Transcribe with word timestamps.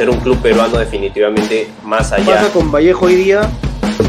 ser 0.00 0.08
un 0.08 0.18
club 0.20 0.40
peruano 0.40 0.78
definitivamente 0.78 1.68
más 1.84 2.10
allá. 2.10 2.36
Pasa 2.36 2.52
con 2.54 2.72
Vallejo 2.72 3.04
hoy 3.04 3.16
día. 3.16 3.42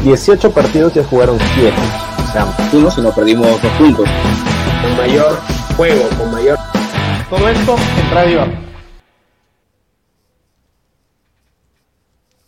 18 0.02 0.50
partidos 0.50 0.94
ya 0.94 1.04
jugaron 1.04 1.38
7. 1.54 1.70
O 2.16 2.32
sea, 2.32 2.46
fuimos 2.70 2.96
y 2.96 3.02
nos 3.02 3.14
perdimos 3.14 3.60
dos 3.60 3.72
puntos. 3.72 4.08
Con 4.80 4.96
mayor 4.96 5.38
juego, 5.76 6.08
con 6.16 6.32
mayor. 6.32 6.58
Todo 7.28 7.46
esto 7.46 7.76
en 7.76 8.10
Radio 8.10 8.40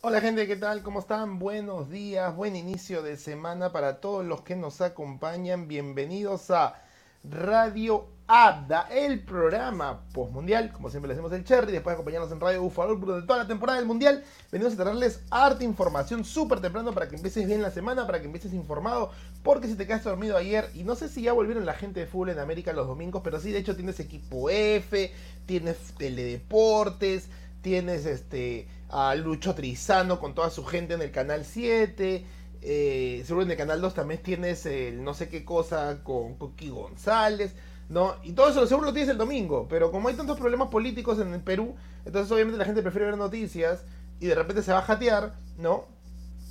Hola 0.00 0.22
gente, 0.22 0.46
¿qué 0.46 0.56
tal? 0.56 0.82
¿Cómo 0.82 1.00
están? 1.00 1.38
Buenos 1.38 1.90
días, 1.90 2.34
buen 2.34 2.56
inicio 2.56 3.02
de 3.02 3.18
semana 3.18 3.72
para 3.72 4.00
todos 4.00 4.24
los 4.24 4.40
que 4.40 4.56
nos 4.56 4.80
acompañan. 4.80 5.68
Bienvenidos 5.68 6.50
a 6.50 6.80
Radio 7.24 8.06
Abda, 8.26 8.88
el 8.90 9.20
programa 9.20 10.00
postmundial, 10.14 10.72
como 10.72 10.88
siempre 10.88 11.08
le 11.08 11.12
hacemos 11.12 11.30
el 11.32 11.44
cherry, 11.44 11.72
después 11.72 11.92
de 11.92 11.94
acompañarnos 11.94 12.32
en 12.32 12.40
Radio 12.40 12.62
Bufalo 12.62 12.96
de 12.96 13.26
toda 13.26 13.40
la 13.40 13.46
temporada 13.46 13.78
del 13.78 13.86
mundial. 13.86 14.24
Venimos 14.50 14.72
a 14.72 14.76
traerles 14.76 15.20
harta 15.30 15.62
información 15.62 16.24
súper 16.24 16.60
temprano 16.60 16.92
para 16.94 17.06
que 17.06 17.16
empieces 17.16 17.46
bien 17.46 17.60
la 17.60 17.70
semana, 17.70 18.06
para 18.06 18.20
que 18.20 18.26
empieces 18.26 18.54
informado, 18.54 19.10
porque 19.42 19.68
si 19.68 19.74
te 19.74 19.86
quedaste 19.86 20.08
dormido 20.08 20.38
ayer, 20.38 20.70
y 20.74 20.84
no 20.84 20.94
sé 20.94 21.10
si 21.10 21.20
ya 21.20 21.34
volvieron 21.34 21.66
la 21.66 21.74
gente 21.74 22.00
de 22.00 22.06
fútbol 22.06 22.30
en 22.30 22.38
América 22.38 22.72
los 22.72 22.86
domingos, 22.86 23.20
pero 23.22 23.38
sí, 23.38 23.52
de 23.52 23.58
hecho 23.58 23.76
tienes 23.76 24.00
equipo 24.00 24.48
F, 24.48 25.12
tienes 25.44 25.76
teledeportes, 25.98 27.28
tienes 27.60 28.06
este 28.06 28.68
a 28.88 29.14
Lucho 29.16 29.54
Trizano 29.54 30.18
con 30.18 30.34
toda 30.34 30.48
su 30.48 30.64
gente 30.64 30.94
en 30.94 31.02
el 31.02 31.10
canal 31.10 31.44
7. 31.44 32.24
Eh, 32.62 33.22
seguro 33.26 33.44
en 33.44 33.50
el 33.50 33.56
canal 33.58 33.82
2 33.82 33.92
también 33.92 34.22
tienes 34.22 34.64
el 34.64 35.04
no 35.04 35.12
sé 35.12 35.28
qué 35.28 35.44
cosa 35.44 36.02
con 36.02 36.36
Coqui 36.36 36.70
González. 36.70 37.54
¿No? 37.88 38.14
Y 38.22 38.32
todo 38.32 38.48
eso 38.48 38.66
seguro 38.66 38.86
lo 38.86 38.92
tienes 38.92 39.10
el 39.10 39.18
domingo, 39.18 39.66
pero 39.68 39.90
como 39.90 40.08
hay 40.08 40.14
tantos 40.14 40.38
problemas 40.38 40.68
políticos 40.68 41.18
en 41.18 41.32
el 41.34 41.40
Perú, 41.40 41.74
entonces 42.04 42.30
obviamente 42.30 42.58
la 42.58 42.64
gente 42.64 42.82
prefiere 42.82 43.06
ver 43.06 43.18
noticias 43.18 43.84
y 44.20 44.26
de 44.26 44.34
repente 44.34 44.62
se 44.62 44.72
va 44.72 44.78
a 44.78 44.82
jatear, 44.82 45.34
¿no? 45.58 45.86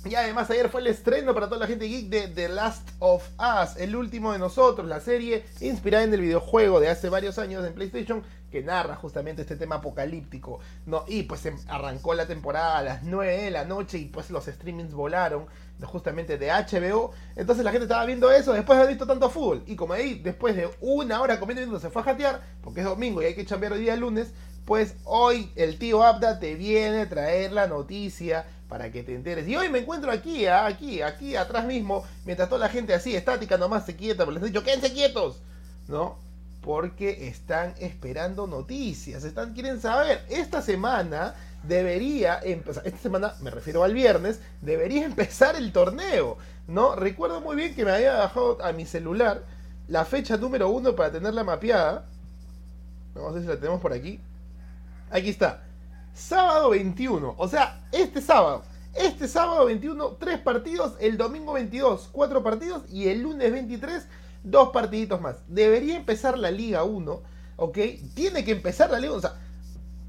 Y 0.04 0.14
además 0.16 0.50
ayer 0.50 0.68
fue 0.68 0.82
el 0.82 0.88
estreno 0.88 1.32
para 1.32 1.46
toda 1.46 1.60
la 1.60 1.66
gente 1.66 1.88
geek 1.88 2.10
de 2.10 2.28
The 2.28 2.48
Last 2.50 2.90
of 2.98 3.26
Us, 3.38 3.76
el 3.78 3.96
último 3.96 4.32
de 4.32 4.38
nosotros, 4.38 4.86
la 4.86 5.00
serie 5.00 5.44
inspirada 5.60 6.04
en 6.04 6.12
el 6.12 6.20
videojuego 6.20 6.78
de 6.78 6.88
hace 6.88 7.08
varios 7.08 7.38
años 7.38 7.64
en 7.66 7.72
PlayStation 7.72 8.22
que 8.50 8.62
narra 8.62 8.96
justamente 8.96 9.42
este 9.42 9.56
tema 9.56 9.76
apocalíptico, 9.76 10.60
¿no? 10.86 11.04
Y 11.08 11.22
pues 11.22 11.44
em, 11.46 11.56
arrancó 11.68 12.14
la 12.14 12.26
temporada 12.26 12.78
a 12.78 12.82
las 12.82 13.02
9 13.02 13.44
de 13.44 13.50
la 13.50 13.64
noche 13.64 13.98
y 13.98 14.04
pues 14.04 14.30
los 14.30 14.44
streamings 14.44 14.92
volaron 14.92 15.46
justamente 15.82 16.38
de 16.38 16.50
HBO. 16.50 17.12
Entonces 17.34 17.64
la 17.64 17.72
gente 17.72 17.86
estaba 17.86 18.04
viendo 18.04 18.30
eso 18.30 18.52
después 18.52 18.76
de 18.76 18.82
haber 18.84 18.94
visto 18.94 19.06
tanto 19.06 19.30
fútbol. 19.30 19.64
Y 19.66 19.74
como 19.74 19.94
ahí, 19.94 20.20
después 20.22 20.54
de 20.54 20.68
una 20.80 21.20
hora 21.20 21.40
comiendo 21.40 21.80
se 21.80 21.90
fue 21.90 22.02
a 22.02 22.04
jatear, 22.04 22.42
porque 22.62 22.80
es 22.80 22.86
domingo 22.86 23.22
y 23.22 23.26
hay 23.26 23.34
que 23.34 23.44
chambear 23.44 23.72
hoy 23.72 23.80
día 23.80 23.96
lunes, 23.96 24.32
pues 24.64 24.96
hoy 25.04 25.50
el 25.56 25.78
tío 25.78 26.02
Abda 26.02 26.38
te 26.38 26.54
viene 26.54 27.02
a 27.02 27.08
traer 27.08 27.52
la 27.52 27.66
noticia 27.66 28.46
para 28.68 28.90
que 28.90 29.02
te 29.02 29.14
enteres. 29.14 29.46
Y 29.48 29.56
hoy 29.56 29.68
me 29.68 29.80
encuentro 29.80 30.10
aquí, 30.10 30.46
ah, 30.46 30.66
aquí, 30.66 31.02
aquí, 31.02 31.36
atrás 31.36 31.64
mismo, 31.66 32.04
mientras 32.24 32.48
toda 32.48 32.60
la 32.60 32.68
gente 32.68 32.94
así, 32.94 33.14
estática 33.14 33.58
nomás, 33.58 33.86
se 33.86 33.96
quieta, 33.96 34.24
porque 34.24 34.40
les 34.40 34.48
he 34.48 34.52
dicho, 34.52 34.64
quédense 34.64 34.92
quietos, 34.92 35.42
¿no? 35.88 36.18
Porque 36.60 37.28
están 37.28 37.74
esperando 37.78 38.46
noticias, 38.46 39.24
están, 39.24 39.52
quieren 39.52 39.80
saber. 39.80 40.24
Esta 40.30 40.62
semana 40.62 41.34
debería 41.62 42.40
empezar, 42.42 42.86
esta 42.86 42.98
semana 42.98 43.34
me 43.40 43.50
refiero 43.50 43.84
al 43.84 43.94
viernes, 43.94 44.40
debería 44.62 45.04
empezar 45.06 45.56
el 45.56 45.72
torneo, 45.72 46.38
¿no? 46.66 46.94
Recuerdo 46.96 47.40
muy 47.40 47.56
bien 47.56 47.74
que 47.74 47.84
me 47.84 47.90
había 47.90 48.14
bajado 48.14 48.64
a 48.64 48.72
mi 48.72 48.86
celular 48.86 49.42
la 49.88 50.04
fecha 50.04 50.36
número 50.36 50.70
uno 50.70 50.96
para 50.96 51.12
tenerla 51.12 51.44
mapeada. 51.44 52.06
A 53.16 53.30
ver 53.30 53.42
si 53.42 53.48
la 53.48 53.56
tenemos 53.56 53.80
por 53.80 53.92
aquí. 53.92 54.20
Aquí 55.10 55.28
está. 55.28 55.63
Sábado 56.14 56.70
21. 56.70 57.34
O 57.36 57.48
sea, 57.48 57.86
este 57.92 58.22
sábado. 58.22 58.62
Este 58.94 59.26
sábado 59.26 59.66
21, 59.66 60.16
tres 60.20 60.38
partidos. 60.38 60.94
El 61.00 61.16
domingo 61.16 61.52
22, 61.52 62.08
cuatro 62.12 62.42
partidos. 62.42 62.82
Y 62.90 63.08
el 63.08 63.22
lunes 63.22 63.50
23, 63.50 64.06
dos 64.44 64.70
partiditos 64.70 65.20
más. 65.20 65.36
Debería 65.48 65.96
empezar 65.96 66.38
la 66.38 66.50
Liga 66.50 66.84
1. 66.84 67.22
¿Ok? 67.56 67.78
Tiene 68.14 68.44
que 68.44 68.52
empezar 68.52 68.90
la 68.90 69.00
Liga 69.00 69.12
1. 69.12 69.18
O 69.18 69.20
sea, 69.20 69.34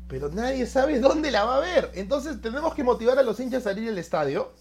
pero 0.07 0.29
nadie 0.29 0.67
sabe 0.67 0.99
dónde 1.01 1.31
la 1.31 1.43
va 1.43 1.57
a 1.57 1.59
ver. 1.59 1.91
Entonces 1.95 2.39
tenemos 2.39 2.75
que 2.75 2.83
motivar 2.83 3.17
a 3.17 3.23
los 3.23 3.39
hinchas 3.39 3.65
a 3.65 3.73
ir 3.73 3.89
al 3.89 3.97
estadio. 3.97 4.51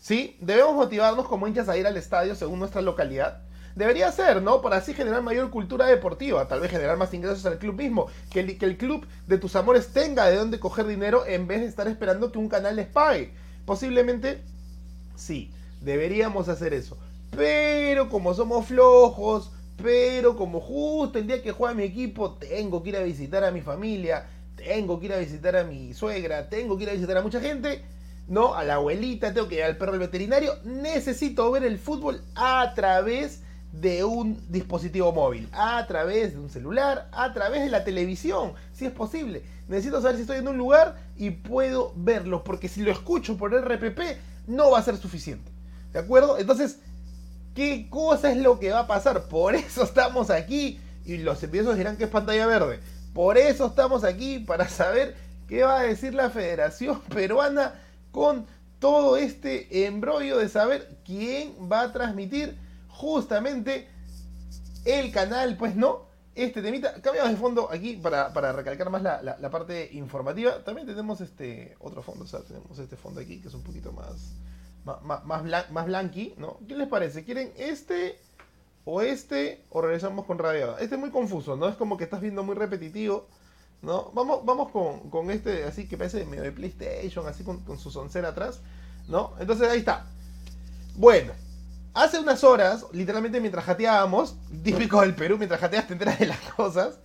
¿Sí? 0.00 0.36
Debemos 0.40 0.74
motivarnos 0.74 1.28
como 1.28 1.46
hinchas 1.46 1.68
a 1.68 1.76
ir 1.76 1.86
al 1.86 1.96
estadio 1.96 2.34
según 2.34 2.58
nuestra 2.58 2.80
localidad. 2.80 3.42
Debería 3.76 4.10
ser, 4.10 4.40
¿no? 4.40 4.62
Para 4.62 4.78
así 4.78 4.94
generar 4.94 5.20
mayor 5.22 5.50
cultura 5.50 5.84
deportiva, 5.84 6.48
tal 6.48 6.60
vez 6.60 6.70
generar 6.70 6.96
más 6.96 7.12
ingresos 7.12 7.44
al 7.44 7.58
club 7.58 7.76
mismo, 7.76 8.06
que 8.30 8.40
el, 8.40 8.78
club 8.78 9.06
de 9.26 9.36
tus 9.36 9.54
amores 9.54 9.88
tenga 9.88 10.24
de 10.30 10.36
dónde 10.36 10.58
coger 10.58 10.86
dinero 10.86 11.26
en 11.26 11.46
vez 11.46 11.60
de 11.60 11.66
estar 11.66 11.86
esperando 11.86 12.32
que 12.32 12.38
un 12.38 12.48
canal 12.48 12.74
les 12.74 12.86
pague. 12.86 13.32
Posiblemente, 13.66 14.40
sí, 15.14 15.52
deberíamos 15.82 16.48
hacer 16.48 16.72
eso. 16.72 16.96
Pero 17.36 18.08
como 18.08 18.32
somos 18.32 18.64
flojos, 18.64 19.52
pero 19.82 20.36
como 20.36 20.58
justo 20.60 21.18
el 21.18 21.26
día 21.26 21.42
que 21.42 21.52
juega 21.52 21.74
mi 21.74 21.82
equipo 21.82 22.32
tengo 22.32 22.82
que 22.82 22.88
ir 22.88 22.96
a 22.96 23.02
visitar 23.02 23.44
a 23.44 23.50
mi 23.50 23.60
familia, 23.60 24.26
tengo 24.56 24.98
que 24.98 25.04
ir 25.04 25.12
a 25.12 25.18
visitar 25.18 25.54
a 25.54 25.64
mi 25.64 25.92
suegra, 25.92 26.48
tengo 26.48 26.78
que 26.78 26.84
ir 26.84 26.88
a 26.88 26.94
visitar 26.94 27.18
a 27.18 27.22
mucha 27.22 27.42
gente, 27.42 27.84
no, 28.26 28.54
a 28.54 28.64
la 28.64 28.76
abuelita, 28.76 29.34
tengo 29.34 29.48
que 29.48 29.56
ir 29.56 29.64
al 29.64 29.76
perro 29.76 29.92
al 29.92 29.98
veterinario, 29.98 30.54
necesito 30.64 31.50
ver 31.50 31.64
el 31.64 31.78
fútbol 31.78 32.22
a 32.36 32.72
través 32.74 33.42
de 33.80 34.04
un 34.04 34.40
dispositivo 34.48 35.12
móvil, 35.12 35.48
a 35.52 35.86
través 35.86 36.32
de 36.32 36.38
un 36.38 36.48
celular, 36.48 37.08
a 37.12 37.32
través 37.32 37.62
de 37.62 37.70
la 37.70 37.84
televisión, 37.84 38.52
si 38.72 38.86
es 38.86 38.92
posible. 38.92 39.42
Necesito 39.68 40.00
saber 40.00 40.16
si 40.16 40.22
estoy 40.22 40.38
en 40.38 40.48
un 40.48 40.56
lugar 40.56 40.96
y 41.16 41.30
puedo 41.30 41.92
verlo, 41.96 42.42
porque 42.44 42.68
si 42.68 42.82
lo 42.82 42.90
escucho 42.90 43.36
por 43.36 43.52
RPP 43.52 44.00
no 44.46 44.70
va 44.70 44.78
a 44.78 44.82
ser 44.82 44.96
suficiente. 44.96 45.50
¿De 45.92 45.98
acuerdo? 45.98 46.38
Entonces, 46.38 46.78
¿qué 47.54 47.88
cosa 47.90 48.30
es 48.30 48.38
lo 48.38 48.58
que 48.58 48.70
va 48.70 48.80
a 48.80 48.86
pasar? 48.86 49.28
Por 49.28 49.54
eso 49.54 49.82
estamos 49.82 50.30
aquí 50.30 50.80
y 51.04 51.18
los 51.18 51.42
empiezo 51.42 51.74
dirán 51.74 51.96
que 51.96 52.04
es 52.04 52.10
pantalla 52.10 52.46
verde. 52.46 52.80
Por 53.12 53.38
eso 53.38 53.66
estamos 53.66 54.04
aquí 54.04 54.38
para 54.38 54.68
saber 54.68 55.16
qué 55.48 55.64
va 55.64 55.80
a 55.80 55.82
decir 55.82 56.14
la 56.14 56.30
Federación 56.30 57.00
Peruana 57.14 57.74
con 58.10 58.46
todo 58.78 59.16
este 59.16 59.86
embrollo 59.86 60.38
de 60.38 60.48
saber 60.48 60.98
quién 61.04 61.54
va 61.70 61.82
a 61.82 61.92
transmitir 61.92 62.56
justamente 62.96 63.88
el 64.84 65.12
canal, 65.12 65.56
pues 65.56 65.76
no, 65.76 66.06
este 66.34 66.62
temita. 66.62 67.00
Cambiamos 67.02 67.32
de 67.32 67.36
fondo 67.36 67.68
aquí 67.70 67.96
para, 67.96 68.52
recalcar 68.52 68.90
más 68.90 69.02
la, 69.02 69.50
parte 69.50 69.90
informativa. 69.92 70.64
También 70.64 70.86
tenemos 70.86 71.20
este 71.20 71.76
otro 71.80 72.02
fondo, 72.02 72.24
o 72.24 72.26
sea, 72.26 72.40
tenemos 72.40 72.78
este 72.78 72.96
fondo 72.96 73.20
aquí 73.20 73.40
que 73.40 73.48
es 73.48 73.54
un 73.54 73.62
poquito 73.62 73.92
más, 73.92 74.32
más, 74.84 75.70
más, 75.70 75.86
blanqui, 75.86 76.34
¿no? 76.38 76.58
¿Qué 76.66 76.76
les 76.76 76.88
parece? 76.88 77.24
¿Quieren 77.24 77.52
este 77.56 78.18
o 78.84 79.02
este 79.02 79.64
o 79.70 79.82
regresamos 79.82 80.24
con 80.24 80.38
radiada? 80.38 80.78
Este 80.80 80.94
es 80.94 81.00
muy 81.00 81.10
confuso, 81.10 81.56
¿no? 81.56 81.68
Es 81.68 81.76
como 81.76 81.96
que 81.96 82.04
estás 82.04 82.20
viendo 82.20 82.42
muy 82.42 82.54
repetitivo. 82.54 83.26
¿No? 83.82 84.10
Vamos, 84.14 84.44
vamos 84.44 84.70
con, 84.72 85.30
este 85.30 85.64
así 85.64 85.86
que 85.86 85.98
parece 85.98 86.24
medio 86.24 86.42
de 86.42 86.50
PlayStation, 86.50 87.28
así 87.28 87.44
con, 87.44 87.60
con 87.60 87.78
su 87.78 87.90
soncera 87.90 88.28
atrás, 88.28 88.60
¿no? 89.06 89.34
Entonces 89.38 89.68
ahí 89.68 89.80
está. 89.80 90.06
Bueno, 90.96 91.34
Hace 91.96 92.18
unas 92.18 92.44
horas, 92.44 92.84
literalmente 92.92 93.40
mientras 93.40 93.64
jateábamos, 93.64 94.36
típico 94.62 95.00
del 95.00 95.14
Perú, 95.14 95.38
mientras 95.38 95.58
jateas 95.58 95.86
te 95.86 95.94
enteras 95.94 96.18
de 96.18 96.26
las 96.26 96.40
cosas, 96.40 96.98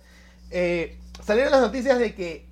eh, 0.50 0.98
salieron 1.24 1.50
las 1.50 1.62
noticias 1.62 1.98
de 1.98 2.14
que 2.14 2.46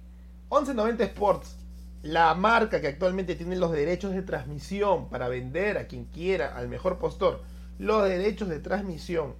1190 0.51 1.05
Sports, 1.05 1.57
la 2.03 2.35
marca 2.35 2.81
que 2.81 2.89
actualmente 2.89 3.35
tiene 3.35 3.57
los 3.57 3.73
derechos 3.73 4.13
de 4.13 4.23
transmisión 4.23 5.11
para 5.11 5.29
vender 5.29 5.77
a 5.77 5.87
quien 5.87 6.07
quiera, 6.07 6.57
al 6.57 6.69
mejor 6.69 6.97
postor, 6.97 7.43
los 7.79 8.05
derechos 8.05 8.49
de 8.49 8.59
transmisión 8.59 9.35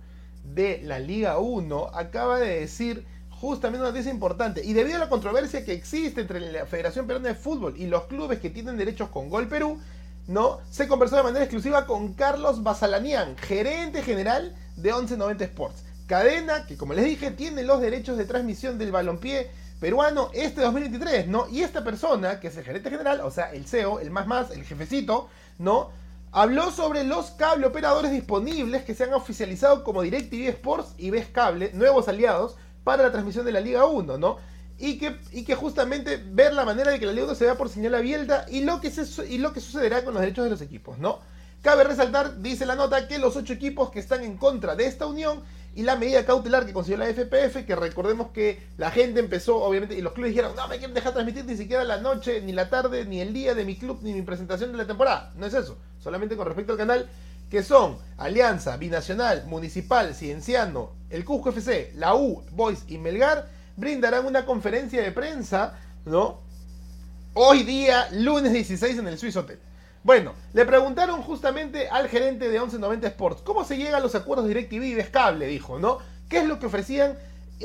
de 0.45 0.83
la 0.85 0.99
Liga 0.99 1.39
1, 1.39 1.93
acaba 1.95 2.39
de 2.39 2.61
decir 2.61 3.07
justamente 3.31 3.81
una 3.81 3.93
noticia 3.93 4.13
importante. 4.13 4.63
Y 4.63 4.75
debido 4.75 4.97
a 4.97 5.01
la 5.01 5.09
controversia 5.09 5.65
que 5.65 5.73
existe 5.73 6.21
entre 6.21 6.53
la 6.53 6.67
Federación 6.67 7.07
Peruana 7.07 7.29
de 7.29 7.35
Fútbol 7.35 7.77
y 7.79 7.87
los 7.87 8.05
clubes 8.05 8.41
que 8.41 8.51
tienen 8.51 8.77
derechos 8.77 9.09
con 9.09 9.31
Gol 9.31 9.49
Perú, 9.49 9.81
¿no? 10.27 10.61
Se 10.71 10.89
conversó 10.89 11.17
de 11.17 11.23
manera 11.23 11.45
exclusiva 11.45 11.87
con 11.87 12.15
Carlos 12.15 12.63
Basalanian, 12.63 13.37
gerente 13.37 14.03
general 14.03 14.55
de 14.77 14.93
1190 14.93 15.45
Sports. 15.45 15.85
Cadena 16.07 16.67
que, 16.67 16.77
como 16.77 16.95
les 16.95 17.05
dije, 17.05 17.31
tiene 17.31 17.63
los 17.63 17.81
derechos 17.81 18.17
de 18.17 18.25
transmisión 18.25 18.79
del 18.79 18.93
balompié 18.93 19.51
peruano 19.81 20.31
este 20.35 20.61
2023, 20.61 21.27
¿no? 21.29 21.49
Y 21.49 21.63
esta 21.63 21.83
persona, 21.83 22.39
que 22.39 22.49
es 22.49 22.57
el 22.57 22.65
gerente 22.65 22.91
general, 22.91 23.21
o 23.23 23.31
sea, 23.31 23.53
el 23.53 23.67
CEO, 23.67 24.01
el 24.01 24.11
más 24.11 24.27
más, 24.27 24.51
el 24.51 24.65
jefecito, 24.65 25.29
¿no? 25.59 25.91
Habló 26.33 26.71
sobre 26.71 27.03
los 27.05 27.31
cable 27.33 27.67
operadores 27.67 28.13
disponibles 28.13 28.85
que 28.85 28.95
se 28.95 29.05
han 29.05 29.15
oficializado 29.15 29.83
como 29.83 30.03
DirecTV 30.03 30.49
Sports 30.49 30.95
y 30.99 31.11
Ves 31.11 31.29
Cable, 31.29 31.73
nuevos 31.75 32.09
aliados 32.09 32.57
para 32.85 33.03
la 33.03 33.11
transmisión 33.13 33.45
de 33.45 33.53
la 33.53 33.61
Liga 33.61 33.87
1, 33.87 34.19
¿no? 34.19 34.39
Y 34.81 34.97
que, 34.97 35.19
y 35.31 35.45
que 35.45 35.55
justamente 35.55 36.17
ver 36.17 36.55
la 36.55 36.65
manera 36.65 36.91
de 36.91 36.99
que 36.99 37.05
la 37.05 37.13
Liga 37.13 37.35
se 37.35 37.45
vea 37.45 37.55
por 37.55 37.69
señal 37.69 37.95
abierta 37.95 38.47
y 38.49 38.63
lo, 38.63 38.81
que 38.81 38.91
se, 38.91 39.29
y 39.29 39.37
lo 39.37 39.53
que 39.53 39.61
sucederá 39.61 40.03
con 40.03 40.15
los 40.15 40.23
derechos 40.23 40.45
de 40.45 40.51
los 40.51 40.63
equipos, 40.63 40.99
¿no? 40.99 41.21
Cabe 41.61 41.85
resaltar, 41.85 42.41
dice 42.41 42.65
la 42.65 42.75
nota, 42.75 43.07
que 43.07 43.19
los 43.19 43.37
ocho 43.37 43.53
equipos 43.53 43.91
que 43.91 44.01
están 44.01 44.25
en 44.25 44.39
contra 44.39 44.75
de 44.77 44.87
esta 44.87 45.05
unión 45.05 45.43
y 45.77 45.83
la 45.83 45.97
medida 45.97 46.25
cautelar 46.25 46.65
que 46.65 46.73
consiguió 46.73 46.97
la 46.97 47.13
FPF, 47.13 47.67
que 47.67 47.77
recordemos 47.77 48.31
que 48.31 48.67
la 48.79 48.91
gente 48.91 49.21
empezó, 49.21 49.63
obviamente, 49.63 49.95
y 49.95 50.01
los 50.01 50.15
clubes 50.15 50.31
dijeron, 50.31 50.57
no 50.57 50.67
me 50.67 50.79
quieren 50.79 50.95
dejar 50.95 51.13
transmitir 51.13 51.45
ni 51.45 51.59
siquiera 51.59 51.85
la 51.85 51.99
noche, 51.99 52.41
ni 52.41 52.53
la 52.53 52.71
tarde, 52.71 53.05
ni 53.05 53.21
el 53.21 53.35
día 53.35 53.55
de 53.55 53.67
mi 53.67 53.77
club, 53.77 53.99
ni 54.01 54.15
mi 54.15 54.23
presentación 54.23 54.73
de 54.73 54.79
la 54.79 54.87
temporada. 54.87 55.31
No 55.37 55.45
es 55.45 55.53
eso, 55.53 55.77
solamente 56.03 56.39
con 56.39 56.47
respecto 56.47 56.73
al 56.73 56.79
canal, 56.79 57.07
que 57.51 57.63
son 57.63 57.99
Alianza, 58.17 58.79
Binacional, 58.79 59.45
Municipal, 59.47 60.15
Cienciano, 60.15 60.93
el 61.11 61.27
Cusco 61.27 61.51
FC, 61.51 61.93
la 61.97 62.15
U, 62.15 62.43
Boys 62.53 62.85
y 62.89 62.97
Melgar, 62.97 63.60
brindarán 63.77 64.27
una 64.27 64.45
conferencia 64.45 65.03
de 65.03 65.13
prensa, 65.13 65.79
¿no? 66.05 66.41
Hoy 67.35 67.63
día, 67.63 68.09
lunes 68.13 68.53
16 68.53 68.99
en 68.99 69.09
el 69.09 69.19
Swiss 69.19 69.37
Hotel. 69.37 69.61
Bueno, 70.03 70.33
le 70.55 70.65
preguntaron 70.65 71.23
justamente 71.23 71.89
al 71.89 72.09
gerente 72.09 72.49
de 72.49 72.59
1190 72.59 73.07
Sports, 73.09 73.43
¿cómo 73.45 73.65
se 73.65 73.77
llegan 73.77 74.03
los 74.03 74.15
acuerdos 74.15 74.49
DirecTV 74.49 74.83
y 74.83 74.95
Descable? 74.95 75.47
Dijo, 75.47 75.79
¿no? 75.79 75.99
¿Qué 76.29 76.39
es 76.39 76.47
lo 76.47 76.59
que 76.59 76.67
ofrecían 76.67 77.19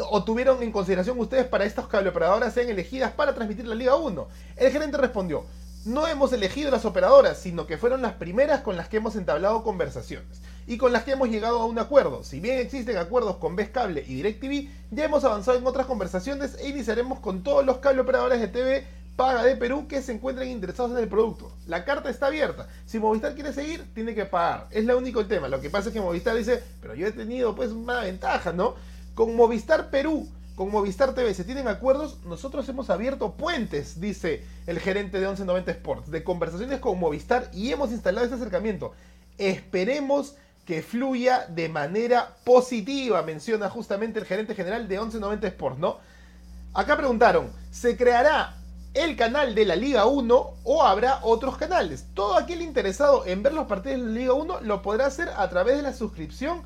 o 0.10 0.24
tuvieron 0.24 0.62
en 0.62 0.72
consideración 0.72 1.18
ustedes 1.20 1.46
para 1.46 1.64
estas 1.64 1.88
cableoperadoras 1.88 2.54
sean 2.54 2.70
elegidas 2.70 3.14
para 3.14 3.34
transmitir 3.34 3.66
la 3.66 3.76
Liga 3.76 3.96
1? 3.96 4.28
El 4.58 4.72
gerente 4.72 4.98
respondió, 4.98 5.46
no 5.86 6.08
hemos 6.08 6.34
elegido 6.34 6.72
las 6.72 6.86
operadoras, 6.86 7.38
sino 7.38 7.68
que 7.68 7.78
fueron 7.78 8.02
las 8.02 8.14
primeras 8.14 8.62
con 8.62 8.76
las 8.76 8.90
que 8.90 8.98
hemos 8.98 9.16
entablado 9.16 9.64
conversaciones 9.64 10.42
y 10.68 10.78
con 10.78 10.92
las 10.92 11.04
que 11.04 11.12
hemos 11.12 11.30
llegado 11.30 11.62
a 11.62 11.66
un 11.66 11.78
acuerdo. 11.78 12.24
Si 12.24 12.40
bien 12.40 12.60
existen 12.60 12.98
acuerdos 12.98 13.38
con 13.38 13.56
Cable 13.56 14.04
y 14.06 14.16
DirecTV, 14.16 14.70
ya 14.92 15.06
hemos 15.06 15.24
avanzado 15.24 15.58
en 15.58 15.68
otras 15.68 15.86
conversaciones 15.86 16.56
e 16.60 16.70
iniciaremos 16.70 17.20
con 17.20 17.44
todos 17.44 17.64
los 17.64 17.78
cableoperadores 17.78 18.40
de 18.40 18.48
TV 18.48 18.88
paga 19.16 19.44
de 19.44 19.56
Perú 19.56 19.88
que 19.88 20.02
se 20.02 20.12
encuentren 20.12 20.50
interesados 20.50 20.92
en 20.92 20.98
el 20.98 21.08
producto. 21.08 21.52
La 21.68 21.86
carta 21.86 22.10
está 22.10 22.28
abierta. 22.28 22.68
Si 22.86 23.00
Movistar 23.00 23.34
quiere 23.34 23.54
seguir, 23.54 23.86
tiene 23.94 24.14
que 24.14 24.26
pagar. 24.26 24.68
Es 24.72 24.86
lo 24.86 24.98
único 24.98 25.22
el 25.22 25.28
tema. 25.28 25.48
Lo 25.48 25.62
que 25.62 25.70
pasa 25.70 25.90
es 25.90 25.94
que 25.94 26.02
Movistar 26.02 26.36
dice, 26.36 26.62
pero 26.82 26.96
yo 26.96 27.08
he 27.08 27.12
tenido 27.12 27.56
pues 27.56 27.72
una 27.72 28.02
ventaja, 28.02 28.52
¿no? 28.52 28.76
Con 29.14 29.36
Movistar 29.36 29.90
Perú, 29.90 30.28
con 30.56 30.72
Movistar 30.72 31.14
TV, 31.14 31.34
se 31.34 31.44
tienen 31.44 31.68
acuerdos, 31.68 32.20
nosotros 32.26 32.68
hemos 32.70 32.90
abierto 32.90 33.34
puentes, 33.34 34.00
dice 34.00 34.44
el 34.68 34.80
gerente 34.80 35.20
de 35.20 35.28
1190 35.28 35.72
Sports, 35.72 36.12
de 36.12 36.24
conversaciones 36.24 36.80
con 36.80 36.98
Movistar 36.98 37.50
y 37.54 37.72
hemos 37.72 37.92
instalado 37.92 38.26
este 38.26 38.38
acercamiento. 38.38 38.94
Esperemos 39.38 40.36
que 40.66 40.82
fluya 40.82 41.46
de 41.48 41.70
manera 41.70 42.38
positiva, 42.44 43.22
menciona 43.22 43.70
justamente 43.70 44.20
el 44.20 44.26
gerente 44.26 44.56
general 44.56 44.88
de 44.88 44.96
1190 44.96 45.48
Sports, 45.48 45.78
¿no? 45.78 45.98
Acá 46.74 46.98
preguntaron, 46.98 47.52
¿se 47.72 47.98
creará 47.98 48.56
el 48.96 49.18
canal 49.18 49.56
de 49.56 49.66
la 49.66 49.76
Liga 49.76 50.06
1 50.06 50.54
o 50.64 50.84
habrá 50.84 51.20
otros 51.24 51.58
canales. 51.58 52.06
Todo 52.14 52.38
aquel 52.38 52.62
interesado 52.62 53.26
en 53.26 53.44
ver 53.44 53.54
los 53.54 53.68
partidos 53.68 54.00
de 54.00 54.06
la 54.06 54.12
Liga 54.14 54.34
1 54.34 54.62
lo 54.62 54.82
podrá 54.82 55.06
hacer 55.06 55.30
a 55.36 55.50
través 55.50 55.76
de 55.76 55.84
la 55.84 55.94
suscripción 55.94 56.64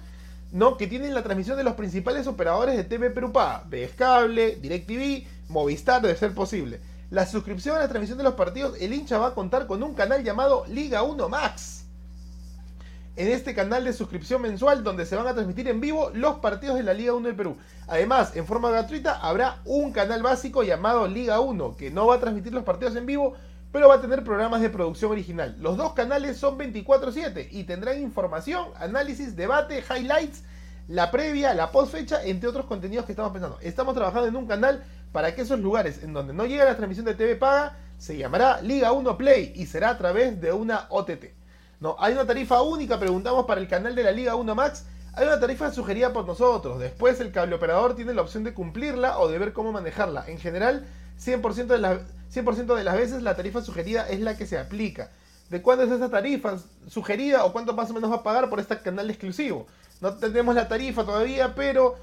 ¿no? 0.51 0.77
que 0.77 0.87
tienen 0.87 1.13
la 1.13 1.23
transmisión 1.23 1.57
de 1.57 1.63
los 1.63 1.75
principales 1.75 2.27
operadores 2.27 2.75
de 2.77 2.83
TV 2.83 3.09
Perú 3.09 3.31
Paga, 3.31 3.65
Cable, 3.95 4.55
DirecTV, 4.55 5.27
Movistar, 5.49 6.01
de 6.01 6.15
ser 6.15 6.33
posible. 6.33 6.79
La 7.09 7.25
suscripción 7.25 7.75
a 7.75 7.79
la 7.79 7.87
transmisión 7.87 8.17
de 8.17 8.23
los 8.23 8.35
partidos, 8.35 8.79
el 8.79 8.93
hincha 8.93 9.17
va 9.17 9.27
a 9.27 9.33
contar 9.33 9.65
con 9.65 9.81
un 9.81 9.93
canal 9.95 10.23
llamado 10.23 10.65
Liga 10.67 11.03
1 11.03 11.29
Max 11.29 11.79
en 13.19 13.27
este 13.27 13.53
canal 13.53 13.83
de 13.83 13.91
suscripción 13.91 14.41
mensual 14.41 14.81
donde 14.81 15.05
se 15.05 15.17
van 15.17 15.27
a 15.27 15.33
transmitir 15.33 15.67
en 15.67 15.81
vivo 15.81 16.09
los 16.13 16.35
partidos 16.35 16.77
de 16.77 16.83
la 16.83 16.93
Liga 16.93 17.13
1 17.13 17.27
del 17.27 17.35
Perú. 17.35 17.57
Además, 17.85 18.33
en 18.37 18.45
forma 18.45 18.71
gratuita 18.71 19.19
habrá 19.19 19.57
un 19.65 19.91
canal 19.91 20.23
básico 20.23 20.63
llamado 20.63 21.05
Liga 21.05 21.41
1 21.41 21.75
que 21.75 21.91
no 21.91 22.07
va 22.07 22.15
a 22.15 22.19
transmitir 22.21 22.53
los 22.53 22.63
partidos 22.63 22.95
en 22.95 23.05
vivo, 23.05 23.33
pero 23.71 23.87
va 23.87 23.95
a 23.95 24.01
tener 24.01 24.23
programas 24.23 24.61
de 24.61 24.69
producción 24.69 25.11
original. 25.11 25.55
Los 25.59 25.77
dos 25.77 25.93
canales 25.93 26.37
son 26.37 26.57
24/7 26.57 27.49
y 27.51 27.63
tendrán 27.63 28.01
información, 28.01 28.69
análisis, 28.77 29.35
debate, 29.35 29.83
highlights, 29.89 30.43
la 30.87 31.11
previa, 31.11 31.53
la 31.53 31.71
post 31.71 31.91
fecha, 31.91 32.23
entre 32.23 32.49
otros 32.49 32.65
contenidos 32.65 33.05
que 33.05 33.11
estamos 33.11 33.31
pensando. 33.31 33.59
Estamos 33.61 33.93
trabajando 33.93 34.27
en 34.27 34.35
un 34.35 34.47
canal 34.47 34.83
para 35.11 35.35
que 35.35 35.41
esos 35.41 35.59
lugares 35.59 36.03
en 36.03 36.13
donde 36.13 36.33
no 36.33 36.45
llega 36.45 36.65
la 36.65 36.75
transmisión 36.75 37.05
de 37.05 37.13
TV 37.13 37.35
paga 37.35 37.77
se 37.99 38.17
llamará 38.17 38.61
Liga 38.61 38.93
1 38.93 39.17
Play 39.17 39.51
y 39.55 39.65
será 39.65 39.89
a 39.89 39.97
través 39.97 40.39
de 40.39 40.53
una 40.53 40.87
OTT. 40.89 41.35
No, 41.81 41.95
hay 41.99 42.13
una 42.13 42.25
tarifa 42.25 42.61
única, 42.61 42.99
preguntamos 42.99 43.45
para 43.45 43.61
el 43.61 43.67
canal 43.67 43.93
de 43.93 44.03
la 44.03 44.11
Liga 44.11 44.35
1 44.35 44.55
Max. 44.55 44.85
Hay 45.13 45.27
una 45.27 45.39
tarifa 45.39 45.71
sugerida 45.71 46.13
por 46.13 46.25
nosotros. 46.25 46.79
Después 46.79 47.19
el 47.19 47.31
cable 47.31 47.55
operador 47.55 47.95
tiene 47.95 48.13
la 48.13 48.21
opción 48.21 48.43
de 48.43 48.53
cumplirla 48.53 49.19
o 49.19 49.27
de 49.27 49.37
ver 49.37 49.53
cómo 49.53 49.71
manejarla. 49.73 50.25
En 50.27 50.39
general, 50.39 50.87
100% 51.19 51.67
de, 51.67 51.77
las, 51.77 52.01
100 52.29 52.67
de 52.67 52.83
las 52.83 52.95
veces 52.95 53.21
la 53.21 53.35
tarifa 53.35 53.61
sugerida 53.61 54.07
es 54.07 54.19
la 54.19 54.37
que 54.37 54.45
se 54.45 54.57
aplica. 54.57 55.11
¿De 55.49 55.61
cuándo 55.61 55.83
es 55.83 55.91
esa 55.91 56.09
tarifa 56.09 56.57
sugerida 56.87 57.43
o 57.43 57.51
cuánto 57.51 57.73
más 57.73 57.89
o 57.89 57.93
menos 57.93 58.11
va 58.11 58.17
a 58.17 58.23
pagar 58.23 58.49
por 58.49 58.59
este 58.59 58.79
canal 58.79 59.09
exclusivo? 59.09 59.67
No 59.99 60.15
tenemos 60.15 60.55
la 60.55 60.67
tarifa 60.67 61.03
todavía, 61.03 61.55
pero 61.55 61.97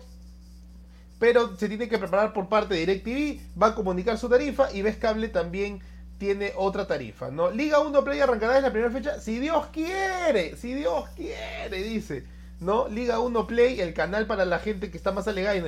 pero 1.18 1.56
se 1.56 1.68
tiene 1.68 1.88
que 1.88 1.99
preparar 1.99 2.32
por 2.32 2.49
parte 2.49 2.75
de 2.75 2.80
DirecTV, 2.80 3.58
va 3.61 3.68
a 3.68 3.75
comunicar 3.75 4.18
su 4.18 4.28
tarifa 4.28 4.70
y 4.73 4.82
ves 4.82 4.96
cable 4.96 5.28
también 5.28 5.80
tiene 6.18 6.52
otra 6.56 6.87
tarifa, 6.87 7.30
¿no? 7.30 7.50
Liga 7.50 7.80
1 7.80 8.04
Play 8.04 8.20
arrancará 8.20 8.56
en 8.56 8.64
la 8.64 8.70
primera 8.70 8.92
fecha, 8.92 9.20
si 9.20 9.38
Dios 9.38 9.66
quiere, 9.73 10.56
si 10.56 10.75
Dios 10.75 11.08
quiere, 11.14 11.82
dice, 11.82 12.25
¿no? 12.61 12.88
Liga 12.88 13.20
1 13.20 13.46
Play, 13.46 13.80
el 13.80 13.94
canal 13.94 14.26
para 14.26 14.44
la 14.44 14.58
gente 14.58 14.90
que 14.90 14.96
está 14.96 15.12
más 15.12 15.28
alegada 15.28 15.56
y 15.56 15.58
en, 15.58 15.66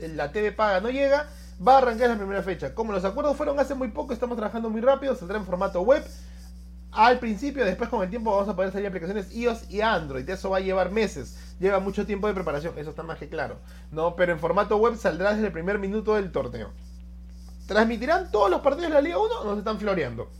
el 0.00 0.16
la 0.16 0.32
TV 0.32 0.52
paga 0.52 0.80
no 0.80 0.90
llega, 0.90 1.28
va 1.66 1.74
a 1.74 1.78
arrancar 1.78 2.08
la 2.08 2.16
primera 2.16 2.42
fecha. 2.42 2.74
Como 2.74 2.92
los 2.92 3.04
acuerdos 3.04 3.36
fueron 3.36 3.58
hace 3.58 3.74
muy 3.74 3.88
poco, 3.88 4.12
estamos 4.12 4.36
trabajando 4.36 4.70
muy 4.70 4.80
rápido, 4.80 5.14
saldrá 5.14 5.38
en 5.38 5.44
formato 5.44 5.82
web. 5.82 6.04
Al 6.90 7.18
principio, 7.18 7.64
después 7.64 7.90
con 7.90 8.02
el 8.02 8.10
tiempo 8.10 8.30
vamos 8.30 8.48
a 8.48 8.56
poder 8.56 8.72
salir 8.72 8.86
aplicaciones 8.86 9.34
iOS 9.34 9.70
y 9.70 9.82
Android. 9.82 10.28
Eso 10.28 10.50
va 10.50 10.58
a 10.58 10.60
llevar 10.60 10.90
meses. 10.90 11.36
Lleva 11.60 11.80
mucho 11.80 12.06
tiempo 12.06 12.26
de 12.28 12.34
preparación, 12.34 12.74
eso 12.78 12.90
está 12.90 13.02
más 13.02 13.18
que 13.18 13.28
claro. 13.28 13.56
¿no? 13.90 14.16
Pero 14.16 14.32
en 14.32 14.38
formato 14.38 14.76
web 14.76 14.96
saldrá 14.96 15.32
desde 15.32 15.46
el 15.46 15.52
primer 15.52 15.78
minuto 15.78 16.14
del 16.14 16.32
torneo. 16.32 16.70
¿Transmitirán 17.66 18.30
todos 18.30 18.50
los 18.50 18.62
partidos 18.62 18.88
de 18.88 18.94
la 18.94 19.02
Liga 19.02 19.18
1 19.18 19.40
o 19.40 19.44
nos 19.44 19.58
están 19.58 19.78
floreando? 19.78 20.30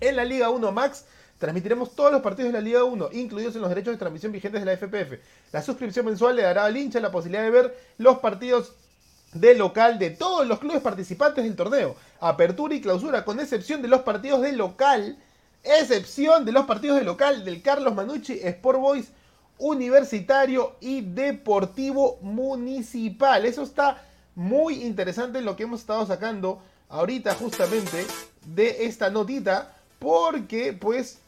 En 0.00 0.16
la 0.16 0.24
Liga 0.24 0.50
1 0.50 0.72
Max 0.72 1.06
transmitiremos 1.38 1.94
todos 1.94 2.10
los 2.10 2.22
partidos 2.22 2.52
de 2.52 2.58
la 2.58 2.64
Liga 2.64 2.82
1, 2.82 3.10
incluidos 3.12 3.54
en 3.54 3.60
los 3.60 3.68
derechos 3.68 3.92
de 3.94 3.98
transmisión 3.98 4.32
vigentes 4.32 4.64
de 4.64 4.66
la 4.66 4.76
FPF. 4.76 5.20
La 5.52 5.62
suscripción 5.62 6.06
mensual 6.06 6.34
le 6.34 6.42
dará 6.42 6.64
al 6.64 6.76
hincha 6.76 6.98
la 6.98 7.12
posibilidad 7.12 7.44
de 7.44 7.50
ver 7.50 7.78
los 7.98 8.18
partidos 8.18 8.74
de 9.32 9.54
local 9.54 9.98
de 9.98 10.10
todos 10.10 10.46
los 10.46 10.58
clubes 10.58 10.80
participantes 10.80 11.44
del 11.44 11.56
torneo. 11.56 11.96
Apertura 12.20 12.74
y 12.74 12.80
clausura, 12.80 13.24
con 13.24 13.40
excepción 13.40 13.82
de 13.82 13.88
los 13.88 14.02
partidos 14.02 14.42
de 14.42 14.52
local. 14.52 15.18
Excepción 15.62 16.44
de 16.44 16.52
los 16.52 16.66
partidos 16.66 16.98
de 16.98 17.04
local 17.04 17.44
del 17.44 17.60
Carlos 17.60 17.94
Manucci, 17.94 18.40
Sport 18.42 18.78
Boys, 18.78 19.08
Universitario 19.58 20.76
y 20.80 21.00
Deportivo 21.00 22.18
Municipal. 22.20 23.44
Eso 23.44 23.62
está 23.62 24.02
muy 24.34 24.84
interesante 24.84 25.40
lo 25.40 25.56
que 25.56 25.64
hemos 25.64 25.80
estado 25.80 26.06
sacando 26.06 26.60
ahorita 26.88 27.34
justamente 27.34 28.06
de 28.44 28.86
esta 28.86 29.10
notita, 29.10 29.74
porque 29.98 30.72
pues 30.72 31.18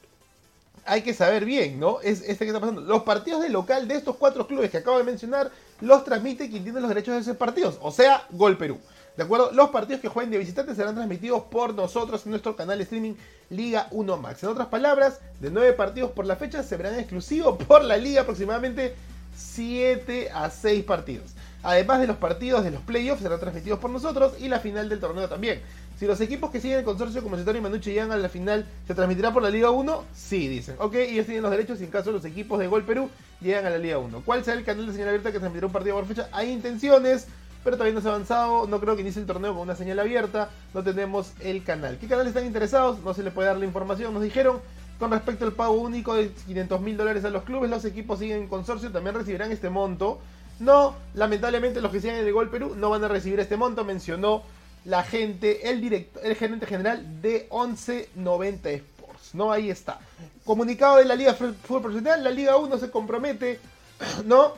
hay 0.84 1.02
que 1.02 1.14
saber 1.14 1.44
bien, 1.44 1.80
¿no? 1.80 2.00
Es 2.00 2.20
este 2.22 2.44
que 2.44 2.46
está 2.46 2.60
pasando. 2.60 2.82
Los 2.82 3.02
partidos 3.02 3.42
de 3.42 3.48
local 3.48 3.88
de 3.88 3.96
estos 3.96 4.16
cuatro 4.16 4.46
clubes 4.46 4.70
que 4.70 4.78
acabo 4.78 4.98
de 4.98 5.04
mencionar 5.04 5.50
los 5.80 6.04
transmite 6.04 6.50
quien 6.50 6.64
tiene 6.64 6.80
los 6.80 6.88
derechos 6.88 7.14
de 7.14 7.20
esos 7.20 7.36
partidos, 7.36 7.78
o 7.80 7.90
sea, 7.90 8.26
Gol 8.30 8.56
Perú. 8.56 8.78
¿De 9.16 9.24
acuerdo? 9.24 9.50
Los 9.52 9.70
partidos 9.70 10.00
que 10.00 10.08
jueguen 10.08 10.30
de 10.30 10.38
visitantes 10.38 10.76
serán 10.76 10.94
transmitidos 10.94 11.42
por 11.44 11.74
nosotros 11.74 12.24
en 12.24 12.30
nuestro 12.30 12.54
canal 12.54 12.78
de 12.78 12.84
streaming 12.84 13.14
Liga 13.50 13.88
1 13.90 14.16
Max. 14.16 14.44
En 14.44 14.50
otras 14.50 14.68
palabras, 14.68 15.18
de 15.40 15.50
nueve 15.50 15.72
partidos 15.72 16.12
por 16.12 16.24
la 16.24 16.36
fecha 16.36 16.62
se 16.62 16.76
verán 16.76 17.00
exclusivos 17.00 17.60
por 17.64 17.82
la 17.82 17.96
liga 17.96 18.22
aproximadamente 18.22 18.94
7 19.36 20.30
a 20.32 20.50
6 20.50 20.84
partidos. 20.84 21.32
Además 21.64 22.00
de 22.00 22.06
los 22.06 22.16
partidos 22.16 22.62
de 22.62 22.70
los 22.70 22.82
playoffs 22.82 23.20
serán 23.20 23.40
transmitidos 23.40 23.80
por 23.80 23.90
nosotros 23.90 24.34
y 24.38 24.48
la 24.48 24.60
final 24.60 24.88
del 24.88 25.00
torneo 25.00 25.28
también. 25.28 25.62
Si 25.98 26.06
los 26.06 26.20
equipos 26.20 26.52
que 26.52 26.60
siguen 26.60 26.78
el 26.78 26.84
consorcio 26.84 27.24
como 27.24 27.36
y 27.36 27.60
Manucci 27.60 27.90
llegan 27.90 28.12
a 28.12 28.16
la 28.16 28.28
final, 28.28 28.64
¿se 28.86 28.94
transmitirá 28.94 29.32
por 29.32 29.42
la 29.42 29.50
Liga 29.50 29.70
1? 29.70 30.04
Sí, 30.14 30.46
dicen. 30.46 30.76
Ok, 30.78 30.94
ellos 30.94 31.26
tienen 31.26 31.42
los 31.42 31.50
derechos 31.50 31.80
y 31.80 31.84
en 31.84 31.90
caso 31.90 32.12
los 32.12 32.24
equipos 32.24 32.60
de 32.60 32.68
Gol 32.68 32.84
Perú 32.84 33.10
llegan 33.40 33.66
a 33.66 33.70
la 33.70 33.78
Liga 33.78 33.98
1. 33.98 34.22
¿Cuál 34.24 34.44
será 34.44 34.56
el 34.56 34.64
canal 34.64 34.86
de 34.86 34.92
señal 34.92 35.08
abierta 35.08 35.32
que 35.32 35.40
transmitirá 35.40 35.66
un 35.66 35.72
partido 35.72 35.96
por 35.96 36.06
fecha? 36.06 36.28
Hay 36.30 36.52
intenciones, 36.52 37.26
pero 37.64 37.76
todavía 37.76 37.94
no 37.94 38.00
se 38.00 38.06
ha 38.06 38.12
avanzado. 38.12 38.68
No 38.68 38.78
creo 38.78 38.94
que 38.94 39.02
inicie 39.02 39.20
el 39.20 39.26
torneo 39.26 39.54
con 39.54 39.62
una 39.62 39.74
señal 39.74 39.98
abierta. 39.98 40.50
No 40.72 40.84
tenemos 40.84 41.32
el 41.40 41.64
canal. 41.64 41.98
¿Qué 41.98 42.06
canales 42.06 42.28
están 42.28 42.46
interesados? 42.46 43.00
No 43.00 43.12
se 43.12 43.24
les 43.24 43.32
puede 43.32 43.48
dar 43.48 43.56
la 43.56 43.64
información. 43.64 44.14
Nos 44.14 44.22
dijeron 44.22 44.60
con 45.00 45.10
respecto 45.10 45.46
al 45.46 45.52
pago 45.52 45.74
único 45.74 46.14
de 46.14 46.30
500 46.30 46.80
mil 46.80 46.96
dólares 46.96 47.24
a 47.24 47.30
los 47.30 47.42
clubes, 47.42 47.70
los 47.70 47.84
equipos 47.84 48.18
siguen 48.18 48.42
en 48.42 48.48
consorcio 48.48 48.90
también 48.90 49.14
recibirán 49.14 49.52
este 49.52 49.70
monto. 49.70 50.18
No, 50.58 50.96
lamentablemente 51.14 51.80
los 51.80 51.92
que 51.92 52.00
siguen 52.00 52.16
en 52.16 52.26
el 52.26 52.32
Gol 52.32 52.50
Perú 52.50 52.74
no 52.76 52.90
van 52.90 53.04
a 53.04 53.08
recibir 53.08 53.38
este 53.38 53.56
monto, 53.56 53.84
mencionó 53.84 54.42
la 54.84 55.02
gente, 55.02 55.70
el, 55.70 55.80
director, 55.80 56.22
el 56.24 56.34
gerente 56.36 56.66
general 56.66 57.20
de 57.20 57.48
1190 57.50 58.70
Sports. 58.70 59.34
No, 59.34 59.52
ahí 59.52 59.70
está. 59.70 59.98
Comunicado 60.44 60.96
de 60.96 61.04
la 61.04 61.14
Liga 61.14 61.34
Fútbol 61.34 61.82
Profesional, 61.82 62.24
la 62.24 62.30
Liga 62.30 62.56
1 62.56 62.78
se 62.78 62.90
compromete, 62.90 63.60
¿no? 64.24 64.52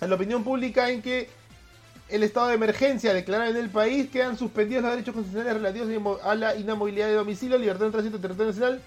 A 0.00 0.06
la 0.06 0.14
opinión 0.14 0.44
pública 0.44 0.90
en 0.90 1.00
que 1.00 1.28
el 2.08 2.22
estado 2.22 2.48
de 2.48 2.54
emergencia 2.54 3.12
declarado 3.12 3.50
en 3.50 3.56
el 3.56 3.70
país 3.70 4.10
quedan 4.10 4.38
suspendidos 4.38 4.82
los 4.82 4.92
derechos 4.92 5.14
constitucionales 5.14 5.60
relativos 5.60 6.20
a 6.22 6.34
la 6.34 6.54
inamovilidad 6.54 7.08
de 7.08 7.14
domicilio, 7.14 7.58
libertad 7.58 7.86
de 7.86 7.92
tránsito 7.92 8.20
territorial 8.20 8.54
nacional, 8.54 8.82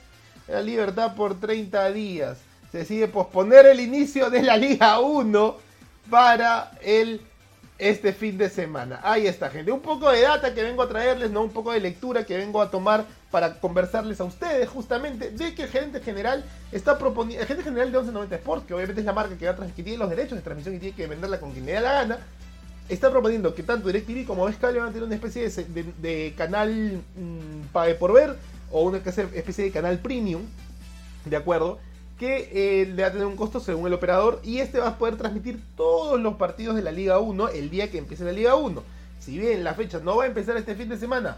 la 0.47 0.61
libertad 0.61 1.15
por 1.15 1.39
30 1.39 1.91
días. 1.91 2.37
Se 2.71 2.79
decide 2.79 3.07
posponer 3.07 3.65
el 3.65 3.79
inicio 3.79 4.29
de 4.29 4.43
la 4.43 4.55
Liga 4.55 4.99
1 4.99 5.57
para 6.09 6.71
el 6.81 7.21
este 7.79 8.11
fin 8.11 8.37
de 8.37 8.49
semana. 8.49 8.99
Ahí 9.01 9.25
está, 9.25 9.49
gente. 9.49 9.71
Un 9.71 9.79
poco 9.79 10.11
de 10.11 10.21
data 10.21 10.53
que 10.53 10.61
vengo 10.61 10.83
a 10.83 10.89
traerles, 10.89 11.31
no 11.31 11.41
un 11.41 11.49
poco 11.49 11.71
de 11.71 11.79
lectura 11.79 12.25
que 12.25 12.37
vengo 12.37 12.61
a 12.61 12.69
tomar 12.69 13.05
para 13.31 13.59
conversarles 13.59 14.19
a 14.19 14.25
ustedes 14.25 14.67
justamente 14.67 15.31
de 15.31 15.55
que 15.55 15.63
el 15.63 15.69
gerente 15.69 16.01
general 16.01 16.43
está 16.71 16.97
proponiendo, 16.97 17.41
el 17.41 17.47
gerente 17.47 17.63
general 17.63 17.91
de 17.91 17.97
1190 17.97 18.35
Sports, 18.35 18.65
que 18.67 18.73
obviamente 18.73 18.99
es 18.99 19.05
la 19.05 19.13
marca 19.13 19.37
que, 19.37 19.45
va 19.45 19.51
a 19.51 19.67
tiene 19.67 19.97
los 19.97 20.09
derechos 20.09 20.37
de 20.37 20.41
transmisión 20.41 20.75
y 20.75 20.79
tiene 20.79 20.95
que 20.95 21.07
venderla 21.07 21.39
con 21.39 21.51
quien 21.51 21.65
le 21.65 21.73
da 21.73 21.81
la 21.81 21.93
gana, 21.93 22.19
está 22.89 23.09
proponiendo 23.09 23.55
que 23.55 23.63
tanto 23.63 23.87
DirecTV 23.87 24.25
como 24.25 24.45
Vescable 24.45 24.79
van 24.79 24.89
a 24.89 24.91
tener 24.91 25.05
una 25.05 25.15
especie 25.15 25.47
de, 25.47 26.33
canal 26.35 27.01
mmm, 27.15 27.67
pague 27.71 27.95
por 27.95 28.13
ver 28.13 28.35
o 28.71 28.83
una 28.83 28.97
especie 28.97 29.63
de 29.63 29.71
canal 29.71 29.99
premium, 29.99 30.41
¿de 31.23 31.35
acuerdo? 31.35 31.79
Que 32.19 32.81
eh, 32.81 32.85
le 32.85 33.01
va 33.01 33.07
a 33.07 33.11
tener 33.11 33.25
un 33.25 33.37
costo 33.37 33.61
según 33.61 33.87
el 33.87 33.93
operador 33.93 34.41
y 34.43 34.59
este 34.59 34.79
va 34.79 34.89
a 34.89 34.97
poder 34.97 35.15
transmitir 35.15 35.63
todos 35.77 36.19
los 36.19 36.35
partidos 36.35 36.75
de 36.75 36.81
la 36.81 36.91
Liga 36.91 37.17
1 37.17 37.49
el 37.49 37.69
día 37.69 37.89
que 37.89 37.97
empiece 37.97 38.25
la 38.25 38.33
Liga 38.33 38.55
1. 38.55 38.83
Si 39.19 39.39
bien 39.39 39.63
la 39.63 39.73
fecha 39.73 39.99
no 39.99 40.17
va 40.17 40.25
a 40.25 40.27
empezar 40.27 40.57
este 40.57 40.75
fin 40.75 40.89
de 40.89 40.97
semana, 40.97 41.37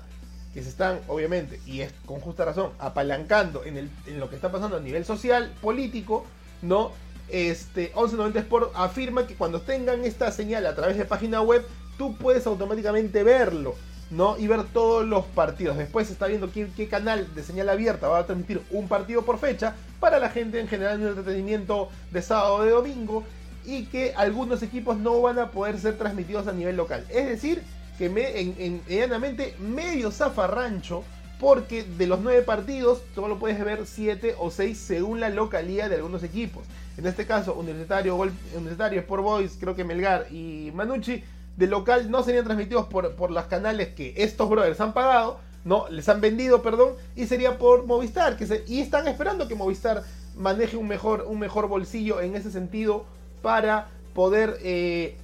que 0.54 0.64
se 0.64 0.70
están, 0.70 1.00
obviamente, 1.08 1.62
y 1.68 1.82
es 1.82 1.94
con 2.06 2.20
justa 2.20 2.46
razón, 2.46 2.72
apalancando 2.80 3.64
en, 3.64 3.90
lo 4.20 4.30
que 4.30 4.36
está 4.36 4.52
pasando 4.52 4.78
a 4.78 4.80
nivel 4.80 5.06
social, 5.06 5.54
político, 5.62 6.26
¿no? 6.64 6.92
Este, 7.30 7.94
1190 7.96 8.40
Sport 8.40 8.72
afirma 8.76 9.28
que 9.28 9.36
cuando 9.36 9.62
tengan 9.62 10.04
esta 10.04 10.32
señal 10.32 10.66
a 10.66 10.76
través 10.76 10.98
de 10.98 11.06
página 11.06 11.42
web, 11.42 11.64
tú 11.98 12.18
puedes 12.18 12.46
automáticamente 12.48 13.24
verlo. 13.24 13.76
¿No? 14.12 14.38
Y 14.38 14.48
ver 14.48 14.65
todos 14.65 15.06
los 15.06 15.25
partidos. 15.25 15.77
Después 15.77 16.08
se 16.08 16.13
está 16.13 16.27
viendo 16.27 16.51
qué, 16.51 16.88
canal 16.88 17.34
de 17.34 17.44
señal 17.44 17.70
abierta 17.70 18.10
va 18.10 18.20
a 18.20 18.25
transmitir 18.25 18.62
un 18.70 18.88
partido 18.88 19.24
por 19.24 19.39
fecha 19.39 19.75
para 20.00 20.20
la 20.20 20.30
gente 20.30 20.60
en 20.60 20.68
general 20.68 21.01
un 21.01 21.08
entretenimiento 21.08 21.89
de 22.12 22.22
sábado 22.22 22.56
o 22.56 22.63
de 22.63 22.72
domingo 22.72 23.24
y 23.65 23.86
que 23.86 24.13
algunos 24.15 24.62
equipos 24.63 24.98
no 24.98 25.22
van 25.22 25.39
a 25.39 25.51
poder 25.51 25.80
ser 25.80 25.98
transmitidos 25.98 26.48
a 26.48 26.51
nivel 26.51 26.75
local. 26.75 27.06
Es 27.10 27.27
decir, 27.27 27.63
que 27.98 28.10
me, 28.10 28.39
en, 28.39 28.82
medianamente 28.88 29.56
medio 29.60 30.12
zafarrancho 30.12 31.03
porque 31.39 31.84
de 31.84 32.06
los 32.06 32.20
nueve 32.20 32.41
partidos 32.44 33.01
solo 33.15 33.39
puedes 33.39 33.63
ver 33.63 33.88
siete 33.88 34.36
o 34.38 34.51
seis 34.51 34.77
según 34.77 35.20
la 35.20 35.30
localidad 35.30 35.89
de 35.89 35.96
algunos 35.96 36.24
equipos. 36.24 36.63
En 36.98 37.08
este 37.08 37.25
caso, 37.25 37.56
Universitario, 37.56 38.15
Universitario 38.15 39.00
Sport 39.00 39.24
Boys, 39.24 39.58
creo 39.60 39.75
que 39.75 39.84
Melgar 39.84 40.27
y 40.32 40.72
Manucci 40.75 41.24
de 41.62 41.68
local 41.68 42.10
no 42.10 42.24
serían 42.24 42.44
transmitidos 42.44 42.88
por, 42.88 43.13
por 43.13 43.30
los 43.30 43.46
canales 43.46 43.89
que 43.89 44.15
estos 44.18 44.50
brothers 44.50 44.82
han 44.82 44.94
pagado, 44.94 45.39
no, 45.63 45.88
les 45.89 46.10
han 46.10 46.20
vendido, 46.20 46.63
perdón, 46.63 46.94
y 47.15 47.27
sería 47.27 47.60
por 47.60 47.86
Movistar, 47.86 48.36
que 48.36 48.63
y 48.68 48.82
están 48.82 49.08
esperando 49.08 49.48
que 49.48 49.53
Movistar 49.53 50.03
maneje 50.36 50.75
un 50.75 50.88
mejor, 50.88 51.25
un 51.27 51.38
mejor 51.38 51.68
bolsillo 51.68 52.20
en 52.20 52.36
ese 52.36 52.50
sentido 52.50 53.06
para 53.44 53.89
poder 54.15 54.58
eh, 54.63 55.15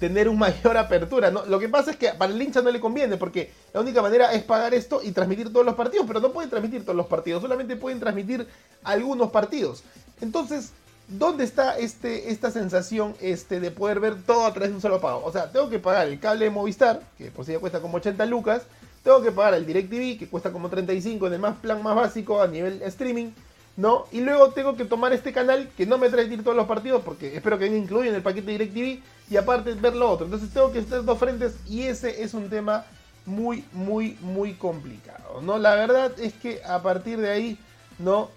tener 0.00 0.28
una 0.28 0.40
mayor 0.48 0.76
apertura. 0.76 1.30
¿no? 1.30 1.46
Lo 1.46 1.60
que 1.60 1.68
pasa 1.68 1.92
es 1.92 1.96
que 1.96 2.08
para 2.14 2.32
el 2.32 2.42
hincha 2.42 2.62
no 2.62 2.72
le 2.72 2.80
conviene, 2.80 3.16
porque 3.16 3.52
la 3.72 3.80
única 3.80 4.02
manera 4.02 4.32
es 4.32 4.42
pagar 4.42 4.74
esto 4.74 5.00
y 5.04 5.12
transmitir 5.12 5.52
todos 5.52 5.64
los 5.64 5.76
partidos, 5.76 6.04
pero 6.08 6.18
no 6.18 6.32
pueden 6.32 6.50
transmitir 6.50 6.82
todos 6.82 6.96
los 6.96 7.06
partidos, 7.06 7.42
solamente 7.42 7.76
pueden 7.76 8.00
transmitir 8.00 8.44
algunos 8.82 9.30
partidos. 9.30 9.84
Entonces, 10.20 10.72
¿Dónde 11.10 11.42
está 11.42 11.76
este, 11.76 12.30
esta 12.30 12.52
sensación 12.52 13.16
este, 13.20 13.58
de 13.58 13.72
poder 13.72 13.98
ver 13.98 14.22
todo 14.22 14.46
a 14.46 14.52
través 14.52 14.70
de 14.70 14.76
un 14.76 14.80
solo 14.80 15.00
pago? 15.00 15.22
O 15.24 15.32
sea, 15.32 15.50
tengo 15.50 15.68
que 15.68 15.80
pagar 15.80 16.06
el 16.06 16.20
cable 16.20 16.44
de 16.44 16.50
Movistar, 16.50 17.02
que 17.18 17.32
por 17.32 17.44
si 17.44 17.52
ya 17.52 17.58
cuesta 17.58 17.80
como 17.80 17.96
80 17.96 18.24
lucas. 18.26 18.62
Tengo 19.02 19.20
que 19.22 19.32
pagar 19.32 19.54
el 19.54 19.66
DirecTV, 19.66 20.18
que 20.18 20.28
cuesta 20.28 20.52
como 20.52 20.68
35 20.68 21.26
en 21.26 21.32
el 21.32 21.38
más 21.40 21.56
plan 21.56 21.82
más 21.82 21.96
básico 21.96 22.40
a 22.40 22.46
nivel 22.46 22.80
streaming. 22.82 23.30
¿no? 23.76 24.06
Y 24.12 24.20
luego 24.20 24.50
tengo 24.50 24.76
que 24.76 24.84
tomar 24.84 25.12
este 25.12 25.32
canal 25.32 25.68
que 25.76 25.86
no 25.86 25.98
me 25.98 26.10
trae 26.10 26.28
todos 26.38 26.56
los 26.56 26.66
partidos, 26.66 27.02
porque 27.02 27.34
espero 27.34 27.58
que 27.58 27.64
venga 27.64 27.78
incluido 27.78 28.10
en 28.10 28.14
el 28.14 28.22
paquete 28.22 28.52
DirecTV, 28.52 29.02
y 29.30 29.36
aparte 29.36 29.74
ver 29.74 29.96
lo 29.96 30.10
otro. 30.10 30.26
Entonces 30.26 30.50
tengo 30.50 30.70
que 30.70 30.78
estar 30.78 31.04
dos 31.04 31.18
frentes 31.18 31.56
y 31.68 31.82
ese 31.82 32.22
es 32.22 32.34
un 32.34 32.50
tema 32.50 32.84
muy, 33.26 33.64
muy, 33.72 34.16
muy 34.20 34.54
complicado, 34.54 35.40
¿no? 35.42 35.58
La 35.58 35.74
verdad 35.74 36.12
es 36.20 36.34
que 36.34 36.62
a 36.64 36.82
partir 36.82 37.18
de 37.20 37.30
ahí, 37.30 37.58
¿no? 37.98 38.28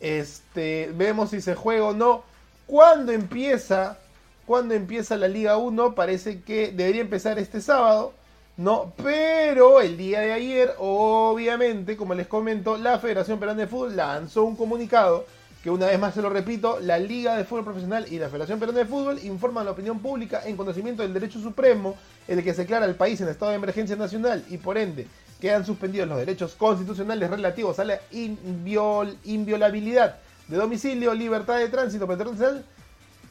Este, 0.00 0.92
vemos 0.94 1.30
si 1.30 1.40
se 1.40 1.54
juega 1.54 1.86
o 1.86 1.92
no. 1.92 2.22
Cuando 2.66 3.12
empieza? 3.12 3.98
Cuando 4.46 4.74
empieza 4.74 5.16
la 5.16 5.28
Liga 5.28 5.56
1? 5.56 5.94
Parece 5.94 6.42
que 6.42 6.72
debería 6.72 7.00
empezar 7.00 7.38
este 7.38 7.60
sábado. 7.60 8.12
No, 8.56 8.92
pero 9.02 9.80
el 9.80 9.96
día 9.96 10.20
de 10.20 10.32
ayer, 10.32 10.74
obviamente, 10.78 11.96
como 11.96 12.14
les 12.14 12.26
comento, 12.26 12.76
la 12.76 12.98
Federación 12.98 13.38
Peruana 13.38 13.60
de 13.60 13.68
Fútbol 13.68 13.96
lanzó 13.96 14.42
un 14.42 14.56
comunicado 14.56 15.26
que 15.62 15.70
una 15.70 15.86
vez 15.86 15.98
más 15.98 16.14
se 16.14 16.22
lo 16.22 16.30
repito, 16.30 16.78
la 16.80 16.98
Liga 16.98 17.36
de 17.36 17.44
Fútbol 17.44 17.64
Profesional 17.64 18.06
y 18.10 18.18
la 18.18 18.28
Federación 18.28 18.58
Peruana 18.58 18.80
de 18.80 18.86
Fútbol 18.86 19.18
informan 19.24 19.62
a 19.62 19.64
la 19.66 19.70
opinión 19.72 20.00
pública 20.00 20.42
en 20.44 20.56
conocimiento 20.56 21.02
del 21.02 21.14
derecho 21.14 21.40
supremo, 21.40 21.96
el 22.26 22.42
que 22.42 22.54
se 22.54 22.62
declara 22.62 22.86
el 22.86 22.94
país 22.94 23.20
en 23.20 23.28
estado 23.28 23.50
de 23.50 23.56
emergencia 23.56 23.96
nacional 23.96 24.44
y 24.50 24.58
por 24.58 24.78
ende 24.78 25.06
quedan 25.40 25.64
suspendidos 25.64 26.08
los 26.08 26.18
derechos 26.18 26.54
constitucionales 26.54 27.30
relativos 27.30 27.78
a 27.78 27.84
la 27.84 28.00
inviolabilidad 28.12 30.18
de 30.48 30.56
domicilio, 30.56 31.14
libertad 31.14 31.58
de 31.58 31.68
tránsito 31.68 32.06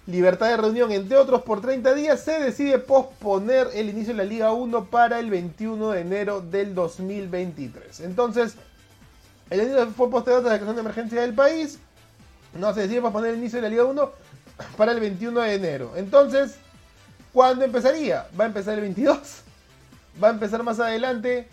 libertad 0.07 0.47
de 0.47 0.57
reunión, 0.57 0.91
entre 0.91 1.17
otros, 1.17 1.41
por 1.41 1.61
30 1.61 1.93
días, 1.93 2.21
se 2.21 2.39
decide 2.39 2.79
posponer 2.79 3.67
el 3.73 3.89
inicio 3.89 4.13
de 4.13 4.17
la 4.17 4.23
Liga 4.23 4.51
1 4.53 4.85
para 4.85 5.19
el 5.19 5.29
21 5.29 5.91
de 5.91 6.01
enero 6.01 6.41
del 6.41 6.73
2023. 6.73 7.99
Entonces, 7.99 8.55
el 9.49 9.61
inicio 9.61 9.87
fue 9.87 10.09
postergado 10.09 10.45
a 10.45 10.49
la 10.49 10.53
declaración 10.53 10.77
de 10.77 10.81
emergencia 10.81 11.21
del 11.21 11.33
país. 11.33 11.79
No 12.53 12.73
se 12.73 12.81
decide 12.81 13.01
posponer 13.01 13.31
el 13.31 13.39
inicio 13.39 13.57
de 13.57 13.63
la 13.63 13.69
Liga 13.69 13.83
1 13.83 14.11
para 14.77 14.93
el 14.93 15.01
21 15.01 15.41
de 15.41 15.53
enero. 15.53 15.91
Entonces, 15.97 16.55
¿cuándo 17.33 17.65
empezaría? 17.65 18.27
¿Va 18.39 18.45
a 18.45 18.47
empezar 18.47 18.75
el 18.75 18.81
22? 18.81 19.17
¿Va 20.23 20.29
a 20.29 20.31
empezar 20.31 20.63
más 20.63 20.79
adelante? 20.79 21.49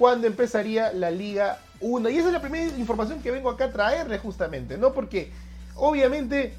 Cuándo 0.00 0.26
empezaría 0.26 0.94
la 0.94 1.10
Liga 1.10 1.58
1. 1.80 2.08
Y 2.08 2.16
esa 2.16 2.28
es 2.28 2.32
la 2.32 2.40
primera 2.40 2.74
información 2.78 3.20
que 3.20 3.30
vengo 3.30 3.50
acá 3.50 3.66
a 3.66 3.70
traerle 3.70 4.16
justamente, 4.18 4.78
¿no? 4.78 4.94
Porque 4.94 5.30
obviamente 5.76 6.54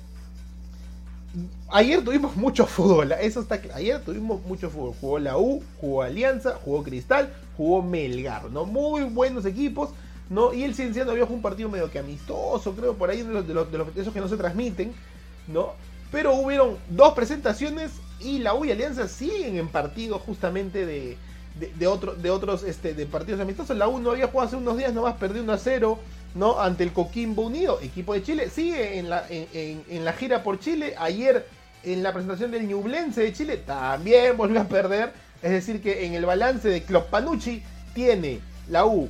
ayer 1.71 2.03
tuvimos 2.03 2.35
mucho 2.35 2.67
fútbol, 2.67 3.13
eso 3.13 3.39
está 3.39 3.59
Ayer 3.73 3.99
tuvimos 4.01 4.43
mucho 4.43 4.69
fútbol. 4.69 4.93
Jugó 5.01 5.17
la 5.17 5.39
U, 5.39 5.63
jugó 5.79 6.03
Alianza, 6.03 6.59
jugó 6.63 6.83
Cristal, 6.83 7.33
jugó 7.57 7.81
Melgar, 7.81 8.51
¿no? 8.51 8.65
Muy 8.65 9.05
buenos 9.05 9.43
equipos. 9.45 9.89
¿no? 10.29 10.53
Y 10.53 10.63
el 10.63 10.75
Cienciano 10.75 11.09
había 11.09 11.23
jugado 11.23 11.37
un 11.37 11.41
partido 11.41 11.67
medio 11.67 11.89
que 11.89 11.97
amistoso, 11.97 12.73
creo, 12.73 12.93
por 12.93 13.09
ahí 13.09 13.23
de 13.23 13.33
los, 13.33 13.47
de 13.47 13.53
los, 13.55 13.71
de 13.71 13.77
los 13.79 13.97
esos 13.97 14.13
que 14.13 14.21
no 14.21 14.29
se 14.29 14.37
transmiten, 14.37 14.93
¿no? 15.47 15.73
Pero 16.11 16.35
hubieron 16.35 16.77
dos 16.89 17.13
presentaciones 17.13 17.91
y 18.19 18.37
la 18.37 18.53
U 18.53 18.63
y 18.63 18.71
Alianza 18.71 19.07
siguen 19.07 19.57
en 19.57 19.67
partido 19.67 20.19
justamente 20.19 20.85
de, 20.85 21.17
de, 21.55 21.87
otro, 21.87 22.13
de 22.15 22.29
otros 22.29 22.63
este, 22.63 22.93
de 22.93 23.05
partidos 23.05 23.41
amistosos. 23.41 23.77
La 23.77 23.87
U 23.87 23.99
no 23.99 24.11
había 24.11 24.27
jugado 24.27 24.47
hace 24.47 24.55
unos 24.55 24.77
días, 24.77 24.93
nomás 24.93 25.15
perdió 25.15 25.43
1 25.43 25.53
a 25.53 25.57
0 25.57 25.99
¿no? 26.35 26.59
ante 26.59 26.83
el 26.83 26.93
Coquimbo 26.93 27.43
Unido, 27.43 27.79
equipo 27.81 28.13
de 28.13 28.23
Chile. 28.23 28.49
Sigue 28.49 28.99
en 28.99 29.09
la, 29.09 29.25
en, 29.29 30.05
la 30.05 30.13
gira 30.13 30.43
por 30.43 30.59
Chile. 30.59 30.95
Ayer 30.97 31.45
en 31.83 32.03
la 32.03 32.13
presentación 32.13 32.51
del 32.51 32.67
Ñublense 32.67 33.21
de 33.21 33.33
Chile 33.33 33.57
también 33.57 34.37
volvió 34.37 34.61
a 34.61 34.65
perder. 34.65 35.13
Es 35.41 35.51
decir, 35.51 35.81
que 35.81 36.05
en 36.05 36.13
el 36.13 36.25
balance 36.25 36.69
de 36.69 36.83
Club 36.83 37.05
Panucci 37.09 37.63
tiene 37.93 38.39
la 38.69 38.85
U 38.85 39.09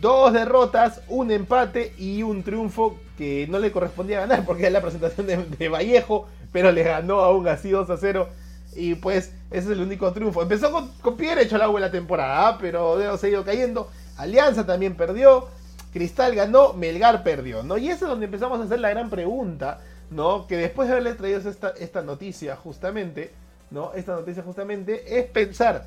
dos 0.00 0.32
derrotas, 0.32 1.02
un 1.08 1.30
empate 1.30 1.92
y 1.98 2.22
un 2.22 2.42
triunfo 2.42 2.98
que 3.18 3.46
no 3.50 3.58
le 3.58 3.70
correspondía 3.70 4.20
ganar 4.20 4.46
porque 4.46 4.66
es 4.66 4.72
la 4.72 4.80
presentación 4.80 5.26
de, 5.26 5.36
de 5.36 5.68
Vallejo, 5.68 6.26
pero 6.52 6.72
le 6.72 6.82
ganó 6.82 7.20
aún 7.20 7.46
así 7.48 7.68
2 7.70 7.90
a 7.90 7.96
0 7.98 8.28
y 8.76 8.94
pues 8.94 9.32
ese 9.50 9.66
es 9.66 9.70
el 9.70 9.80
único 9.80 10.12
triunfo. 10.12 10.42
Empezó 10.42 10.70
con, 10.70 10.88
con 11.00 11.16
pie 11.16 11.30
derecho 11.30 11.56
el 11.56 11.80
la 11.80 11.90
temporada, 11.90 12.48
¿ah? 12.48 12.58
pero 12.60 12.96
Deo 12.96 13.16
se 13.16 13.26
ha 13.26 13.30
ido 13.30 13.44
cayendo. 13.44 13.90
Alianza 14.16 14.64
también 14.64 14.94
perdió. 14.96 15.48
Cristal 15.92 16.36
ganó, 16.36 16.72
Melgar 16.72 17.24
perdió, 17.24 17.64
¿no? 17.64 17.76
Y 17.76 17.88
eso 17.88 18.04
es 18.04 18.10
donde 18.10 18.26
empezamos 18.26 18.60
a 18.60 18.64
hacer 18.64 18.78
la 18.78 18.90
gran 18.90 19.10
pregunta, 19.10 19.80
¿no? 20.10 20.46
Que 20.46 20.56
después 20.56 20.86
de 20.86 20.92
haberle 20.92 21.14
traído 21.14 21.50
esta, 21.50 21.70
esta 21.70 22.02
noticia 22.02 22.54
justamente, 22.54 23.32
¿no? 23.72 23.92
Esta 23.94 24.12
noticia 24.12 24.44
justamente 24.44 25.18
es 25.18 25.26
pensar, 25.26 25.86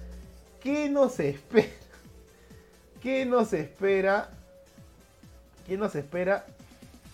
¿qué 0.62 0.90
nos 0.90 1.18
espera? 1.22 1.68
¿Qué 3.02 3.26
nos 3.26 3.54
espera? 3.54 4.30
¿Qué 5.66 5.78
nos 5.78 5.96
espera 5.96 6.46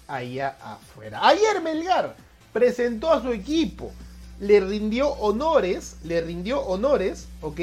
allá 0.08 0.58
afuera? 0.64 1.20
Ayer 1.28 1.62
Melgar 1.62 2.16
presentó 2.52 3.12
a 3.12 3.22
su 3.22 3.32
equipo 3.32 3.92
le 4.40 4.60
rindió 4.60 5.10
honores, 5.10 5.98
le 6.04 6.22
rindió 6.22 6.62
honores, 6.62 7.28
¿ok? 7.42 7.60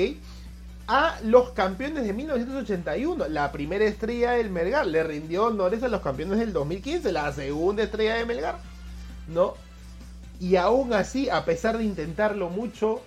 A 0.88 1.18
los 1.25 1.50
campeones 1.50 2.04
de 2.04 2.12
1981, 2.12 3.28
la 3.28 3.50
primera 3.50 3.85
estrella 3.85 4.33
del 4.33 4.50
Melgar, 4.50 4.87
le 4.87 5.02
rindió 5.02 5.47
honores 5.47 5.83
a 5.83 5.88
los 5.88 6.00
campeones 6.00 6.38
del 6.38 6.52
2015, 6.52 7.11
la 7.12 7.33
segunda 7.33 7.83
estrella 7.83 8.14
de 8.16 8.26
Melgar, 8.26 8.59
¿no? 9.28 9.54
Y 10.38 10.56
aún 10.56 10.92
así, 10.92 11.28
a 11.30 11.45
pesar 11.45 11.78
de 11.78 11.85
intentarlo 11.85 12.50
mucho, 12.50 13.00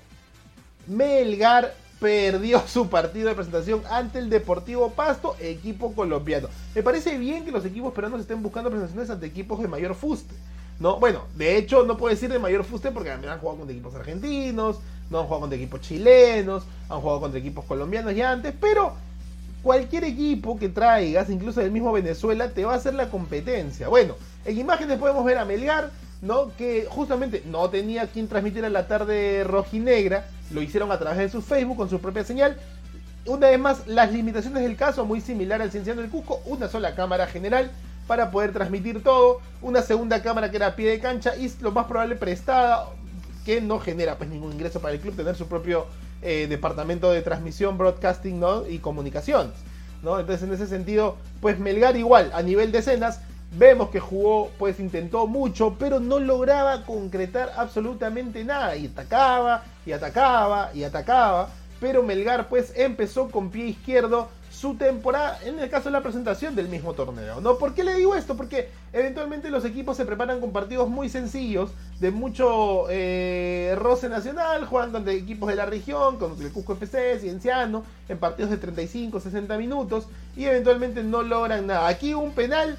Melgar 0.88 1.74
perdió 2.00 2.62
su 2.68 2.90
partido 2.90 3.30
de 3.30 3.36
presentación 3.36 3.84
ante 3.90 4.20
el 4.20 4.30
Deportivo 4.30 4.92
Pasto, 4.92 5.36
equipo 5.40 5.94
colombiano. 5.94 6.50
Me 6.74 6.84
parece 6.84 7.18
bien 7.18 7.46
que 7.46 7.52
los 7.52 7.66
equipos 7.66 7.94
peruanos 7.94 8.22
estén 8.22 8.42
buscando 8.42 8.70
presentaciones 8.70 9.10
ante 9.10 9.28
equipos 9.28 9.62
de 9.62 9.68
mayor 9.68 9.96
fuste. 9.96 10.34
¿No? 10.80 11.00
Bueno, 11.00 11.24
de 11.36 11.58
hecho 11.58 11.84
no 11.84 11.98
puedo 11.98 12.14
decir 12.14 12.32
de 12.32 12.40
mayor 12.40 12.64
fuste 12.64 12.92
porque 12.92 13.12
han 13.12 13.22
jugado 13.22 13.58
contra 13.58 13.74
equipos 13.74 13.96
argentinos, 13.96 14.80
no 15.10 15.20
han 15.20 15.26
jugado 15.26 15.42
contra 15.42 15.58
equipos 15.58 15.82
chilenos, 15.82 16.64
han 16.90 17.02
jugado 17.02 17.20
contra 17.20 17.40
equipos 17.40 17.66
colombianos 17.66 18.16
ya 18.16 18.32
antes, 18.32 18.54
pero 18.60 18.94
cualquier 19.62 20.06
equipo 20.06 20.58
que 20.58 20.70
traigas, 20.70 21.30
incluso 21.30 21.60
del 21.60 21.72
mismo 21.72 21.92
Venezuela, 21.92 22.50
te 22.50 22.66
va 22.66 22.74
a 22.74 22.78
hacer 22.78 22.94
la 22.94 23.10
competencia. 23.10 23.90
Bueno, 23.90 24.16
en 24.46 24.58
imágenes 24.58 24.98
podemos 24.98 25.26
ver 25.26 25.38
a 25.38 25.46
Melgar, 25.46 25.92
¿no? 26.22 26.56
Que 26.58 26.88
justamente 26.90 27.44
no 27.46 27.70
tenía 27.70 28.08
quien 28.08 28.28
transmitir 28.28 28.64
a 28.64 28.70
la 28.70 28.88
tarde 28.88 29.44
rojinegra, 29.44 30.28
lo 30.52 30.62
hicieron 30.62 30.92
a 30.92 31.00
través 31.00 31.18
de 31.20 31.30
su 31.30 31.42
Facebook 31.42 31.78
con 31.78 31.90
su 31.90 32.00
propia 32.00 32.24
señal. 32.24 32.58
Una 33.26 33.50
vez 33.50 33.60
más, 33.60 33.86
las 33.86 34.12
limitaciones 34.12 34.64
del 34.64 34.78
caso, 34.78 35.06
muy 35.06 35.20
similar 35.20 35.62
al 35.62 35.72
Cienciano 35.72 36.02
del 36.02 36.10
Cusco, 36.10 36.42
una 36.46 36.70
sola 36.70 36.96
cámara 36.96 37.28
general 37.28 37.70
para 38.10 38.32
poder 38.32 38.52
transmitir 38.52 39.04
todo, 39.04 39.40
una 39.62 39.84
segunda 39.84 40.20
cámara 40.24 40.50
que 40.50 40.58
era 40.58 40.76
pie 40.76 40.90
de 40.90 41.00
cancha 41.00 41.36
y 41.36 41.48
lo 41.62 41.72
más 41.72 41.86
probable 41.86 42.16
prestada, 42.16 42.88
que 43.46 43.62
no 43.62 43.80
genera 43.80 44.18
pues 44.18 44.32
ningún 44.32 44.52
ingreso 44.52 44.80
para 44.80 44.96
el 44.96 45.00
club, 45.00 45.16
tener 45.16 45.36
su 45.36 45.48
propio 45.48 45.86
eh, 46.24 46.48
departamento 46.50 47.12
de 47.12 47.22
transmisión, 47.22 47.78
broadcasting 47.78 48.42
y 48.68 48.80
comunicaciones. 48.80 49.54
Entonces 50.02 50.42
en 50.42 50.52
ese 50.52 50.66
sentido, 50.66 51.18
pues 51.40 51.60
Melgar 51.60 51.98
igual, 51.98 52.32
a 52.34 52.42
nivel 52.42 52.72
de 52.72 52.80
escenas, 52.80 53.20
vemos 53.56 53.92
que 53.92 54.00
jugó, 54.00 54.50
pues 54.58 54.80
intentó 54.80 55.28
mucho, 55.28 55.76
pero 55.78 56.00
no 56.00 56.18
lograba 56.18 56.88
concretar 56.88 57.52
absolutamente 57.58 58.44
nada. 58.44 58.76
Y 58.76 58.88
atacaba, 58.88 59.66
y 59.86 59.92
atacaba, 59.92 60.72
y 60.74 60.84
atacaba. 60.84 61.50
Pero 61.80 62.02
Melgar 62.02 62.50
pues 62.50 62.74
empezó 62.76 63.30
con 63.30 63.52
pie 63.52 63.68
izquierdo 63.68 64.30
su 64.60 64.76
temporada, 64.76 65.40
en 65.46 65.58
el 65.58 65.70
caso 65.70 65.86
de 65.86 65.92
la 65.92 66.04
presentación 66.04 66.54
del 66.54 66.68
mismo 66.68 66.94
torneo. 66.94 67.40
¿no? 67.40 67.58
¿Por 67.58 67.74
qué 67.74 67.82
le 67.82 67.94
digo 67.94 68.14
esto? 68.14 68.36
Porque 68.36 68.70
eventualmente 68.92 69.50
los 69.50 69.64
equipos 69.64 69.96
se 69.96 70.04
preparan 70.04 70.42
con 70.42 70.52
partidos 70.52 70.90
muy 70.90 71.08
sencillos, 71.08 71.72
de 72.02 72.12
mucho 72.12 72.88
eh, 72.90 73.74
roce 73.78 74.10
nacional, 74.10 74.66
juegan 74.66 74.92
contra 74.92 75.14
equipos 75.14 75.48
de 75.48 75.56
la 75.56 75.66
región, 75.66 76.18
con 76.18 76.36
el 76.42 76.52
Cusco 76.52 76.74
FC, 76.74 77.20
Cienciano, 77.20 77.86
en 78.10 78.18
partidos 78.18 78.52
de 78.52 78.58
35, 78.58 79.22
60 79.22 79.58
minutos, 79.58 80.08
y 80.36 80.44
eventualmente 80.44 81.04
no 81.04 81.24
logran 81.24 81.68
nada. 81.68 81.88
Aquí 81.88 82.14
un 82.14 82.34
penal, 82.34 82.78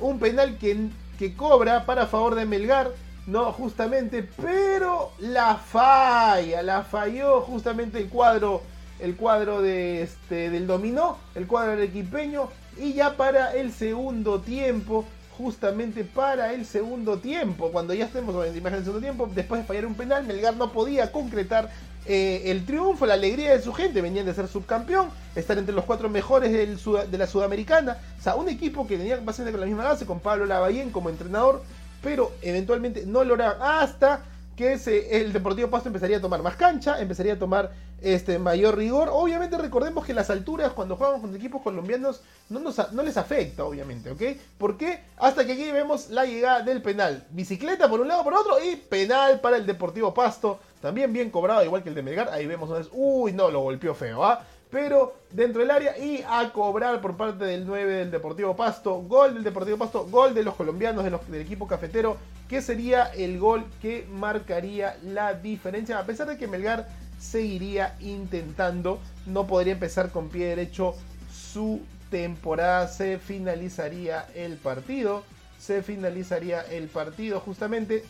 un 0.00 0.18
penal 0.18 0.58
que, 0.58 0.88
que 1.16 1.36
cobra 1.36 1.86
para 1.86 2.08
favor 2.08 2.34
de 2.34 2.44
Melgar, 2.44 2.90
no, 3.28 3.52
justamente, 3.52 4.28
pero 4.42 5.12
la 5.20 5.54
falla, 5.54 6.60
la 6.64 6.82
falló 6.82 7.42
justamente 7.42 7.98
el 7.98 8.08
cuadro 8.08 8.62
el 9.02 9.16
cuadro 9.16 9.62
de 9.62 10.02
este, 10.02 10.50
del 10.50 10.66
dominó, 10.66 11.18
el 11.34 11.46
cuadro 11.46 11.72
del 11.72 11.82
equipeño, 11.82 12.48
y 12.78 12.94
ya 12.94 13.16
para 13.16 13.54
el 13.54 13.72
segundo 13.72 14.40
tiempo, 14.40 15.04
justamente 15.36 16.04
para 16.04 16.52
el 16.52 16.66
segundo 16.66 17.18
tiempo, 17.18 17.70
cuando 17.72 17.94
ya 17.94 18.06
estemos 18.06 18.46
en 18.46 18.56
imagen 18.56 18.78
del 18.78 18.84
segundo 18.84 19.00
tiempo, 19.00 19.30
después 19.34 19.62
de 19.62 19.66
fallar 19.66 19.86
un 19.86 19.94
penal, 19.94 20.24
Melgar 20.24 20.56
no 20.56 20.72
podía 20.72 21.12
concretar 21.12 21.70
eh, 22.06 22.42
el 22.46 22.64
triunfo, 22.64 23.06
la 23.06 23.14
alegría 23.14 23.52
de 23.52 23.62
su 23.62 23.72
gente, 23.72 24.00
venían 24.00 24.26
de 24.26 24.34
ser 24.34 24.48
subcampeón, 24.48 25.10
estar 25.34 25.56
entre 25.58 25.74
los 25.74 25.84
cuatro 25.84 26.08
mejores 26.08 26.52
de 26.52 27.18
la 27.18 27.26
Sudamericana, 27.26 27.98
o 28.18 28.22
sea, 28.22 28.36
un 28.36 28.48
equipo 28.48 28.86
que 28.86 28.96
tenía 28.96 29.16
bastante 29.20 29.50
con 29.50 29.60
la 29.60 29.66
misma 29.66 29.84
base, 29.84 30.06
con 30.06 30.20
Pablo 30.20 30.46
Lavallén 30.46 30.90
como 30.90 31.10
entrenador, 31.10 31.62
pero 32.02 32.32
eventualmente 32.42 33.04
no 33.06 33.24
lograban 33.24 33.58
hasta 33.60 34.22
que 34.60 35.08
el 35.22 35.32
Deportivo 35.32 35.70
Pasto 35.70 35.88
empezaría 35.88 36.18
a 36.18 36.20
tomar 36.20 36.42
más 36.42 36.54
cancha, 36.54 37.00
empezaría 37.00 37.32
a 37.32 37.38
tomar 37.38 37.72
este, 38.02 38.38
mayor 38.38 38.76
rigor. 38.76 39.08
Obviamente 39.10 39.56
recordemos 39.56 40.04
que 40.04 40.12
las 40.12 40.28
alturas 40.28 40.72
cuando 40.72 40.96
jugamos 40.96 41.22
con 41.22 41.34
equipos 41.34 41.62
colombianos 41.62 42.20
no, 42.50 42.60
no 42.60 43.02
les 43.02 43.16
afecta, 43.16 43.64
obviamente, 43.64 44.10
¿ok? 44.10 44.22
¿Por 44.58 44.76
qué? 44.76 45.02
Hasta 45.16 45.46
que 45.46 45.52
aquí 45.52 45.72
vemos 45.72 46.10
la 46.10 46.26
llegada 46.26 46.60
del 46.60 46.82
penal. 46.82 47.26
Bicicleta 47.30 47.88
por 47.88 48.00
un 48.00 48.08
lado, 48.08 48.22
por 48.22 48.34
otro 48.34 48.62
y 48.62 48.76
penal 48.76 49.40
para 49.40 49.56
el 49.56 49.64
Deportivo 49.64 50.12
Pasto. 50.12 50.60
También 50.82 51.10
bien 51.10 51.30
cobrado, 51.30 51.64
igual 51.64 51.82
que 51.82 51.88
el 51.88 51.94
de 51.94 52.02
Melgar. 52.02 52.28
Ahí 52.28 52.46
vemos 52.46 52.88
uy, 52.92 53.32
no, 53.32 53.50
lo 53.50 53.60
golpeó 53.60 53.94
feo, 53.94 54.24
¿ah? 54.24 54.44
Pero 54.70 55.14
dentro 55.30 55.60
del 55.60 55.70
área 55.70 55.98
y 55.98 56.24
a 56.28 56.52
cobrar 56.52 57.00
por 57.00 57.16
parte 57.16 57.44
del 57.44 57.66
9 57.66 57.92
del 57.92 58.10
Deportivo 58.10 58.56
Pasto. 58.56 59.02
Gol 59.02 59.34
del 59.34 59.44
Deportivo 59.44 59.78
Pasto, 59.78 60.06
gol 60.06 60.34
de 60.34 60.42
los 60.42 60.54
colombianos 60.54 61.04
del 61.04 61.40
equipo 61.40 61.66
cafetero, 61.66 62.16
que 62.48 62.62
sería 62.62 63.04
el 63.06 63.38
gol 63.38 63.64
que 63.82 64.06
marcaría 64.10 64.96
la 65.02 65.34
diferencia. 65.34 65.98
A 65.98 66.06
pesar 66.06 66.28
de 66.28 66.36
que 66.36 66.46
Melgar 66.46 66.88
seguiría 67.18 67.96
intentando, 68.00 69.00
no 69.26 69.46
podría 69.46 69.74
empezar 69.74 70.10
con 70.10 70.28
pie 70.28 70.46
derecho 70.46 70.94
su 71.32 71.80
temporada. 72.10 72.88
Se 72.88 73.18
finalizaría 73.18 74.26
el 74.34 74.56
partido. 74.56 75.24
Se 75.58 75.82
finalizaría 75.82 76.60
el 76.62 76.88
partido 76.88 77.40
justamente. 77.40 78.04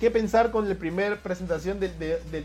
¿Qué 0.00 0.10
pensar 0.10 0.52
con 0.52 0.68
la 0.68 0.76
primera 0.76 1.16
presentación 1.16 1.80
de, 1.80 1.88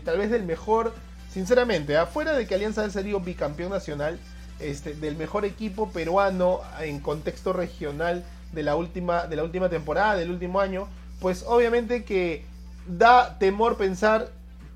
tal 0.04 0.18
vez 0.18 0.30
del 0.30 0.42
mejor 0.42 0.92
Sinceramente, 1.34 1.96
afuera 1.96 2.32
de 2.34 2.46
que 2.46 2.54
Alianza 2.54 2.82
haya 2.84 3.02
sido 3.02 3.18
bicampeón 3.18 3.72
nacional, 3.72 4.20
este, 4.60 4.94
del 4.94 5.16
mejor 5.16 5.44
equipo 5.44 5.90
peruano 5.90 6.60
en 6.80 7.00
contexto 7.00 7.52
regional 7.52 8.24
de 8.52 8.62
la 8.62 8.76
última, 8.76 9.26
de 9.26 9.34
la 9.34 9.42
última 9.42 9.68
temporada, 9.68 10.14
del 10.14 10.30
último 10.30 10.60
año, 10.60 10.86
pues 11.18 11.44
obviamente 11.48 12.04
que 12.04 12.44
da 12.86 13.36
temor 13.40 13.76
pensar 13.76 14.30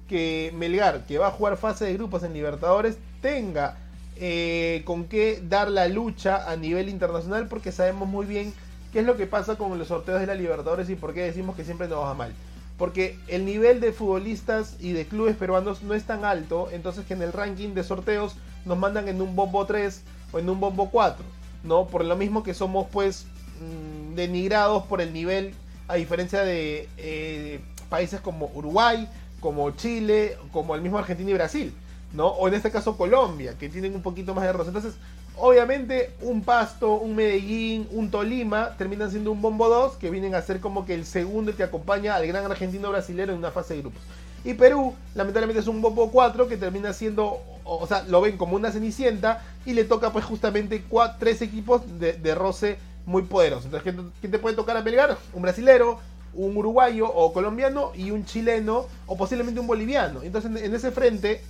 que 0.08 0.52
Melgar, 0.52 1.06
que 1.06 1.18
va 1.18 1.28
a 1.28 1.30
jugar 1.30 1.58
fase 1.58 1.84
de 1.84 1.94
grupos 1.94 2.24
en 2.24 2.32
Libertadores, 2.32 2.98
tenga 3.22 3.76
eh, 4.16 4.82
con 4.84 5.04
qué 5.04 5.40
dar 5.40 5.70
la 5.70 5.86
lucha 5.86 6.50
a 6.50 6.56
nivel 6.56 6.88
internacional, 6.88 7.46
porque 7.46 7.70
sabemos 7.70 8.08
muy 8.08 8.26
bien 8.26 8.52
qué 8.92 8.98
es 8.98 9.06
lo 9.06 9.16
que 9.16 9.28
pasa 9.28 9.54
con 9.54 9.78
los 9.78 9.86
sorteos 9.86 10.18
de 10.18 10.26
la 10.26 10.34
Libertadores 10.34 10.90
y 10.90 10.96
por 10.96 11.14
qué 11.14 11.20
decimos 11.20 11.54
que 11.54 11.64
siempre 11.64 11.86
nos 11.86 12.04
va 12.04 12.14
mal 12.14 12.32
porque 12.78 13.18
el 13.26 13.44
nivel 13.44 13.80
de 13.80 13.92
futbolistas 13.92 14.76
y 14.78 14.92
de 14.92 15.04
clubes 15.04 15.36
peruanos 15.36 15.82
no 15.82 15.94
es 15.94 16.04
tan 16.04 16.24
alto, 16.24 16.68
entonces 16.72 17.04
que 17.04 17.14
en 17.14 17.22
el 17.22 17.32
ranking 17.32 17.74
de 17.74 17.82
sorteos 17.82 18.36
nos 18.64 18.78
mandan 18.78 19.08
en 19.08 19.20
un 19.20 19.34
bombo 19.34 19.66
3 19.66 20.02
o 20.32 20.38
en 20.38 20.48
un 20.48 20.60
bombo 20.60 20.88
4, 20.90 21.24
¿no? 21.64 21.88
Por 21.88 22.04
lo 22.04 22.16
mismo 22.16 22.44
que 22.44 22.54
somos 22.54 22.86
pues 22.90 23.26
mm, 23.60 24.14
denigrados 24.14 24.84
por 24.84 25.00
el 25.00 25.12
nivel, 25.12 25.54
a 25.88 25.96
diferencia 25.96 26.42
de 26.42 26.88
eh, 26.98 27.60
países 27.88 28.20
como 28.20 28.48
Uruguay, 28.54 29.08
como 29.40 29.72
Chile, 29.72 30.36
como 30.52 30.76
el 30.76 30.80
mismo 30.80 30.98
Argentina 30.98 31.30
y 31.30 31.34
Brasil, 31.34 31.74
¿no? 32.12 32.28
O 32.28 32.46
en 32.46 32.54
este 32.54 32.70
caso 32.70 32.96
Colombia, 32.96 33.56
que 33.58 33.68
tienen 33.68 33.96
un 33.96 34.02
poquito 34.02 34.34
más 34.34 34.44
de 34.44 34.52
roce. 34.52 34.68
Entonces, 34.68 34.94
Obviamente, 35.40 36.10
un 36.22 36.42
Pasto, 36.42 36.94
un 36.94 37.14
Medellín, 37.14 37.86
un 37.92 38.10
Tolima 38.10 38.76
terminan 38.76 39.10
siendo 39.10 39.30
un 39.30 39.40
Bombo 39.40 39.68
2 39.68 39.96
que 39.96 40.10
vienen 40.10 40.34
a 40.34 40.42
ser 40.42 40.60
como 40.60 40.84
que 40.84 40.94
el 40.94 41.04
segundo 41.04 41.54
que 41.54 41.62
acompaña 41.62 42.16
al 42.16 42.26
gran 42.26 42.44
argentino 42.44 42.90
brasilero 42.90 43.32
en 43.32 43.38
una 43.38 43.52
fase 43.52 43.74
de 43.74 43.80
grupos. 43.82 44.02
Y 44.44 44.54
Perú, 44.54 44.94
lamentablemente, 45.14 45.60
es 45.60 45.68
un 45.68 45.80
Bombo 45.80 46.10
4 46.10 46.48
que 46.48 46.56
termina 46.56 46.92
siendo, 46.92 47.40
o 47.64 47.86
sea, 47.86 48.02
lo 48.08 48.20
ven 48.20 48.36
como 48.36 48.56
una 48.56 48.72
cenicienta 48.72 49.42
y 49.64 49.74
le 49.74 49.84
toca, 49.84 50.12
pues, 50.12 50.24
justamente 50.24 50.82
tres 51.20 51.40
equipos 51.40 51.82
de, 52.00 52.34
roce 52.34 52.78
muy 53.06 53.22
poderosos. 53.22 53.66
Entonces, 53.66 53.94
¿quién 54.20 54.32
te 54.32 54.38
puede 54.38 54.56
tocar 54.56 54.76
a 54.76 54.82
pelear? 54.82 55.16
Un 55.34 55.42
brasilero, 55.42 56.00
un 56.34 56.56
uruguayo 56.56 57.06
o 57.06 57.32
colombiano 57.32 57.92
y 57.94 58.10
un 58.10 58.24
chileno 58.24 58.86
o 59.06 59.16
posiblemente 59.16 59.60
un 59.60 59.68
boliviano. 59.68 60.22
Entonces, 60.22 60.50
en, 60.50 60.58
en 60.58 60.74
ese 60.74 60.90
frente, 60.90 61.42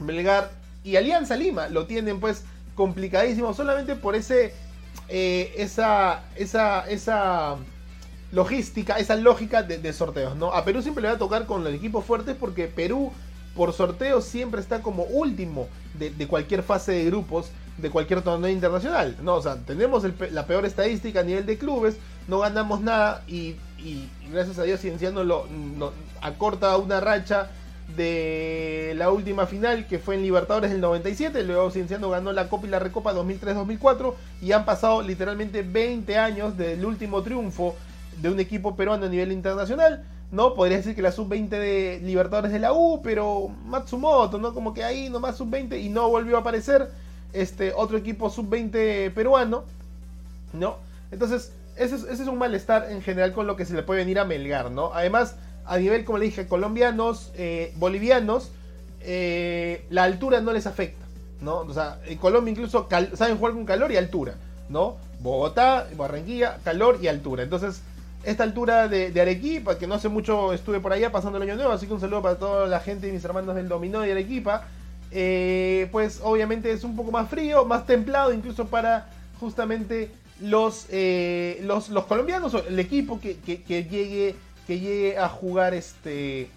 Belgar 0.00 0.50
y 0.82 0.96
Alianza 0.96 1.36
Lima 1.36 1.68
lo 1.68 1.86
tienen, 1.86 2.18
pues 2.18 2.44
complicadísimo 2.74 3.54
solamente 3.54 3.96
por 3.96 4.14
ese 4.14 4.52
eh, 5.08 5.54
esa, 5.58 6.24
esa, 6.36 6.88
esa 6.88 7.56
logística, 8.30 8.96
esa 8.98 9.16
lógica 9.16 9.62
de, 9.62 9.92
sorteos. 9.92 10.36
¿no? 10.36 10.52
A 10.52 10.64
Perú 10.64 10.82
siempre 10.82 11.02
le 11.02 11.08
va 11.08 11.14
a 11.14 11.18
tocar 11.18 11.46
con 11.46 11.64
los 11.64 11.74
equipos 11.74 12.04
fuertes 12.04 12.36
porque 12.38 12.66
Perú 12.66 13.12
por 13.54 13.72
sorteo 13.74 14.22
siempre 14.22 14.60
está 14.60 14.80
como 14.80 15.02
último 15.04 15.68
de, 15.98 16.26
cualquier 16.26 16.62
fase 16.62 16.92
de 16.92 17.04
grupos 17.04 17.50
de 17.76 17.90
cualquier 17.90 18.22
torneo 18.22 18.50
internacional. 18.50 19.16
¿no? 19.22 19.34
O 19.34 19.42
sea, 19.42 19.56
tenemos 19.56 20.04
la 20.30 20.46
peor 20.46 20.64
estadística 20.64 21.20
a 21.20 21.24
nivel 21.24 21.44
de 21.44 21.58
clubes, 21.58 21.96
no 22.28 22.38
ganamos 22.38 22.80
nada 22.80 23.22
y, 23.26 23.56
gracias 24.30 24.58
a 24.58 24.62
Dios 24.62 24.80
Cienciano 24.80 25.24
lo, 25.24 25.46
acorta 26.22 26.76
una 26.76 27.00
racha 27.00 27.50
de 27.96 28.94
la 28.96 29.10
última 29.10 29.46
final 29.46 29.86
que 29.86 29.98
fue 29.98 30.14
en 30.14 30.22
Libertadores 30.22 30.70
del 30.70 30.80
97, 30.80 31.42
luego 31.44 31.70
Cienciano 31.70 32.10
ganó 32.10 32.32
la 32.32 32.48
Copa 32.48 32.66
y 32.66 32.70
la 32.70 32.78
Recopa 32.78 33.12
2003-2004 33.14 34.14
y 34.40 34.52
han 34.52 34.64
pasado 34.64 35.02
literalmente 35.02 35.62
20 35.62 36.18
años 36.18 36.56
del 36.56 36.84
último 36.84 37.22
triunfo 37.22 37.76
de 38.20 38.30
un 38.30 38.40
equipo 38.40 38.76
peruano 38.76 39.06
a 39.06 39.08
nivel 39.08 39.32
internacional. 39.32 40.04
¿no? 40.32 40.54
Podría 40.54 40.78
decir 40.78 40.94
que 40.94 41.02
la 41.02 41.12
sub-20 41.12 41.48
de 41.50 42.00
Libertadores 42.02 42.52
de 42.52 42.58
la 42.58 42.72
U, 42.72 43.02
pero 43.02 43.48
Matsumoto, 43.66 44.38
¿no? 44.38 44.54
Como 44.54 44.72
que 44.72 44.82
ahí 44.82 45.10
nomás 45.10 45.36
sub-20 45.36 45.78
y 45.78 45.90
no 45.90 46.08
volvió 46.08 46.38
a 46.38 46.40
aparecer 46.40 46.90
este 47.34 47.72
otro 47.74 47.98
equipo 47.98 48.30
sub-20 48.30 49.12
peruano, 49.12 49.64
¿no? 50.54 50.76
Entonces, 51.10 51.52
ese 51.76 51.96
es, 51.96 52.04
ese 52.04 52.22
es 52.22 52.28
un 52.28 52.38
malestar 52.38 52.90
en 52.90 53.02
general 53.02 53.34
con 53.34 53.46
lo 53.46 53.56
que 53.56 53.66
se 53.66 53.74
le 53.74 53.82
puede 53.82 54.00
venir 54.00 54.18
a 54.18 54.24
Melgar, 54.24 54.70
¿no? 54.70 54.92
Además, 54.94 55.36
a 55.64 55.78
nivel, 55.78 56.04
como 56.04 56.18
le 56.18 56.26
dije, 56.26 56.46
colombianos, 56.46 57.32
eh, 57.36 57.72
bolivianos, 57.76 58.50
eh, 59.00 59.84
la 59.90 60.04
altura 60.04 60.40
no 60.40 60.52
les 60.52 60.66
afecta, 60.66 61.04
¿no? 61.40 61.58
O 61.58 61.72
sea, 61.72 61.98
en 62.06 62.18
Colombia 62.18 62.50
incluso 62.52 62.88
saben 63.14 63.36
jugar 63.36 63.54
con 63.54 63.64
calor 63.64 63.92
y 63.92 63.96
altura, 63.96 64.34
¿no? 64.68 64.96
Bogotá, 65.20 65.88
Barranquilla, 65.96 66.58
calor 66.64 66.98
y 67.00 67.08
altura. 67.08 67.42
Entonces, 67.42 67.82
esta 68.24 68.44
altura 68.44 68.88
de, 68.88 69.20
Arequipa, 69.20 69.78
que 69.78 69.86
no 69.86 69.94
hace 69.94 70.08
mucho 70.08 70.52
estuve 70.52 70.80
por 70.80 70.92
allá 70.92 71.10
pasando 71.10 71.38
el 71.38 71.44
año 71.44 71.56
nuevo, 71.56 71.72
así 71.72 71.86
que 71.86 71.92
un 71.92 72.00
saludo 72.00 72.22
para 72.22 72.38
toda 72.38 72.66
la 72.66 72.80
gente 72.80 73.08
y 73.08 73.12
mis 73.12 73.24
hermanos 73.24 73.54
del 73.54 73.68
Dominó 73.68 74.00
de 74.00 74.12
Arequipa. 74.12 74.66
Eh, 75.10 75.88
pues 75.92 76.20
obviamente 76.22 76.72
es 76.72 76.84
un 76.84 76.96
poco 76.96 77.10
más 77.10 77.28
frío, 77.28 77.64
más 77.66 77.86
templado, 77.86 78.32
incluso 78.32 78.66
para 78.66 79.10
justamente 79.38 80.10
los, 80.40 80.86
eh, 80.90 81.60
los, 81.64 81.88
los, 81.90 82.04
colombianos, 82.04 82.54
el 82.54 82.78
equipo 82.78 83.20
que, 83.20 83.36
llegue, 83.44 84.36
que 84.66 84.78
llegue 84.78 85.18
a 85.18 85.28
jugar 85.28 85.74
este. 85.74 86.50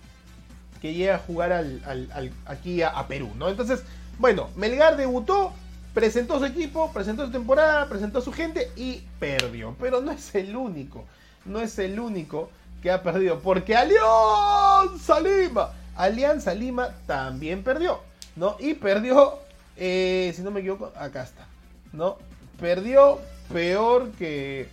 Que 0.81 0.93
llegue 0.93 1.11
a 1.11 1.19
jugar 1.19 1.51
al, 1.51 2.31
aquí 2.45 2.81
a, 2.81 3.07
Perú, 3.07 3.31
¿no? 3.37 3.49
Entonces, 3.49 3.83
bueno, 4.19 4.49
Melgar 4.55 4.97
debutó, 4.97 5.53
presentó 5.93 6.37
su 6.39 6.45
equipo, 6.45 6.91
presentó 6.91 7.25
su 7.25 7.31
temporada, 7.31 7.87
presentó 7.89 8.21
su 8.21 8.31
gente 8.31 8.69
y 8.75 9.01
perdió. 9.19 9.75
Pero 9.79 10.01
no 10.01 10.11
es 10.11 10.35
el 10.35 10.55
único 10.55 11.05
no 11.45 11.61
es 11.61 11.77
el 11.79 11.99
único 11.99 12.49
que 12.81 12.91
ha 12.91 13.01
perdido, 13.01 13.39
porque 13.39 13.75
Alianza 13.75 15.19
Lima, 15.19 15.71
Alianza 15.95 16.53
Lima 16.53 16.89
también 17.07 17.63
perdió, 17.63 18.01
¿no? 18.35 18.57
Y 18.59 18.73
perdió, 18.73 19.39
eh, 19.77 20.33
si 20.35 20.41
no 20.41 20.51
me 20.51 20.59
equivoco, 20.59 20.91
acá 20.95 21.23
está, 21.23 21.47
¿no? 21.93 22.17
Perdió 22.59 23.19
peor 23.51 24.11
que... 24.11 24.67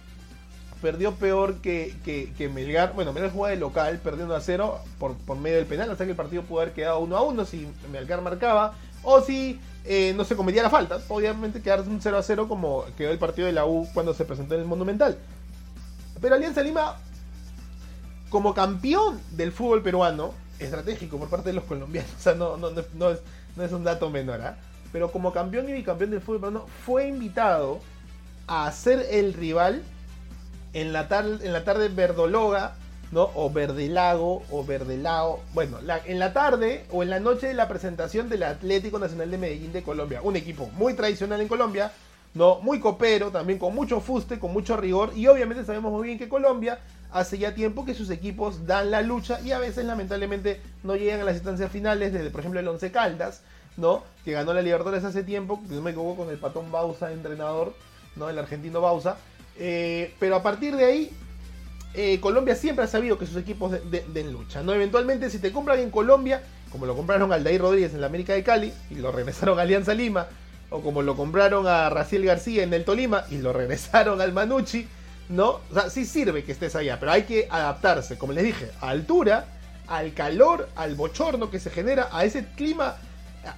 Perdió 0.83 1.15
peor 1.15 1.59
que, 1.63 1.95
que, 2.05 2.49
Melgar. 2.49 2.93
Bueno, 2.93 3.13
Melgar 3.13 3.33
jugaba 3.33 3.51
de 3.51 3.57
local, 3.57 4.01
perdiendo 4.03 4.35
a 4.35 4.41
cero 4.41 4.81
por, 4.99 5.17
por 5.17 5.39
medio 5.39 5.57
del 5.57 5.67
penal. 5.67 5.89
O 5.91 5.97
sea 5.97 6.05
que 6.05 6.11
el 6.11 6.17
partido 6.17 6.43
pudo 6.43 6.61
haber 6.61 6.75
quedado 6.75 6.99
1 6.99 7.17
a 7.17 7.23
1 7.23 7.45
si 7.45 7.69
Melgar 7.93 8.21
marcaba. 8.21 8.75
O 9.05 9.21
si 9.21 9.61
eh, 9.85 10.13
no 10.17 10.25
se 10.25 10.37
cometía 10.37 10.63
la 10.63 10.71
falta. 10.71 10.99
Obviamente 11.09 11.63
quedarse 11.63 11.89
un 11.89 12.03
0 12.03 12.19
a 12.19 12.23
0 12.23 12.49
como 12.49 12.85
quedó 12.97 13.13
el 13.13 13.19
partido 13.19 13.47
de 13.47 13.53
la 13.53 13.65
U 13.65 13.89
cuando 13.95 14.13
se 14.13 14.25
presentó 14.25 14.55
en 14.55 14.63
el 14.63 14.67
Monumental. 14.67 15.17
Pero 16.21 16.35
Alianza 16.35 16.63
Lima, 16.63 16.97
como 18.29 18.55
campeón 18.55 19.21
del 19.31 19.53
fútbol 19.53 19.83
peruano, 19.83 20.35
estratégico 20.59 21.19
por 21.19 21.29
parte 21.29 21.51
de 21.51 21.55
los 21.55 21.65
colombianos, 21.65 22.11
o 22.19 22.23
sea, 22.23 22.35
no, 22.35 22.57
no, 22.57 22.71
no, 22.71 23.11
es, 23.11 23.73
un 23.73 23.85
dato 23.85 24.11
menor, 24.11 24.41
¿ah? 24.41 24.57
pero 24.93 25.11
como 25.11 25.33
campeón 25.33 25.69
y 25.69 25.73
bicampeón 25.73 26.11
del 26.11 26.21
fútbol 26.21 26.41
peruano, 26.41 26.67
fue 26.85 27.09
invitado 27.09 27.81
a 28.47 28.71
ser 28.71 29.07
el 29.11 29.35
rival 29.35 29.83
en 30.73 30.93
la, 30.93 31.09
tarde, 31.09 31.47
en 31.47 31.53
la 31.53 31.65
tarde 31.65 31.89
verdologa, 31.89 32.75
¿no? 33.11 33.31
O 33.35 33.51
verdelago, 33.51 34.43
o 34.51 34.65
verdelao. 34.65 35.41
Bueno, 35.53 35.79
en 36.07 36.19
la 36.19 36.33
tarde 36.33 36.87
o 36.91 37.03
en 37.03 37.11
la 37.11 37.21
noche 37.21 37.47
de 37.49 37.55
la 37.55 37.69
presentación 37.69 38.29
del 38.29 38.43
Atlético 38.43 38.99
Nacional 38.99 39.31
de 39.31 39.39
Medellín 39.39 39.73
de 39.73 39.83
Colombia. 39.83 40.21
Un 40.23 40.37
equipo 40.37 40.71
muy 40.75 40.95
tradicional 40.95 41.41
en 41.41 41.49
Colombia, 41.49 41.93
¿no? 42.35 42.61
Muy 42.61 42.81
copero, 42.81 43.31
también 43.31 43.59
con 43.59 43.75
mucho 43.75 44.01
fuste, 44.01 44.39
con 44.39 44.53
mucho 44.53 44.77
rigor. 44.77 45.13
Y 45.15 45.27
obviamente 45.27 45.65
sabemos 45.65 45.93
muy 45.93 46.07
bien 46.07 46.19
que 46.19 46.29
Colombia 46.29 46.79
hace 47.13 47.39
ya 47.39 47.55
tiempo 47.55 47.85
que 47.85 47.95
sus 47.95 48.11
equipos 48.11 48.67
dan 48.67 48.91
la 48.91 49.03
lucha 49.03 49.41
y 49.43 49.53
a 49.53 49.59
veces 49.59 49.85
lamentablemente 49.85 50.61
no 50.83 50.97
llegan 50.97 51.21
a 51.21 51.25
las 51.25 51.37
instancias 51.37 51.71
finales, 51.71 52.13
desde 52.13 52.31
por 52.31 52.41
ejemplo 52.41 52.61
el 52.61 52.69
Once 52.69 52.91
Caldas, 52.91 53.43
¿no? 53.77 54.03
Que 54.25 54.33
ganó 54.33 54.55
la 54.55 54.63
Libertadores 54.63 55.05
hace 55.05 55.23
tiempo, 55.23 55.61
no 55.69 55.83
me 55.83 55.91
equivoco 55.91 56.25
con 56.25 56.31
el 56.31 56.39
patón 56.39 56.73
Bausa, 56.73 57.13
entrenador, 57.13 57.75
¿no? 58.17 58.31
El 58.31 58.39
argentino 58.39 58.81
Bausa. 58.81 59.19
Eh, 59.59 60.15
pero 60.19 60.37
a 60.37 60.43
partir 60.43 60.77
de 60.77 60.85
ahí, 60.85 61.11
eh, 61.95 62.19
Colombia 62.21 62.55
siempre 62.55 62.85
ha 62.85 62.89
sabido 62.89 63.19
que 63.19 63.27
sus 63.27 63.37
equipos 63.37 63.73
den 63.91 64.33
lucha, 64.33 64.63
¿no? 64.63 64.73
Eventualmente, 64.73 65.31
si 65.31 65.39
te 65.39 65.53
compran 65.53 65.79
en 65.79 65.91
Colombia, 65.91 66.43
como 66.71 66.87
lo 66.87 66.97
compraron 66.97 67.33
Aldair 67.33 67.61
Rodríguez 67.61 67.93
en 67.93 68.01
la 68.01 68.07
América 68.07 68.33
de 68.33 68.43
Cali 68.43 68.73
y 68.91 68.95
lo 68.97 69.13
regresaron 69.13 69.59
a 69.59 69.63
Alianza 69.63 69.93
Lima, 69.93 70.27
o 70.71 70.81
como 70.81 71.03
lo 71.03 71.17
compraron 71.17 71.67
a 71.67 71.91
Raciel 71.91 72.25
García 72.25 72.63
en 72.63 72.73
el 72.73 72.85
Tolima 72.85 73.25
y 73.31 73.39
lo 73.39 73.53
regresaron 73.53 74.21
al 74.23 74.33
Manucci, 74.33 74.89
¿no? 75.29 75.61
O 75.71 75.75
sea, 75.75 75.91
sí 75.91 76.07
sirve 76.07 76.45
que 76.45 76.53
estés 76.53 76.75
allá, 76.75 76.99
pero 76.99 77.13
hay 77.13 77.25
que 77.25 77.47
adaptarse, 77.51 78.17
como 78.17 78.33
les 78.33 78.45
dije, 78.45 78.71
a 78.81 78.89
altura, 78.89 79.47
al 79.87 80.15
calor, 80.15 80.69
al 80.75 80.95
bochorno 80.95 81.51
que 81.51 81.61
se 81.61 81.71
genera, 81.71 82.09
a 82.11 82.25
ese 82.25 82.47
clima 82.57 82.97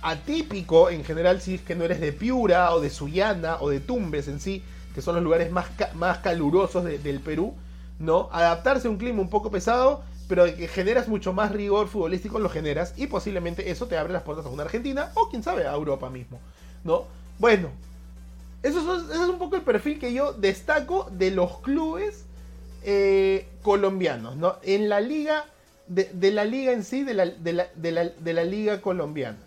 atípico 0.03 0.91
en 0.91 1.05
general 1.05 1.41
si 1.41 1.57
es 1.57 1.61
que 1.61 1.75
no 1.75 1.85
eres 1.85 2.01
de 2.01 2.13
Piura 2.13 2.75
o 2.75 2.81
de 2.81 2.91
Sullana 2.91 3.59
o 3.61 3.69
de 3.71 3.81
Tumbes 3.81 4.29
en 4.29 4.41
sí, 4.41 4.63
que 4.95 5.03
son 5.03 5.17
los 5.17 5.25
lugares 5.25 5.51
más, 5.51 5.67
más 5.95 6.19
calurosos 6.19 6.85
del 6.85 7.21
Perú, 7.21 7.55
¿no? 7.99 8.29
Adaptarse 8.33 8.87
a 8.87 8.91
un 8.91 8.97
clima 8.97 9.21
un 9.21 9.29
poco 9.29 9.51
pesado, 9.51 10.03
pero 10.29 10.45
que 10.45 10.69
generas 10.69 11.09
mucho 11.09 11.33
más 11.33 11.53
rigor 11.53 11.89
futbolístico, 11.89 12.39
lo 12.39 12.49
generas 12.49 12.95
y 12.97 13.09
posiblemente 13.09 13.71
eso 13.71 13.87
te 13.87 13.99
abre 13.99 14.13
las 14.13 14.23
puertas 14.23 14.47
a 14.47 14.51
una 14.51 14.63
Argentina 14.63 15.11
o 15.15 15.29
quién 15.29 15.43
sabe 15.43 15.67
a 15.67 15.75
Europa 15.75 16.09
mismo. 16.11 16.39
¿no? 16.85 17.05
Bueno, 17.39 17.71
eso 18.63 18.97
es, 19.13 19.19
un 19.29 19.39
poco 19.39 19.57
el 19.57 19.63
perfil 19.63 19.99
que 19.99 20.13
yo 20.13 20.33
destaco 20.33 21.09
de 21.11 21.31
los 21.31 21.59
clubes 21.59 22.25
eh, 22.83 23.49
colombianos, 23.63 24.37
¿no? 24.37 24.57
En 24.63 24.89
la 24.89 25.01
liga, 25.01 25.45
de, 25.89 26.31
la 26.31 26.45
liga 26.45 26.73
en 26.73 26.85
sí, 26.85 27.03
de 27.03 27.15
la, 27.15 27.27
de 27.27 28.33
la, 28.33 28.45
liga 28.45 28.81
colombiana. 28.81 29.39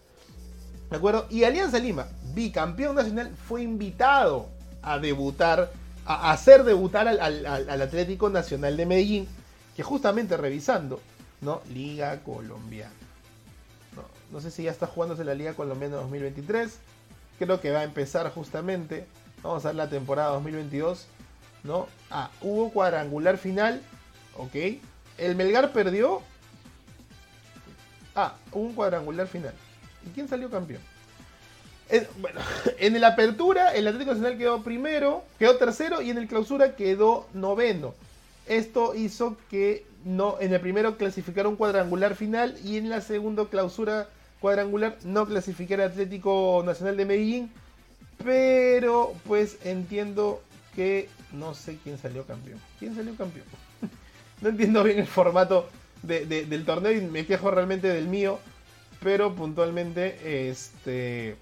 ¿De 0.89 0.97
acuerdo? 0.97 1.25
Y 1.29 1.43
Alianza 1.45 1.79
Lima, 1.79 2.07
bicampeón 2.33 2.95
nacional, 2.95 3.31
fue 3.47 3.61
invitado 3.63 4.49
a 4.93 4.99
debutar, 4.99 5.71
a 6.05 6.31
hacer 6.31 6.63
debutar 6.63 7.07
al, 7.07 7.81
Atlético 7.81 8.29
Nacional 8.29 8.77
de 8.77 8.85
Medellín, 8.85 9.27
que 9.75 9.83
justamente 9.83 10.37
revisando, 10.37 10.99
¿no? 11.41 11.61
Liga 11.73 12.19
Colombiana. 12.23 12.91
No, 14.31 14.41
sé 14.41 14.51
si 14.51 14.63
ya 14.63 14.71
está 14.71 14.87
jugándose 14.87 15.23
la 15.23 15.33
Liga 15.33 15.53
Colombiana 15.53 15.95
2023 15.97 16.79
creo 17.37 17.61
que 17.61 17.71
va 17.71 17.79
a 17.79 17.83
empezar 17.83 18.31
justamente. 18.31 19.05
Vamos 19.43 19.65
a 19.65 19.69
ver 19.69 19.75
la 19.75 19.89
temporada 19.89 20.29
2022. 20.33 21.07
¿No? 21.63 21.87
Ah, 22.09 22.31
hubo 22.41 22.71
cuadrangular 22.71 23.37
final. 23.37 23.81
Ok. 24.37 24.55
El 25.17 25.35
Melgar 25.35 25.71
perdió. 25.73 26.21
Ah, 28.15 28.35
hubo 28.51 28.63
un 28.63 28.73
cuadrangular 28.73 29.27
final. 29.27 29.53
¿Y 30.05 30.09
quién 30.09 30.27
salió 30.27 30.49
campeón? 30.49 30.81
Bueno, 32.19 32.39
en 32.79 32.99
la 32.99 33.09
apertura 33.09 33.73
el 33.73 33.87
Atlético 33.87 34.11
Nacional 34.11 34.37
quedó 34.37 34.63
primero, 34.63 35.23
quedó 35.39 35.57
tercero 35.57 36.01
y 36.01 36.09
en 36.09 36.17
el 36.17 36.27
clausura 36.27 36.75
quedó 36.75 37.27
noveno. 37.33 37.93
Esto 38.45 38.95
hizo 38.95 39.37
que 39.49 39.85
no, 40.05 40.37
en 40.39 40.53
el 40.53 40.61
primero 40.61 40.97
clasificara 40.97 41.49
un 41.49 41.55
cuadrangular 41.55 42.15
final 42.15 42.57
y 42.63 42.77
en 42.77 42.89
la 42.89 43.01
segunda 43.01 43.45
clausura 43.45 44.07
cuadrangular 44.39 44.97
no 45.03 45.25
clasifiqué 45.25 45.73
al 45.73 45.81
Atlético 45.81 46.63
Nacional 46.65 46.95
de 46.95 47.05
Medellín, 47.05 47.51
pero 48.23 49.13
pues 49.25 49.57
entiendo 49.65 50.41
que 50.75 51.09
no 51.33 51.53
sé 51.53 51.77
quién 51.83 51.97
salió 51.97 52.25
campeón. 52.25 52.59
¿Quién 52.79 52.95
salió 52.95 53.15
campeón? 53.15 53.45
no 54.41 54.49
entiendo 54.49 54.83
bien 54.83 54.99
el 54.99 55.07
formato 55.07 55.67
del 56.03 56.65
torneo 56.65 56.91
y 56.91 57.01
me 57.01 57.25
quejo 57.25 57.51
realmente 57.51 57.87
del 57.87 58.07
mío, 58.07 58.39
pero 59.03 59.33
puntualmente 59.33 60.49
este 60.49 61.35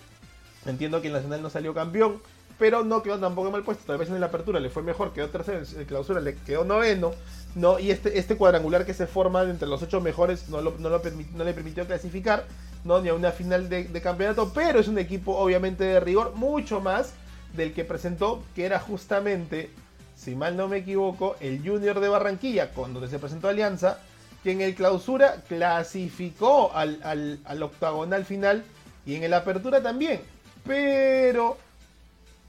entiendo 0.66 1.02
que 1.02 1.08
el 1.08 1.14
Nacional 1.14 1.42
no 1.42 1.50
salió 1.50 1.74
campeón. 1.74 2.22
Pero 2.58 2.86
no 2.86 3.04
quedó 3.04 3.20
tampoco 3.20 3.52
mal 3.52 3.64
puesto. 3.64 3.84
Tal 3.86 3.98
vez 3.98 4.08
en 4.08 4.18
la 4.22 4.28
apertura 4.28 4.62
le 4.62 4.70
fue 4.70 4.82
mejor, 4.82 5.12
quedó 5.12 5.30
tercero. 5.30 5.60
En 5.60 5.78
la 5.78 5.86
clausura 5.86 6.22
le 6.22 6.36
quedó 6.36 6.64
noveno. 6.64 7.12
¿no? 7.54 7.80
Y 7.80 7.92
este, 7.92 8.18
este 8.18 8.38
cuadrangular 8.38 8.86
que 8.86 8.94
se 8.94 9.08
forma 9.08 9.44
entre 9.44 9.68
los 9.68 9.84
ocho 9.84 10.00
mejores 10.00 10.48
no, 10.48 10.62
no, 10.62 10.72
no 10.80 11.44
le 11.44 11.54
permitió 11.54 11.86
clasificar 11.86 12.46
no 12.86 13.02
ni 13.02 13.10
a 13.10 13.14
una 13.14 13.32
final 13.32 13.68
de, 13.68 14.02
campeonato, 14.02 14.54
pero 14.54 14.80
es 14.80 14.88
un 14.88 15.00
equipo 15.00 15.36
obviamente 15.36 15.84
de 15.84 16.00
rigor 16.00 16.36
mucho 16.36 16.80
más 16.80 17.14
del 17.54 17.74
que 17.74 17.84
presentó, 17.84 18.44
que 18.54 18.66
era 18.66 18.80
justamente, 18.80 19.72
si 20.16 20.36
mal 20.36 20.56
no 20.56 20.68
me 20.68 20.78
equivoco, 20.78 21.36
el 21.40 21.68
Junior 21.68 22.00
de 22.00 22.10
Barranquilla, 22.10 22.72
cuando 22.72 23.06
se 23.08 23.20
presentó 23.20 23.50
Alianza, 23.50 23.98
que 24.44 24.52
en 24.52 24.62
el 24.62 24.76
clausura 24.76 25.38
clasificó 25.48 26.72
al, 26.76 27.40
al 27.44 27.64
octagonal 27.64 28.24
final 28.24 28.64
y 29.06 29.16
en 29.16 29.24
el 29.24 29.34
apertura 29.34 29.82
también, 29.82 30.22
pero 30.66 31.58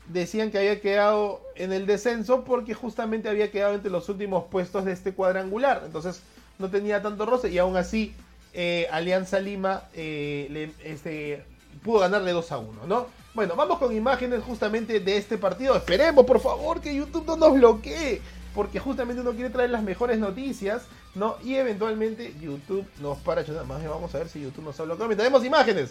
decían 0.09 0.50
que 0.50 0.59
había 0.59 0.81
quedado 0.81 1.40
en 1.57 1.72
el 1.72 1.87
descenso 1.87 2.44
porque 2.44 2.74
justamente 2.74 3.29
había 3.29 3.50
quedado 3.50 3.74
entre 3.74 3.90
los 3.90 4.09
últimos 4.09 4.44
puestos 4.44 4.85
de 4.85 4.92
este 4.92 5.12
cuadrangular, 5.12 5.83
entonces 5.85 6.20
no 6.59 6.70
tenía 6.70 7.02
tanto 7.02 7.26
roce 7.26 7.50
y 7.50 7.59
aún 7.59 7.76
así 7.76 8.14
eh, 8.55 8.87
Alianza 8.90 9.38
Lima 9.40 9.85
eh, 9.92 10.72
este, 10.83 11.44
pudo 11.83 12.00
ganarle 12.00 12.33
2 12.33 12.52
a 12.52 12.59
1, 12.59 12.87
¿no? 12.87 13.07
Bueno, 13.35 13.55
vamos 13.55 13.79
con 13.79 13.94
imágenes 13.94 14.42
justamente 14.42 14.98
de 14.98 15.18
este 15.18 15.37
partido. 15.37 15.76
Esperemos, 15.76 16.24
por 16.24 16.40
favor, 16.40 16.81
que 16.81 16.94
YouTube 16.94 17.26
no 17.26 17.37
nos 17.37 17.52
bloquee. 17.52 18.22
Porque 18.55 18.81
justamente 18.81 19.20
uno 19.20 19.33
quiere 19.33 19.50
traer 19.50 19.68
las 19.68 19.83
mejores 19.83 20.18
noticias, 20.18 20.85
¿no? 21.14 21.37
Y 21.44 21.57
eventualmente 21.57 22.33
YouTube 22.40 22.87
nos 23.02 23.18
para. 23.18 23.42
Más 23.64 23.81
bien 23.81 23.90
vamos 23.90 24.14
a 24.14 24.18
ver 24.18 24.31
si 24.31 24.40
YouTube 24.40 24.64
nos 24.64 24.81
ha 24.81 24.85
bloqueado. 24.85 25.14
Tenemos 25.14 25.44
imágenes, 25.44 25.90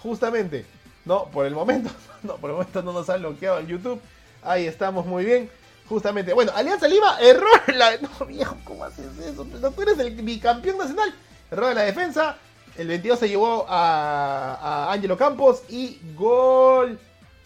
justamente. 0.00 0.64
No, 1.04 1.26
por 1.26 1.46
el 1.46 1.54
momento, 1.54 1.90
no, 2.22 2.36
por 2.36 2.50
el 2.50 2.56
momento 2.56 2.82
no 2.82 2.92
nos 2.92 3.08
ha 3.10 3.16
bloqueado 3.16 3.58
el 3.58 3.66
YouTube. 3.66 4.00
Ahí 4.42 4.66
estamos 4.66 5.06
muy 5.06 5.24
bien. 5.24 5.50
Justamente, 5.88 6.32
bueno, 6.32 6.52
Alianza 6.54 6.88
Lima, 6.88 7.18
error. 7.20 7.60
La... 7.74 7.96
No, 7.98 8.26
viejo, 8.26 8.56
¿cómo 8.64 8.84
haces 8.84 9.18
eso? 9.18 9.44
Tú 9.44 9.82
eres 9.82 9.98
el 9.98 10.10
bicampeón 10.10 10.78
nacional. 10.78 11.14
Error 11.50 11.68
de 11.68 11.74
la 11.74 11.82
defensa. 11.82 12.36
El 12.76 12.88
22 12.88 13.18
se 13.18 13.28
llevó 13.28 13.66
a, 13.68 14.92
Angelo 14.92 15.16
Campos 15.16 15.62
y 15.68 16.00
gol 16.16 16.98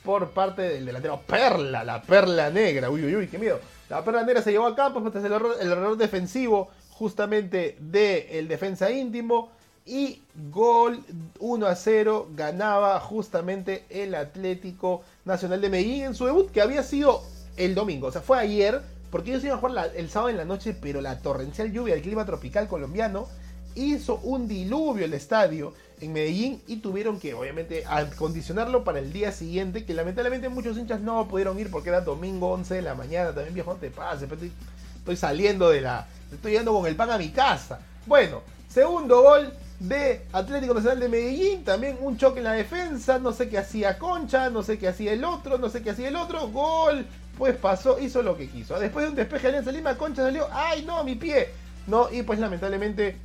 por 0.03 0.31
parte 0.31 0.62
del 0.62 0.87
delantero 0.87 1.21
Perla, 1.27 1.85
la 1.85 2.01
Perla 2.01 2.49
Negra. 2.49 2.88
Uy, 2.88 3.05
uy, 3.05 3.16
uy, 3.16 3.29
qué 3.29 3.38
miedo. 3.38 3.61
La 3.90 4.03
Perla 4.03 4.23
Negra 4.23 4.40
se 4.40 4.53
llevó 4.53 4.66
a 4.66 4.75
campo, 4.75 5.03
pues 5.03 5.23
el 5.23 5.33
error, 5.33 5.57
el 5.61 5.71
error 5.71 5.97
defensivo 5.99 6.71
justamente 6.92 7.77
del 7.79 8.27
el 8.31 8.49
defensa 8.49 8.90
íntimo. 8.90 9.51
Y 9.88 10.20
gol 10.51 11.03
1 11.40 11.66
a 11.66 11.74
0 11.74 12.29
ganaba 12.37 13.01
justamente 13.01 13.87
el 13.88 14.14
Atlético 14.14 15.01
Nacional 15.24 15.62
de 15.62 15.70
Medellín 15.70 16.03
en 16.05 16.14
su 16.14 16.27
debut, 16.27 16.51
que 16.51 16.61
había 16.61 16.83
sido 16.83 17.22
el 17.57 17.74
domingo. 17.74 18.09
O 18.09 18.12
sea, 18.12 18.20
fue 18.20 18.38
ayer, 18.38 18.83
porque 19.11 19.31
ellos 19.31 19.44
iban 19.44 19.57
a 19.57 19.61
jugar 19.61 19.92
el 19.96 20.11
sábado 20.11 20.29
en 20.29 20.37
la 20.37 20.44
noche, 20.44 20.77
pero 20.79 21.01
la 21.01 21.20
torrencial 21.20 21.72
lluvia 21.72 21.94
del 21.94 22.03
clima 22.03 22.27
tropical 22.27 22.68
colombiano 22.68 23.29
hizo 23.77 24.16
un 24.24 24.46
diluvio 24.46 25.07
el 25.07 25.14
estadio 25.14 25.72
en 26.03 26.12
Medellín 26.12 26.61
y 26.66 26.77
tuvieron 26.77 27.18
que, 27.18 27.33
obviamente, 27.33 27.85
acondicionarlo 27.87 28.85
para 28.85 28.98
el 28.98 29.11
día 29.11 29.33
siguiente, 29.33 29.87
que 29.87 29.94
lamentablemente 29.94 30.51
muchos 30.51 30.77
hinchas 30.77 31.01
no 31.01 31.27
pudieron 31.29 31.59
ir 31.59 31.70
porque 31.70 31.88
era 31.88 32.03
domingo 32.03 32.51
11 32.51 32.74
de 32.74 32.83
la 32.83 32.94
mañana. 32.94 33.33
También, 33.33 33.55
viejo, 33.55 33.74
te 33.77 33.90
pases, 33.90 34.31
estoy, 34.31 34.53
estoy 34.98 35.16
saliendo 35.16 35.70
de 35.70 35.81
la. 35.81 36.07
Estoy 36.31 36.53
yendo 36.53 36.74
con 36.74 36.85
el 36.85 36.94
pan 36.94 37.11
a 37.11 37.16
mi 37.16 37.31
casa. 37.31 37.81
Bueno, 38.05 38.42
segundo 38.68 39.22
gol 39.22 39.51
de 39.81 40.27
Atlético 40.33 40.75
Nacional 40.75 41.01
de 41.01 41.09
Medellín, 41.09 41.64
también 41.64 41.99
un 42.01 42.17
choque 42.17 42.38
en 42.38 42.45
la 42.45 42.53
defensa, 42.53 43.19
no 43.19 43.33
sé 43.33 43.49
qué 43.49 43.59
hacía 43.59 43.99
Concha, 43.99 44.51
no 44.51 44.62
sé 44.62 44.79
qué 44.79 44.88
hacía 44.88 45.12
el 45.12 45.25
otro, 45.25 45.59
no 45.59 45.71
sé 45.71 45.83
qué 45.83 45.91
hacía 45.91 46.09
el 46.09 46.17
otro, 46.17 46.49
gol, 46.49 47.07
pues 47.37 47.57
pasó, 47.57 47.99
hizo 48.01 48.23
lo 48.23 48.37
que 48.37 48.49
quiso. 48.49 48.79
Después 48.79 49.05
de 49.05 49.11
un 49.11 49.17
despeje 49.17 49.43
de 49.43 49.49
Alianza 49.49 49.73
Lima, 49.73 49.97
Concha 49.97 50.23
salió, 50.23 50.49
ay 50.53 50.85
no, 50.85 51.05
mi 51.05 51.14
pie, 51.14 51.49
no, 51.87 52.11
y 52.11 52.23
pues 52.23 52.41
lamentablemente 52.41 53.17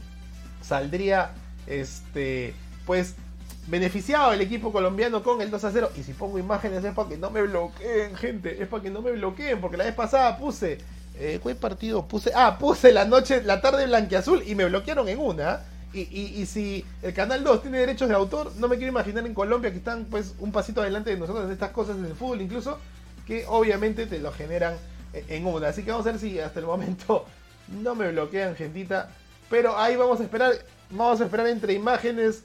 saldría, 0.62 1.32
este, 1.66 2.54
pues 2.86 3.16
beneficiado 3.68 4.34
el 4.34 4.42
equipo 4.42 4.72
colombiano 4.72 5.24
con 5.24 5.42
el 5.42 5.50
2 5.50 5.64
a 5.64 5.72
0. 5.72 5.92
Y 5.98 6.04
si 6.04 6.14
pongo 6.14 6.38
imágenes 6.38 6.84
es 6.84 6.94
para 6.94 7.10
que 7.10 7.18
no 7.18 7.32
me 7.32 7.42
bloqueen, 7.42 8.16
gente, 8.16 8.62
es 8.62 8.68
para 8.68 8.84
que 8.84 8.90
no 8.90 9.02
me 9.02 9.12
bloqueen, 9.12 9.60
porque 9.60 9.78
la 9.78 9.86
vez 9.86 9.96
pasada 9.96 10.38
puse, 10.38 10.78
eh, 11.18 11.40
¿cuál 11.42 11.56
partido 11.56 12.08
puse? 12.08 12.32
Ah, 12.36 12.58
puse 12.60 12.92
la 12.92 13.06
noche, 13.06 13.42
la 13.44 13.62
tarde 13.62 13.86
blanqueazul 13.86 14.44
y 14.46 14.56
me 14.56 14.66
bloquearon 14.66 15.08
en 15.10 15.20
una. 15.20 15.62
Y, 15.94 16.46
si 16.48 16.84
el 17.04 17.14
Canal 17.14 17.44
2 17.44 17.62
tiene 17.62 17.78
derechos 17.78 18.10
de 18.10 18.16
autor, 18.16 18.52
no 18.58 18.68
me 18.68 18.78
quiero 18.78 18.92
imaginar 18.92 19.28
en 19.28 19.34
Colombia 19.36 19.70
que 19.70 19.78
están 19.78 20.06
pues 20.06 20.34
un 20.40 20.52
pasito 20.52 20.82
adelante 20.82 21.12
de 21.12 21.18
nosotros 21.18 21.46
en 21.46 21.52
estas 21.52 21.70
cosas 21.70 21.98
en 21.98 22.06
el 22.06 22.16
fútbol 22.16 22.42
incluso, 22.42 22.80
que 23.28 23.46
obviamente 23.48 24.08
te 24.08 24.18
lo 24.18 24.32
generan 24.32 24.76
en 25.14 25.46
una. 25.46 25.68
Así 25.68 25.84
que 25.84 25.92
vamos 25.92 26.08
a 26.08 26.12
ver 26.12 26.20
si 26.20 26.40
hasta 26.40 26.60
el 26.60 26.66
momento 26.66 27.26
no 27.68 27.94
me 27.94 28.12
bloquean, 28.12 28.56
gentita. 28.56 29.12
Pero 29.52 29.78
ahí 29.78 29.96
vamos 29.96 30.20
a 30.20 30.24
esperar, 30.24 30.54
vamos 30.90 31.22
a 31.22 31.26
esperar 31.26 31.46
entre 31.48 31.74
imágenes 31.74 32.44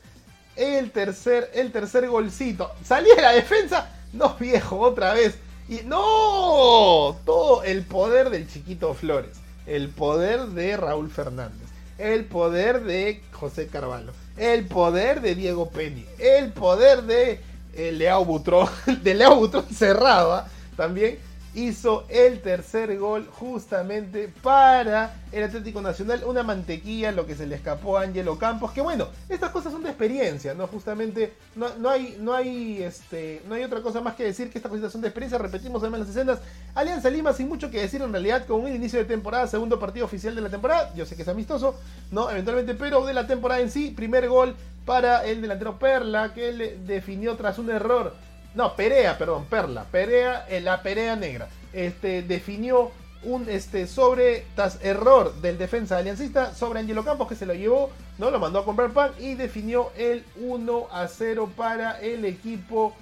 el 0.55 0.91
tercer, 0.91 1.51
el 1.55 1.73
tercer 1.73 2.07
golcito. 2.07 2.71
¿Salí 2.85 3.09
de 3.17 3.23
la 3.23 3.33
defensa? 3.33 3.95
No, 4.13 4.37
viejo, 4.39 4.79
otra 4.79 5.15
vez. 5.15 5.39
Y 5.71 5.81
no, 5.87 7.17
todo 7.25 7.63
el 7.63 7.83
poder 7.83 8.29
del 8.29 8.47
chiquito 8.47 8.93
Flores, 8.93 9.39
el 9.67 9.89
poder 9.89 10.49
de 10.49 10.77
Raúl 10.77 11.11
Fernández 11.11 11.68
el 11.99 12.25
poder 12.25 12.85
de 12.85 13.21
José 13.33 13.67
Carvalho, 13.67 14.13
el 14.37 14.67
poder 14.67 15.21
de 15.21 15.35
Diego 15.35 15.69
Penny, 15.69 16.07
el 16.19 16.53
poder 16.53 17.03
de 17.03 17.41
eh, 17.75 17.93
Leao 17.93 18.25
Butrón, 18.25 18.69
de 19.03 19.15
Leao 19.15 19.37
Butrón 19.37 19.67
cerrado, 19.75 20.35
¿ah? 20.35 20.49
también 20.77 21.19
hizo 21.59 22.05
el 22.09 22.41
tercer 22.41 22.97
gol 22.99 23.27
justamente 23.31 24.33
para 24.43 25.17
el 25.33 25.45
Atlético 25.45 25.81
Nacional. 25.81 26.23
Una 26.25 26.43
mantequilla, 26.43 27.13
lo 27.13 27.27
que 27.27 27.35
se 27.35 27.47
le 27.47 27.57
escapó 27.57 27.99
a 27.99 28.03
Angelo 28.03 28.39
Campos. 28.39 28.73
Que 28.73 28.81
bueno, 28.81 29.09
estas 29.29 29.51
cosas 29.51 29.73
son 29.73 29.83
de 29.83 29.89
experiencia, 29.89 30.55
¿no? 30.55 30.67
Justamente 30.67 31.33
no, 31.57 31.91
hay, 31.91 32.17
no, 32.21 32.33
hay, 32.33 32.83
este, 32.83 33.43
no 33.49 33.55
hay 33.55 33.65
otra 33.65 33.83
cosa 33.83 34.01
más 34.01 34.15
que 34.15 34.25
decir 34.25 34.51
que 34.51 34.59
estas 34.59 34.71
cositas 34.71 34.93
son 34.93 35.01
de 35.01 35.09
experiencia. 35.09 35.39
Repetimos 35.39 35.83
además 35.83 36.01
las 36.01 36.11
escenas. 36.11 36.39
Alianza 36.75 37.11
Lima 37.11 37.33
sin 37.33 37.49
mucho 37.49 37.71
que 37.71 37.81
decir 37.81 38.01
en 38.03 38.13
realidad 38.13 38.47
con 38.47 38.61
un 38.61 38.73
inicio 38.73 38.99
de 38.99 39.05
temporada, 39.05 39.47
segundo 39.47 39.79
partido 39.79 40.07
oficial 40.07 40.35
de 40.35 40.43
la 40.43 40.51
temporada. 40.51 40.93
Yo 40.95 41.07
sé 41.07 41.17
que 41.17 41.23
es 41.23 41.29
amistoso, 41.29 41.75
¿no? 42.11 42.31
Eventualmente, 42.31 42.75
pero 42.75 43.05
de 43.05 43.15
la 43.15 43.27
temporada 43.27 43.61
en 43.61 43.71
sí, 43.71 43.91
primer 43.91 44.29
gol 44.29 44.55
para 44.85 45.27
el 45.27 45.43
delantero 45.43 45.79
Perla 45.79 46.33
que 46.33 46.53
le 46.53 46.79
definió 46.79 47.37
tras 47.37 47.59
un 47.59 47.71
error 47.71 48.15
no, 48.59 48.75
Perea, 48.75 49.17
perdón, 49.17 49.45
Perla, 49.45 49.85
Perea, 49.85 50.45
eh, 50.49 50.61
la 50.61 50.83
Perea 50.83 51.15
negra, 51.15 51.49
este, 51.73 52.23
definió 52.23 52.91
un 53.23 53.49
este, 53.49 53.87
sobre, 53.87 54.47
error 54.83 55.33
del 55.41 55.59
defensa 55.59 55.97
aliancista 55.97 56.53
sobre 56.57 56.81
Angelo 56.81 57.05
Campos 57.05 57.29
que 57.29 57.37
se 57.37 57.47
lo 57.47 57.55
llevó, 57.55 57.91
no 58.19 58.33
lo 58.33 58.41
mandó 58.41 58.59
a 58.59 58.65
comprar 58.65 58.91
pan 58.91 59.13
y 59.21 59.35
definió 59.35 59.93
el 59.97 60.25
1 60.41 60.89
a 60.91 61.07
0 61.07 61.53
para 61.57 62.01
el 62.01 62.25
equipo, 62.25 62.97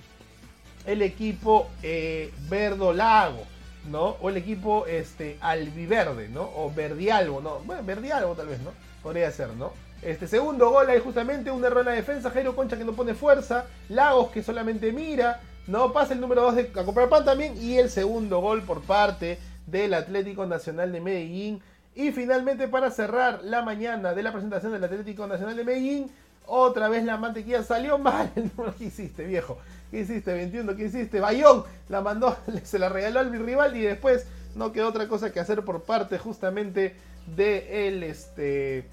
el 0.85 1.01
equipo 1.01 1.71
eh, 1.83 2.35
verdolago, 2.51 3.43
¿no? 3.91 4.19
O 4.21 4.29
el 4.29 4.37
equipo 4.37 4.85
este, 4.85 5.39
albiverde, 5.41 6.29
¿no? 6.29 6.43
O 6.55 6.71
verdialgo, 6.71 7.41
¿no? 7.41 7.61
Bueno, 7.61 7.83
verdialgo 7.83 8.35
tal 8.35 8.49
vez, 8.49 8.61
¿no? 8.61 8.73
Podría 9.03 9.33
ser, 9.33 9.49
¿no? 9.55 9.73
Este 10.03 10.29
segundo 10.29 10.71
gol 10.71 10.89
ahí 10.89 11.01
justamente 11.01 11.51
un 11.51 11.65
error 11.65 11.81
en 11.81 11.87
la 11.87 11.93
defensa, 11.93 12.31
Jairo 12.31 12.55
Concha 12.55 12.77
que 12.77 12.85
no 12.85 12.93
pone 12.93 13.15
fuerza, 13.15 13.67
Lagos 13.89 14.31
que 14.31 14.43
solamente 14.43 14.93
mira, 14.93 15.41
no 15.67 15.93
pasa 15.93 16.13
el 16.15 16.21
número 16.21 16.43
2 16.43 16.55
de 16.55 16.71
a 16.77 16.85
comprar 16.85 17.09
pan 17.09 17.25
también 17.25 17.57
y 17.61 17.79
el 17.79 17.91
segundo 17.91 18.41
gol 18.41 18.63
por 18.63 18.83
parte 18.83 19.39
del 19.67 19.95
Atlético 19.95 20.47
Nacional 20.47 20.93
de 20.93 21.01
Medellín. 21.01 21.61
Y 21.95 22.13
finalmente 22.13 22.69
para 22.69 22.91
cerrar 22.91 23.43
la 23.43 23.63
mañana 23.63 24.15
de 24.15 24.23
la 24.23 24.33
presentación 24.33 24.73
del 24.73 24.85
Atlético 24.85 25.27
Nacional 25.27 25.57
de 25.57 25.65
Medellín, 25.65 26.11
otra 26.47 26.89
vez 26.89 27.05
la 27.05 27.17
mantequilla 27.17 27.63
salió 27.63 27.99
mal. 27.99 28.31
¿Qué 28.79 28.85
hiciste, 28.85 29.25
viejo? 29.25 29.59
¿Qué 29.91 30.01
hiciste, 30.01 30.33
21? 30.33 30.77
¿Qué 30.77 30.85
hiciste? 30.85 31.21
Bayón 31.21 31.65
la 31.89 32.01
mandó, 32.01 32.37
se 32.65 32.79
la 32.79 32.89
regaló 32.89 33.21
al 33.21 33.33
rival 33.33 33.77
y 33.77 33.81
después 33.81 34.27
no 34.55 34.73
quedó 34.73 34.89
otra 34.89 35.09
cosa 35.09 35.33
que 35.33 35.41
hacer 35.41 35.65
por 35.65 35.83
parte 35.83 36.19
justamente 36.19 36.95
de 37.35 37.89
el 37.89 38.03
este 38.03 38.89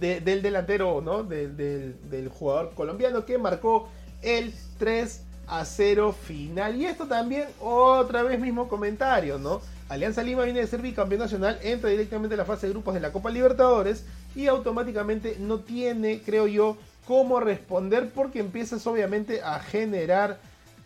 del 0.00 0.42
delantero, 0.42 1.00
¿no? 1.00 1.22
del 1.22 2.28
jugador 2.28 2.72
colombiano 2.74 3.24
que 3.24 3.38
marcó 3.38 3.88
el 4.22 4.54
3 4.78 5.22
a 5.46 5.64
0 5.64 6.12
final. 6.12 6.76
Y 6.76 6.86
esto 6.86 7.06
también, 7.06 7.48
otra 7.60 8.22
vez 8.22 8.40
mismo 8.40 8.68
comentario, 8.68 9.38
¿no? 9.38 9.60
Alianza 9.88 10.22
Lima 10.22 10.44
viene 10.44 10.60
de 10.60 10.66
ser 10.66 10.80
bicampeón 10.80 11.20
nacional, 11.20 11.58
entra 11.62 11.90
directamente 11.90 12.34
a 12.34 12.38
la 12.38 12.46
fase 12.46 12.66
de 12.66 12.72
grupos 12.72 12.94
de 12.94 13.00
la 13.00 13.12
Copa 13.12 13.30
Libertadores 13.30 14.04
y 14.34 14.46
automáticamente 14.46 15.36
no 15.38 15.58
tiene, 15.58 16.22
creo 16.24 16.46
yo, 16.46 16.78
cómo 17.06 17.40
responder 17.40 18.10
porque 18.14 18.38
empiezas 18.38 18.86
obviamente 18.86 19.42
a 19.42 19.58
generar 19.58 20.38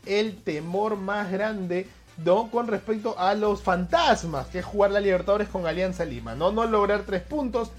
el 0.06 0.36
temor 0.42 0.96
más 0.96 1.30
grande 1.30 1.86
¿no? 2.24 2.50
con 2.50 2.66
respecto 2.66 3.18
a 3.18 3.34
los 3.34 3.62
fantasmas 3.62 4.46
que 4.48 4.60
es 4.60 4.64
jugar 4.64 4.90
la 4.90 5.00
Libertadores 5.00 5.48
con 5.48 5.66
Alianza 5.66 6.04
Lima, 6.04 6.34
¿no? 6.34 6.50
No 6.50 6.64
lograr 6.64 7.02
tres 7.02 7.22
puntos, 7.22 7.70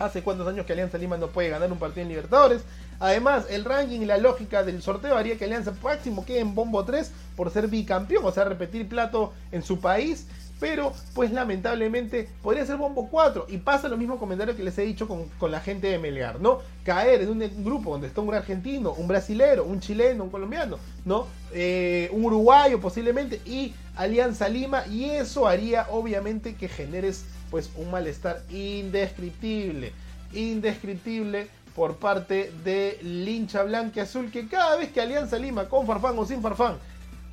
Hace 0.00 0.22
cuántos 0.22 0.48
años 0.48 0.64
que 0.64 0.72
Alianza 0.72 0.96
Lima 0.96 1.18
no 1.18 1.28
puede 1.28 1.50
ganar 1.50 1.70
un 1.70 1.78
partido 1.78 2.02
en 2.02 2.08
Libertadores. 2.08 2.62
Además, 3.00 3.44
el 3.50 3.66
ranking 3.66 4.00
y 4.00 4.06
la 4.06 4.16
lógica 4.16 4.62
del 4.62 4.80
sorteo 4.80 5.14
haría 5.14 5.36
que 5.36 5.44
Alianza 5.44 5.74
máximo 5.82 6.24
quede 6.24 6.40
en 6.40 6.54
bombo 6.54 6.82
3 6.86 7.12
por 7.36 7.50
ser 7.50 7.68
bicampeón, 7.68 8.24
o 8.24 8.32
sea, 8.32 8.44
repetir 8.44 8.88
plato 8.88 9.34
en 9.52 9.62
su 9.62 9.78
país. 9.78 10.26
Pero, 10.58 10.92
pues 11.14 11.32
lamentablemente, 11.32 12.28
podría 12.42 12.64
ser 12.64 12.76
bombo 12.76 13.08
4. 13.10 13.46
Y 13.48 13.58
pasa 13.58 13.88
lo 13.88 13.98
mismo 13.98 14.18
comentario 14.18 14.56
que 14.56 14.62
les 14.62 14.76
he 14.78 14.82
dicho 14.82 15.06
con, 15.06 15.50
la 15.50 15.60
gente 15.60 15.88
de 15.88 15.98
Melgar, 15.98 16.40
¿no? 16.40 16.60
Caer 16.84 17.22
en 17.22 17.30
un 17.30 17.64
grupo 17.64 17.92
donde 17.92 18.06
está 18.06 18.22
un 18.22 18.32
argentino, 18.34 18.92
un 18.92 19.06
brasilero, 19.08 19.64
un 19.64 19.80
chileno, 19.80 20.24
un 20.24 20.30
colombiano, 20.30 20.78
¿no? 21.04 21.26
Eh, 21.52 22.08
un 22.12 22.24
uruguayo 22.24 22.80
posiblemente 22.80 23.40
y 23.46 23.74
Alianza 23.96 24.48
Lima. 24.48 24.86
Y 24.86 25.06
eso 25.06 25.46
haría, 25.46 25.86
obviamente, 25.90 26.54
que 26.54 26.68
generes 26.68 27.24
pues 27.50 27.70
un 27.76 27.90
malestar 27.90 28.42
indescriptible, 28.50 29.92
indescriptible 30.32 31.48
por 31.74 31.96
parte 31.96 32.52
de 32.64 32.98
hincha 33.02 33.62
blanca 33.62 34.02
azul 34.02 34.30
que 34.30 34.48
cada 34.48 34.76
vez 34.76 34.92
que 34.92 35.00
Alianza 35.00 35.38
Lima 35.38 35.68
con 35.68 35.86
Farfán 35.86 36.18
o 36.18 36.24
sin 36.24 36.42
Farfán 36.42 36.76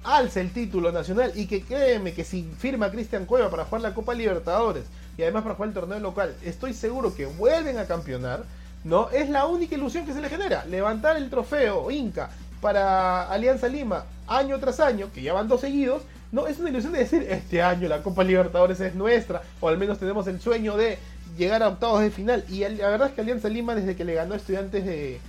alza 0.03 0.41
el 0.41 0.51
título 0.51 0.91
nacional 0.91 1.34
y 1.36 1.47
que 1.47 1.62
créeme 1.62 2.13
que 2.13 2.23
si 2.23 2.43
firma 2.58 2.91
Cristian 2.91 3.25
Cueva 3.25 3.49
para 3.49 3.65
jugar 3.65 3.82
la 3.82 3.93
Copa 3.93 4.13
Libertadores 4.13 4.86
y 5.17 5.23
además 5.23 5.43
para 5.43 5.56
jugar 5.56 5.69
el 5.69 5.73
torneo 5.73 5.99
local, 5.99 6.36
estoy 6.43 6.73
seguro 6.73 7.13
que 7.13 7.25
vuelven 7.25 7.77
a 7.77 7.86
campeonar, 7.86 8.43
¿no? 8.84 9.10
Es 9.10 9.30
la 9.30 9.45
única 9.45 9.75
ilusión 9.75 10.06
que 10.06 10.13
se 10.13 10.21
le 10.21 10.30
genera, 10.30 10.63
levantar 10.65 11.17
el 11.17 11.30
trofeo 11.30 11.89
Inca 11.91 12.30
para 12.62 13.23
Alianza 13.30 13.67
Lima 13.67 14.06
año 14.27 14.60
tras 14.60 14.80
año, 14.80 15.10
que 15.13 15.21
ya 15.21 15.34
van 15.34 15.47
dos 15.47 15.62
seguidos, 15.62 16.03
no, 16.31 16.47
es 16.47 16.59
una 16.59 16.69
ilusión 16.69 16.93
de 16.93 16.99
decir, 16.99 17.25
este 17.29 17.61
año 17.61 17.87
la 17.87 18.03
Copa 18.03 18.23
Libertadores 18.23 18.79
es 18.81 18.95
nuestra, 18.95 19.41
o 19.61 19.69
al 19.69 19.77
menos 19.77 19.97
tenemos 19.97 20.27
el 20.27 20.41
sueño 20.41 20.75
de 20.75 20.97
llegar 21.37 21.63
a 21.63 21.69
octavos 21.69 22.01
de 22.01 22.11
final. 22.11 22.43
Y 22.49 22.59
la 22.59 22.89
verdad 22.89 23.09
es 23.09 23.13
que 23.13 23.21
Alianza 23.21 23.49
Lima, 23.49 23.75
desde 23.75 23.95
que 23.95 24.03
le 24.03 24.13
ganó 24.13 24.33
a 24.33 24.37
Estudiantes 24.37 24.85
de, 24.85 25.19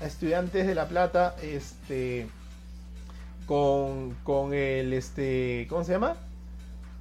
Estudiantes 0.00 0.66
de 0.66 0.74
La 0.74 0.88
Plata, 0.88 1.36
este, 1.42 2.26
con, 3.46 4.14
con 4.24 4.52
el, 4.52 4.92
este, 4.92 5.66
¿cómo 5.68 5.84
se 5.84 5.92
llama? 5.92 6.16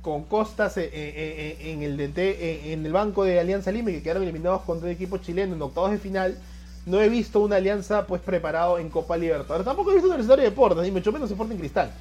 Con 0.04 0.24
Costas 0.26 0.78
eh, 0.78 0.86
eh, 0.86 0.92
eh, 0.94 1.72
en, 1.72 1.82
el 1.82 1.98
DT, 1.98 2.72
en 2.74 2.86
el 2.86 2.94
banco 2.94 3.24
de 3.24 3.40
Alianza 3.40 3.72
Lima, 3.72 3.90
que 3.90 4.04
quedaron 4.04 4.24
eliminados 4.24 4.62
contra 4.62 4.88
el 4.88 4.96
equipo 4.96 5.18
chileno 5.18 5.56
en 5.56 5.62
octavos 5.62 5.92
de 5.92 5.98
final, 5.98 6.38
no 6.86 7.02
he 7.02 7.10
visto 7.10 7.42
una 7.42 7.58
alianza 7.58 8.08
pues 8.08 8.22
preparado 8.22 8.80
en 8.80 8.90
Copa 8.90 9.18
Libertadores. 9.18 9.66
Tampoco 9.66 9.92
he 9.92 9.96
visto 9.96 10.08
Universitario 10.08 10.44
de 10.44 10.50
Deportes, 10.52 10.84
ni 10.84 10.92
mucho 10.92 11.12
menos 11.12 11.30
en 11.30 11.58
Cristal. 11.58 11.92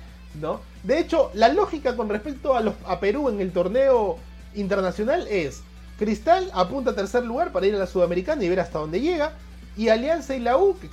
De 0.83 0.99
hecho, 0.99 1.31
la 1.35 1.49
lógica 1.49 1.97
con 1.97 2.09
respecto 2.09 2.57
a, 2.57 2.61
los, 2.61 2.75
a 2.87 3.01
Perú 3.01 3.29
en 3.29 3.41
el 3.41 3.53
torneo 3.53 4.19
internacional 4.55 5.27
es 5.29 5.63
Cristal 5.99 6.51
apunta 6.53 6.91
a 6.91 6.95
tercer 6.95 7.25
lugar 7.25 7.53
para 7.53 7.67
ir 7.67 7.75
a 7.75 7.79
la 7.79 7.87
Sudamericana 7.87 8.45
y 8.45 8.49
ver 8.49 8.61
hasta 8.61 8.79
dónde 8.79 9.01
llega. 9.01 9.33
Y 9.77 9.89
Alianza 9.89 10.35
y 10.35 10.41
la 10.41 10.57
U, 10.57 10.77
que, 10.79 10.89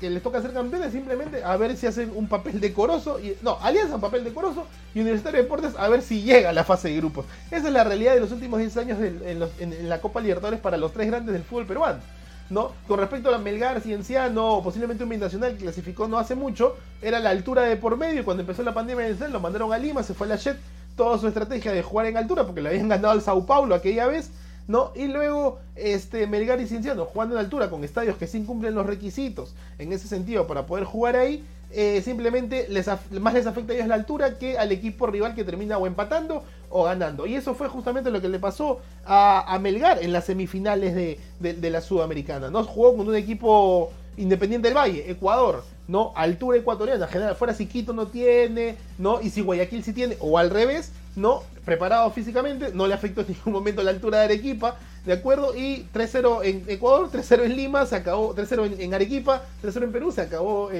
que 0.00 0.10
les 0.10 0.22
toca 0.22 0.40
ser 0.40 0.52
campeones, 0.52 0.92
simplemente 0.92 1.42
a 1.44 1.56
ver 1.56 1.76
si 1.76 1.86
hacen 1.86 2.12
un 2.14 2.28
papel 2.28 2.60
decoroso. 2.60 3.20
Y, 3.20 3.36
no, 3.42 3.58
Alianza 3.60 3.96
un 3.96 4.00
papel 4.00 4.24
decoroso 4.24 4.66
y 4.94 5.00
Universitario 5.00 5.38
de 5.38 5.42
Deportes 5.44 5.74
a 5.76 5.88
ver 5.88 6.02
si 6.02 6.22
llega 6.22 6.50
a 6.50 6.52
la 6.52 6.64
fase 6.64 6.88
de 6.88 6.96
grupos. 6.96 7.26
Esa 7.50 7.68
es 7.68 7.72
la 7.72 7.84
realidad 7.84 8.14
de 8.14 8.20
los 8.20 8.32
últimos 8.32 8.58
10 8.58 8.76
años 8.78 8.98
en, 9.00 9.88
la 9.88 10.00
Copa 10.00 10.20
Libertadores 10.20 10.60
para 10.60 10.76
los 10.76 10.92
tres 10.92 11.08
grandes 11.08 11.34
del 11.34 11.44
fútbol 11.44 11.66
peruano. 11.66 12.00
¿No? 12.50 12.72
Con 12.86 12.98
respecto 12.98 13.34
a 13.34 13.38
Melgar, 13.38 13.80
Cienciano, 13.80 14.60
posiblemente 14.62 15.04
un 15.04 15.10
Binacional 15.10 15.52
que 15.52 15.64
clasificó 15.64 16.08
no 16.08 16.18
hace 16.18 16.34
mucho, 16.34 16.76
era 17.02 17.20
la 17.20 17.30
altura 17.30 17.62
de 17.62 17.76
por 17.76 17.96
medio. 17.96 18.24
Cuando 18.24 18.42
empezó 18.42 18.62
la 18.62 18.74
pandemia 18.74 19.08
en 19.08 19.32
lo 19.32 19.40
mandaron 19.40 19.72
a 19.72 19.78
Lima, 19.78 20.02
se 20.02 20.14
fue 20.14 20.26
a 20.26 20.30
la 20.30 20.36
Jet, 20.36 20.58
toda 20.96 21.18
su 21.18 21.28
estrategia 21.28 21.72
de 21.72 21.82
jugar 21.82 22.06
en 22.06 22.16
altura, 22.16 22.44
porque 22.44 22.60
le 22.60 22.70
habían 22.70 22.88
ganado 22.88 23.12
al 23.12 23.22
Sao 23.22 23.44
Paulo 23.46 23.74
aquella 23.74 24.06
vez. 24.06 24.30
¿no? 24.68 24.92
Y 24.94 25.08
luego 25.08 25.60
este, 25.74 26.26
Melgar 26.26 26.60
y 26.60 26.66
Cienciano 26.66 27.06
jugando 27.06 27.34
en 27.34 27.40
altura 27.40 27.70
con 27.70 27.82
estadios 27.84 28.16
que 28.16 28.26
sí 28.26 28.44
cumplen 28.44 28.74
los 28.74 28.86
requisitos 28.86 29.54
en 29.78 29.92
ese 29.94 30.06
sentido 30.06 30.46
para 30.46 30.66
poder 30.66 30.84
jugar 30.84 31.16
ahí, 31.16 31.44
eh, 31.70 32.00
simplemente 32.02 32.66
les 32.70 32.88
más 33.20 33.34
les 33.34 33.46
afecta 33.46 33.72
a 33.72 33.76
ellos 33.76 33.88
la 33.88 33.94
altura 33.94 34.38
que 34.38 34.56
al 34.56 34.72
equipo 34.72 35.06
rival 35.06 35.34
que 35.34 35.44
termina 35.44 35.76
o 35.76 35.86
empatando 35.86 36.42
o 36.70 36.84
ganando. 36.84 37.26
Y 37.26 37.34
eso 37.34 37.54
fue 37.54 37.68
justamente 37.68 38.10
lo 38.10 38.20
que 38.20 38.28
le 38.28 38.38
pasó 38.38 38.80
a, 39.04 39.58
Melgar 39.60 40.02
en 40.02 40.12
las 40.12 40.24
semifinales 40.24 40.94
de, 40.94 41.70
la 41.70 41.80
Sudamericana. 41.80 42.50
¿no? 42.50 42.64
Jugó 42.64 42.96
con 42.96 43.08
un 43.08 43.16
equipo 43.16 43.90
independiente 44.16 44.68
del 44.68 44.76
Valle, 44.76 45.10
Ecuador, 45.10 45.62
¿no? 45.86 46.12
Altura 46.16 46.58
ecuatoriana, 46.58 47.06
general, 47.06 47.36
fuera 47.36 47.54
si 47.54 47.66
Quito 47.66 47.92
no 47.92 48.08
tiene, 48.08 48.76
¿no? 48.98 49.20
Y 49.20 49.30
si 49.30 49.42
Guayaquil 49.42 49.84
sí 49.84 49.92
tiene, 49.92 50.16
o 50.20 50.38
al 50.38 50.50
revés, 50.50 50.92
¿no? 51.16 51.42
Preparado 51.64 52.10
físicamente, 52.10 52.72
no 52.74 52.86
le 52.86 52.94
afectó 52.94 53.20
en 53.20 53.28
ningún 53.28 53.52
momento 53.52 53.82
la 53.82 53.90
altura 53.90 54.18
de 54.18 54.24
Arequipa, 54.24 54.76
¿de 55.06 55.12
acuerdo? 55.12 55.56
Y 55.56 55.86
3-0 55.94 56.44
en 56.44 56.64
Ecuador, 56.66 57.10
3-0 57.10 57.44
en 57.44 57.56
Lima, 57.56 57.86
se 57.86 57.96
acabó, 57.96 58.34
3-0 58.34 58.80
en, 58.80 58.94
Arequipa, 58.94 59.42
3-0 59.62 59.84
en 59.84 59.92
Perú, 59.92 60.12
se 60.12 60.22
acabó 60.22 60.70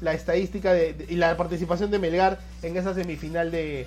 la 0.00 0.12
estadística 0.14 0.74
y 0.76 1.16
la 1.16 1.36
participación 1.36 1.90
de 1.90 1.98
Melgar 1.98 2.38
en 2.62 2.76
esa 2.76 2.94
semifinal 2.94 3.50
de, 3.50 3.86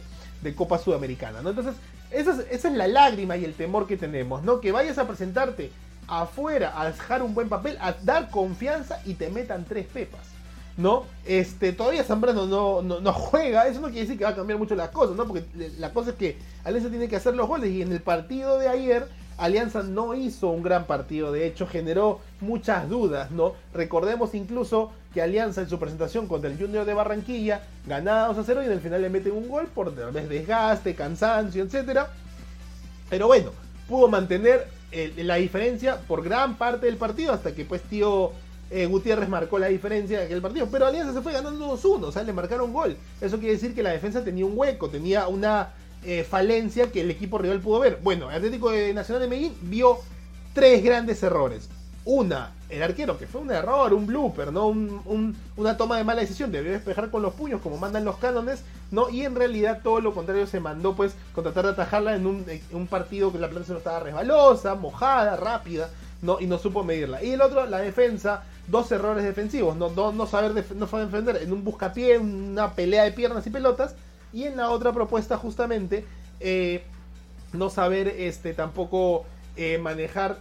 Copa 0.56 0.78
Sudamericana, 0.78 1.42
¿no? 1.42 1.52
Entonces, 1.52 1.76
esa 2.12 2.34
es, 2.34 2.40
esa 2.52 2.68
es 2.68 2.74
la 2.76 2.88
lágrima 2.88 3.38
y 3.38 3.46
el 3.46 3.54
temor 3.54 3.88
que 3.88 3.96
tenemos, 3.96 4.44
¿no? 4.44 4.60
Que 4.60 4.74
vayas 4.74 4.98
a 4.98 5.08
presentarte 5.08 5.72
afuera 6.08 6.74
a 6.80 6.88
dejar 6.88 7.24
un 7.24 7.34
buen 7.34 7.48
papel, 7.48 7.78
a 7.80 7.94
dar 8.04 8.30
confianza 8.30 9.00
y 9.06 9.14
te 9.14 9.30
metan 9.30 9.64
tres 9.64 9.86
pepas. 9.88 10.34
¿no? 10.76 11.06
Este, 11.26 11.72
todavía 11.72 12.04
Zambrano 12.04 12.46
no, 12.48 12.82
no, 12.82 13.14
juega, 13.14 13.68
eso 13.68 13.80
no 13.80 13.88
quiere 13.88 14.02
decir 14.02 14.18
que 14.18 14.24
va 14.24 14.32
a 14.32 14.36
cambiar 14.36 14.58
mucho 14.58 14.76
las 14.76 14.90
cosas, 14.90 15.16
¿no? 15.16 15.28
Porque 15.28 15.46
la 15.78 15.94
cosa 15.94 16.12
es 16.12 16.16
que 16.16 16.38
Alianza 16.64 16.90
tiene 16.90 17.08
que 17.08 17.16
hacer 17.16 17.36
los 17.36 17.48
goles 17.48 17.70
y 17.70 17.82
en 17.82 17.92
el 17.92 18.02
partido 18.02 18.58
de 18.58 18.70
ayer 18.70 19.08
Alianza 19.38 19.84
no 19.84 20.14
hizo 20.14 20.50
un 20.50 20.64
gran 20.64 20.86
partido, 20.86 21.32
de 21.32 21.48
hecho 21.48 21.68
generó 21.68 22.20
muchas 22.42 22.90
dudas, 22.90 23.32
¿no? 23.32 23.54
Recordemos 23.74 24.36
incluso 24.36 24.92
que 25.14 25.22
Alianza 25.22 25.62
en 25.62 25.70
su 25.70 25.80
presentación 25.80 26.28
contra 26.28 26.50
el 26.50 26.58
Junior 26.58 26.86
de 26.86 26.94
Barranquilla 26.94 27.62
ganaba 27.88 28.28
2 28.28 28.38
a 28.38 28.44
0 28.44 28.64
y 28.64 28.66
en 28.66 28.72
el 28.72 28.82
final 28.82 29.02
le 29.02 29.10
meten 29.10 29.34
un 29.34 29.48
gol 29.48 29.68
por 29.68 29.94
tal 29.96 30.12
vez 30.12 30.30
desgaste, 30.30 30.96
cansancio, 30.96 31.64
etcétera. 31.64 32.10
Pero 33.10 33.28
bueno, 33.28 33.52
pudo 33.88 34.08
mantener 34.08 34.68
la 35.18 35.36
diferencia 35.36 35.98
por 36.08 36.24
gran 36.24 36.56
parte 36.56 36.86
del 36.86 36.98
partido 36.98 37.34
hasta 37.34 37.54
que 37.54 37.66
pues 37.66 37.82
tío 37.84 38.32
eh, 38.70 38.88
Gutiérrez 38.88 39.30
marcó 39.30 39.60
la 39.60 39.68
diferencia 39.68 40.20
de 40.20 40.26
aquel 40.26 40.42
partido. 40.42 40.68
Pero 40.72 40.88
Alianza 40.88 41.14
se 41.14 41.22
fue 41.22 41.34
ganando 41.34 41.78
2-1, 41.78 42.04
o 42.06 42.12
sea, 42.12 42.24
le 42.24 42.34
marcaron 42.34 42.74
gol. 42.74 42.98
Eso 43.22 43.38
quiere 43.38 43.54
decir 43.54 43.76
que 43.76 43.84
la 43.84 43.92
defensa 43.92 44.24
tenía 44.24 44.46
un 44.46 44.58
hueco, 44.58 44.90
tenía 44.90 45.28
una 45.28 45.74
eh, 46.06 46.24
falencia 46.24 46.92
que 46.92 47.02
el 47.02 47.12
equipo 47.12 47.38
rival 47.38 47.60
pudo 47.60 47.80
ver. 47.80 48.00
Bueno, 48.04 48.30
el 48.30 48.38
Atlético 48.38 48.72
Nacional 48.94 49.22
de 49.22 49.28
Medellín 49.28 49.56
vio 49.62 50.00
tres 50.54 50.84
grandes 50.84 51.22
errores. 51.24 51.70
Una, 52.06 52.52
el 52.70 52.84
arquero, 52.84 53.18
que 53.18 53.28
fue 53.28 53.40
un 53.40 53.52
error, 53.52 53.94
un 53.94 54.06
blooper, 54.06 54.52
¿no? 54.52 54.68
una 55.56 55.78
toma 55.78 55.98
de 55.98 56.04
mala 56.04 56.22
decisión, 56.22 56.52
debió 56.52 56.72
despejar 56.72 57.10
con 57.10 57.22
los 57.22 57.34
puños 57.34 57.62
como 57.62 57.78
mandan 57.78 58.04
los 58.04 58.18
cánones, 58.18 58.62
¿no? 58.92 59.10
Y 59.10 59.24
en 59.24 59.36
realidad 59.36 59.80
todo 59.84 60.02
lo 60.02 60.14
contrario 60.14 60.46
se 60.46 60.60
mandó, 60.60 60.96
pues, 60.96 61.16
con 61.34 61.46
tratar 61.46 61.66
de 61.66 61.72
atajarla 61.72 62.16
en 62.16 62.28
un, 62.28 62.46
un 62.74 62.88
partido 62.88 63.32
que 63.32 63.40
la 63.40 63.50
planta 63.50 63.72
no 63.72 63.78
estaba 63.78 64.02
resbalosa, 64.02 64.76
mojada, 64.76 65.38
rápida, 65.38 65.90
¿no? 66.22 66.42
Y 66.42 66.48
no 66.48 66.58
supo 66.58 66.84
medirla. 66.84 67.24
Y 67.24 67.32
el 67.32 67.42
otro, 67.42 67.66
la 67.68 67.80
defensa, 67.80 68.44
dos 68.68 68.92
errores 68.92 69.24
defensivos, 69.24 69.76
no, 69.76 69.90
no, 69.90 70.28
saber, 70.28 70.66
no 70.76 70.86
defender 70.88 71.42
en 71.42 71.54
un 71.54 71.64
buscapié, 71.64 72.18
una 72.18 72.74
pelea 72.74 73.04
de 73.04 73.12
piernas 73.12 73.46
y 73.48 73.50
pelotas, 73.50 73.96
y 74.34 74.44
en 74.44 74.58
la 74.58 74.70
otra 74.70 74.92
propuesta 74.92 75.38
justamente 75.38 76.06
eh, 76.40 76.84
no 77.54 77.70
saber 77.70 78.08
este, 78.08 78.54
tampoco 78.54 79.26
eh, 79.56 79.78
manejar, 79.78 80.40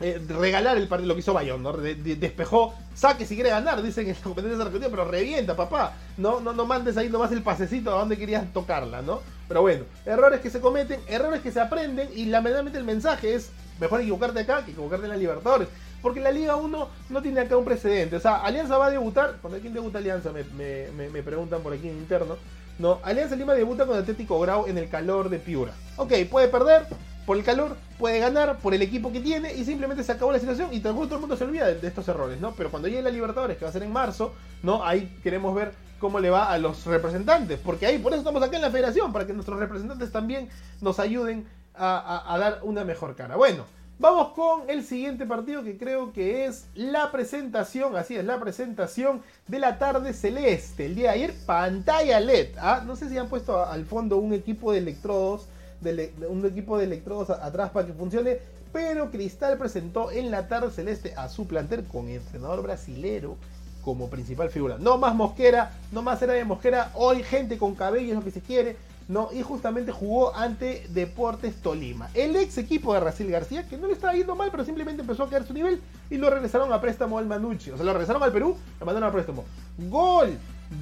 eh, 0.00 0.20
regalar 0.26 0.76
el 0.78 0.88
partido, 0.88 1.08
lo 1.08 1.14
que 1.14 1.20
hizo 1.20 1.34
Bayón, 1.34 1.62
¿no? 1.62 1.72
despejó, 1.74 2.74
saque 2.94 3.26
si 3.26 3.34
quiere 3.34 3.50
ganar, 3.50 3.82
dicen 3.82 4.08
en 4.08 4.14
la 4.14 4.20
competencia 4.22 4.64
de 4.64 4.90
pero 4.90 5.04
revienta, 5.04 5.54
papá, 5.54 5.94
no, 6.16 6.40
no, 6.40 6.52
no 6.52 6.64
mandes 6.64 6.96
ahí 6.96 7.08
nomás 7.10 7.30
el 7.32 7.42
pasecito 7.42 7.94
a 7.94 7.98
donde 7.98 8.16
querías 8.16 8.50
tocarla, 8.52 9.02
¿no? 9.02 9.20
Pero 9.46 9.60
bueno, 9.60 9.84
errores 10.06 10.40
que 10.40 10.50
se 10.50 10.60
cometen, 10.60 11.00
errores 11.06 11.42
que 11.42 11.52
se 11.52 11.60
aprenden, 11.60 12.08
y 12.14 12.24
lamentablemente 12.24 12.78
el 12.78 12.84
mensaje 12.84 13.34
es, 13.34 13.50
mejor 13.78 14.00
equivocarte 14.00 14.40
acá 14.40 14.64
que 14.64 14.70
equivocarte 14.70 15.04
en 15.04 15.10
la 15.10 15.18
Libertadores. 15.18 15.68
Porque 16.04 16.20
la 16.20 16.30
Liga 16.30 16.56
1 16.56 16.88
no 17.08 17.22
tiene 17.22 17.40
acá 17.40 17.56
un 17.56 17.64
precedente. 17.64 18.16
O 18.16 18.20
sea, 18.20 18.36
Alianza 18.42 18.76
va 18.76 18.88
a 18.88 18.90
debutar. 18.90 19.38
¿Con 19.40 19.58
quién 19.58 19.72
debuta 19.72 19.96
Alianza? 19.96 20.32
Me, 20.32 21.22
preguntan 21.22 21.62
por 21.62 21.72
aquí 21.72 21.88
en 21.88 21.96
interno. 21.96 22.36
No, 22.78 22.98
Alianza 23.02 23.36
Lima 23.36 23.54
debuta 23.54 23.86
con 23.86 23.96
Atlético 23.96 24.40
Grau 24.40 24.66
en 24.66 24.78
el 24.78 24.88
calor 24.88 25.28
de 25.28 25.38
Piura. 25.38 25.72
Ok, 25.96 26.12
puede 26.30 26.48
perder 26.48 26.86
por 27.24 27.36
el 27.36 27.44
calor, 27.44 27.76
puede 27.98 28.18
ganar 28.18 28.58
por 28.58 28.74
el 28.74 28.82
equipo 28.82 29.12
que 29.12 29.20
tiene 29.20 29.54
y 29.54 29.64
simplemente 29.64 30.02
se 30.02 30.12
acabó 30.12 30.32
la 30.32 30.38
situación 30.38 30.70
y 30.72 30.80
todo 30.80 31.02
el 31.04 31.20
mundo 31.20 31.36
se 31.36 31.44
olvida 31.44 31.66
de, 31.66 31.86
estos 31.86 32.06
errores, 32.08 32.40
¿no? 32.40 32.52
Pero 32.52 32.70
cuando 32.70 32.88
llegue 32.88 33.02
la 33.02 33.10
Libertadores, 33.10 33.56
que 33.56 33.64
va 33.64 33.70
a 33.70 33.72
ser 33.72 33.84
en 33.84 33.92
marzo, 33.92 34.34
¿no? 34.62 34.84
Ahí 34.84 35.18
queremos 35.22 35.54
ver 35.54 35.72
cómo 36.00 36.18
le 36.20 36.30
va 36.30 36.50
a 36.50 36.58
los 36.58 36.84
representantes, 36.84 37.60
porque 37.64 37.86
ahí 37.86 37.98
por 37.98 38.12
eso 38.12 38.20
estamos 38.20 38.42
acá 38.42 38.56
en 38.56 38.62
la 38.62 38.70
federación, 38.70 39.12
para 39.12 39.26
que 39.26 39.32
nuestros 39.32 39.58
representantes 39.58 40.12
también 40.12 40.48
nos 40.80 40.98
ayuden 40.98 41.46
a 41.76 42.36
dar 42.38 42.60
una 42.62 42.84
mejor 42.84 43.16
cara. 43.16 43.36
Bueno, 43.36 43.64
Vamos 43.96 44.32
con 44.32 44.68
el 44.68 44.82
siguiente 44.82 45.24
partido 45.24 45.62
que 45.62 45.78
creo 45.78 46.12
que 46.12 46.46
es 46.46 46.66
la 46.74 47.12
presentación, 47.12 47.94
así 47.94 48.16
es, 48.16 48.24
la 48.24 48.40
presentación 48.40 49.22
de 49.46 49.60
la 49.60 49.78
tarde 49.78 50.12
celeste. 50.12 50.86
El 50.86 50.96
día 50.96 51.10
de 51.12 51.14
ayer, 51.14 51.34
pantalla 51.46 52.18
LED. 52.18 52.56
¿ah? 52.58 52.82
No 52.84 52.96
sé 52.96 53.08
si 53.08 53.16
han 53.16 53.28
puesto 53.28 53.64
al 53.64 53.84
fondo 53.84 54.16
un 54.16 54.32
equipo 54.32 54.72
de 54.72 54.78
electrodos, 54.78 55.46
de, 55.80 56.12
un 56.28 56.44
equipo 56.44 56.76
de 56.76 56.86
electrodos 56.86 57.30
atrás 57.30 57.70
para 57.70 57.86
que 57.86 57.92
funcione. 57.92 58.38
Pero 58.72 59.12
Cristal 59.12 59.56
presentó 59.58 60.10
en 60.10 60.32
la 60.32 60.48
tarde 60.48 60.72
celeste 60.72 61.14
a 61.16 61.28
su 61.28 61.46
plantel 61.46 61.84
con 61.84 62.08
el 62.08 62.16
entrenador 62.16 62.64
brasilero 62.64 63.36
como 63.84 64.10
principal 64.10 64.50
figura. 64.50 64.76
No 64.76 64.98
más 64.98 65.14
Mosquera, 65.14 65.70
no 65.92 66.02
más 66.02 66.20
era 66.20 66.32
de 66.32 66.44
Mosquera. 66.44 66.90
Hoy 66.94 67.22
gente 67.22 67.58
con 67.58 67.76
cabello 67.76 68.08
es 68.08 68.14
lo 68.16 68.24
que 68.24 68.32
se 68.32 68.40
quiere 68.40 68.76
¿no? 69.08 69.28
Y 69.32 69.42
justamente 69.42 69.92
jugó 69.92 70.34
ante 70.34 70.86
Deportes 70.90 71.56
Tolima. 71.56 72.08
El 72.14 72.36
ex 72.36 72.58
equipo 72.58 72.94
de 72.94 73.00
Racil 73.00 73.30
García, 73.30 73.66
que 73.68 73.76
no 73.76 73.86
le 73.86 73.92
estaba 73.92 74.14
yendo 74.14 74.34
mal, 74.34 74.50
pero 74.50 74.64
simplemente 74.64 75.02
empezó 75.02 75.24
a 75.24 75.30
caer 75.30 75.46
su 75.46 75.52
nivel 75.52 75.80
y 76.10 76.16
lo 76.16 76.30
regresaron 76.30 76.72
a 76.72 76.80
préstamo 76.80 77.18
al 77.18 77.26
Manucci. 77.26 77.70
O 77.70 77.76
sea, 77.76 77.84
lo 77.84 77.92
regresaron 77.92 78.22
al 78.22 78.32
Perú, 78.32 78.56
lo 78.80 78.86
mandaron 78.86 79.08
a 79.08 79.12
préstamo. 79.12 79.44
Gol 79.78 80.38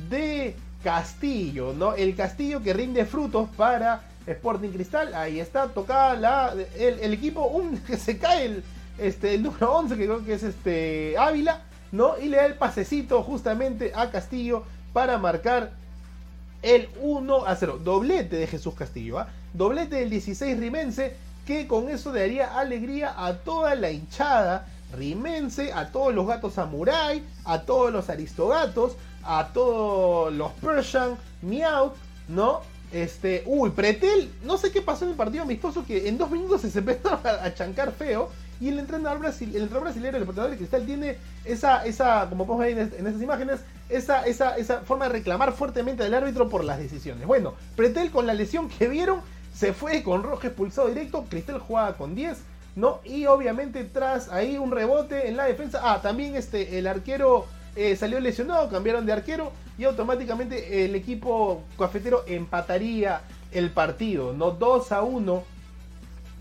de 0.09 0.55
Castillo, 0.83 1.73
¿no? 1.73 1.95
El 1.95 2.14
Castillo 2.14 2.62
que 2.62 2.73
rinde 2.73 3.05
frutos 3.05 3.49
para 3.57 4.03
Sporting 4.27 4.70
Cristal. 4.70 5.14
Ahí 5.14 5.41
está, 5.41 5.68
tocada 5.68 6.14
la, 6.14 6.55
el, 6.79 7.12
equipo, 7.12 7.47
un, 7.47 7.79
que 7.87 7.97
se 7.97 8.18
cae 8.18 8.47
el, 8.47 8.64
este, 8.99 9.35
el 9.35 9.43
número 9.43 9.73
11, 9.75 9.97
que 9.97 10.05
creo 10.05 10.25
que 10.25 10.35
es 10.35 10.43
este 10.43 11.16
Ávila, 11.18 11.62
¿no? 11.91 12.18
Y 12.18 12.29
le 12.29 12.37
da 12.37 12.47
el 12.47 12.55
pasecito 12.55 13.23
justamente 13.23 13.93
a 13.95 14.11
Castillo 14.11 14.64
para 14.93 15.18
marcar 15.18 15.73
el 16.63 16.89
1 17.01 17.47
a 17.47 17.57
0. 17.57 17.81
Doblete 17.83 18.37
de 18.37 18.47
Jesús 18.47 18.75
Castillo. 18.75 19.19
¿ah? 19.19 19.29
Doblete 19.53 19.97
del 19.97 20.11
16 20.11 20.59
Rimense. 20.59 21.17
Que 21.47 21.67
con 21.67 21.89
eso 21.89 22.13
daría 22.13 22.59
alegría 22.59 23.15
a 23.17 23.35
toda 23.39 23.75
la 23.75 23.91
hinchada 23.91 24.69
rimense, 24.93 25.73
a 25.73 25.91
todos 25.91 26.15
los 26.15 26.27
gatos 26.27 26.55
samurai, 26.55 27.23
a 27.45 27.63
todos 27.63 27.93
los 27.93 28.09
aristogatos, 28.11 28.97
a 29.25 29.49
todos 29.53 30.33
los 30.33 30.53
Persian, 30.53 31.17
Meow, 31.43 31.93
¿no? 32.29 32.61
Este, 32.93 33.43
uy, 33.47 33.71
Pretel, 33.71 34.31
no 34.45 34.59
sé 34.59 34.71
qué 34.71 34.83
pasó 34.83 35.05
en 35.05 35.13
el 35.13 35.17
partido 35.17 35.45
amistoso 35.45 35.85
que 35.87 36.09
en 36.09 36.19
dos 36.19 36.31
minutos 36.31 36.61
se 36.61 36.79
empezó 36.79 37.19
a, 37.25 37.55
chancar 37.55 37.93
feo. 37.93 38.31
Y 38.63 38.69
el 38.69 38.79
entrenador, 38.79 39.19
brasil, 39.19 39.49
el 39.49 39.63
entrenador 39.63 39.83
brasileño, 39.83 40.19
el 40.19 40.25
portador 40.25 40.53
de 40.53 40.57
cristal, 40.57 40.87
tiene 40.87 41.17
esa, 41.45 41.85
esa 41.85 42.29
como 42.29 42.47
podemos 42.47 42.65
ver 42.65 42.79
en, 42.79 43.01
en 43.01 43.07
esas 43.09 43.21
imágenes, 43.21 43.61
esa, 43.89 44.25
esa, 44.25 44.81
forma 44.83 45.07
de 45.07 45.15
reclamar 45.15 45.53
fuertemente 45.53 46.05
al 46.05 46.15
árbitro 46.15 46.49
por 46.49 46.63
las 46.63 46.79
decisiones. 46.79 47.27
Bueno, 47.27 47.55
Pretel 47.75 48.13
con 48.13 48.25
la 48.25 48.35
lesión 48.35 48.69
que 48.69 48.87
vieron 48.87 49.21
se 49.53 49.73
fue 49.73 50.05
con 50.05 50.23
rojo 50.23 50.47
expulsado 50.47 50.87
directo. 50.87 51.27
Cristal 51.29 51.59
jugaba 51.59 51.97
con 51.97 52.15
10. 52.15 52.39
¿no? 52.77 53.01
Y 53.05 53.27
obviamente 53.27 53.83
tras 53.83 54.29
ahí 54.29 54.57
un 54.57 54.71
rebote 54.71 55.29
en 55.29 55.37
la 55.37 55.47
defensa. 55.47 55.81
Ah, 55.83 56.01
también 56.01 56.37
este, 56.37 56.79
el 56.79 56.87
arquero 56.87 57.47
eh, 57.75 57.97
salió 57.97 58.21
lesionado, 58.21 58.69
cambiaron 58.69 59.05
de 59.07 59.13
arquero 59.13 59.51
y 59.77 59.85
automáticamente 59.85 60.85
el 60.85 60.95
equipo 60.95 61.65
cafetero 61.77 62.23
empataría 62.29 63.23
el 63.51 63.71
partido, 63.71 64.33
¿no? 64.33 64.53
2 64.53 64.93
a 64.93 65.03
1. 65.03 65.52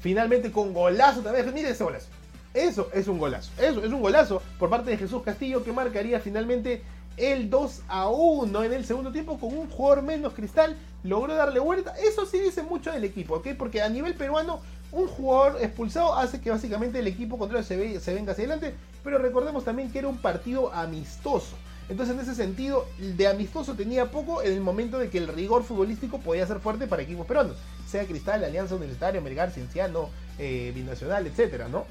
Finalmente 0.01 0.51
con 0.51 0.73
golazo 0.73 1.21
también. 1.21 1.53
Mire 1.53 1.69
ese 1.69 1.83
golazo. 1.83 2.07
Eso 2.53 2.89
es 2.93 3.07
un 3.07 3.17
golazo. 3.17 3.51
Eso 3.61 3.83
es 3.83 3.91
un 3.91 4.01
golazo 4.01 4.41
por 4.59 4.69
parte 4.69 4.91
de 4.91 4.97
Jesús 4.97 5.23
Castillo 5.23 5.63
que 5.63 5.71
marcaría 5.71 6.19
finalmente 6.19 6.81
el 7.17 7.49
2 7.49 7.83
a 7.87 8.09
1 8.09 8.63
en 8.63 8.73
el 8.73 8.85
segundo 8.85 9.11
tiempo 9.11 9.39
con 9.39 9.57
un 9.57 9.69
jugador 9.69 10.03
menos 10.03 10.33
cristal. 10.33 10.75
Logró 11.03 11.35
darle 11.35 11.59
vuelta. 11.59 11.93
Eso 11.97 12.25
sí 12.25 12.39
dice 12.39 12.63
mucho 12.63 12.91
del 12.91 13.03
equipo, 13.03 13.35
¿ok? 13.35 13.49
Porque 13.57 13.81
a 13.81 13.89
nivel 13.89 14.15
peruano 14.15 14.59
un 14.91 15.07
jugador 15.07 15.61
expulsado 15.61 16.15
hace 16.15 16.41
que 16.41 16.51
básicamente 16.51 16.99
el 16.99 17.07
equipo 17.07 17.37
contrario 17.37 17.65
se, 17.65 17.99
se 17.99 18.13
venga 18.13 18.33
hacia 18.33 18.43
adelante. 18.45 18.75
Pero 19.03 19.17
recordemos 19.17 19.63
también 19.63 19.91
que 19.91 19.99
era 19.99 20.07
un 20.07 20.17
partido 20.17 20.73
amistoso. 20.73 21.55
Entonces, 21.91 22.15
en 22.15 22.21
ese 22.21 22.35
sentido, 22.35 22.87
de 22.99 23.27
amistoso 23.27 23.73
tenía 23.73 24.11
poco 24.11 24.41
en 24.41 24.53
el 24.53 24.61
momento 24.61 24.97
de 24.97 25.09
que 25.09 25.17
el 25.17 25.27
rigor 25.27 25.65
futbolístico 25.65 26.19
podía 26.21 26.47
ser 26.47 26.61
fuerte 26.61 26.87
para 26.87 27.01
equipos 27.01 27.27
peruanos, 27.27 27.57
sea 27.85 28.05
Cristal, 28.05 28.45
Alianza 28.45 28.75
Universitaria, 28.75 29.19
Melgar, 29.19 29.51
Cienciano, 29.51 30.09
eh, 30.39 30.71
Binacional, 30.73 31.27
etcétera, 31.27 31.67
¿no? 31.67 31.85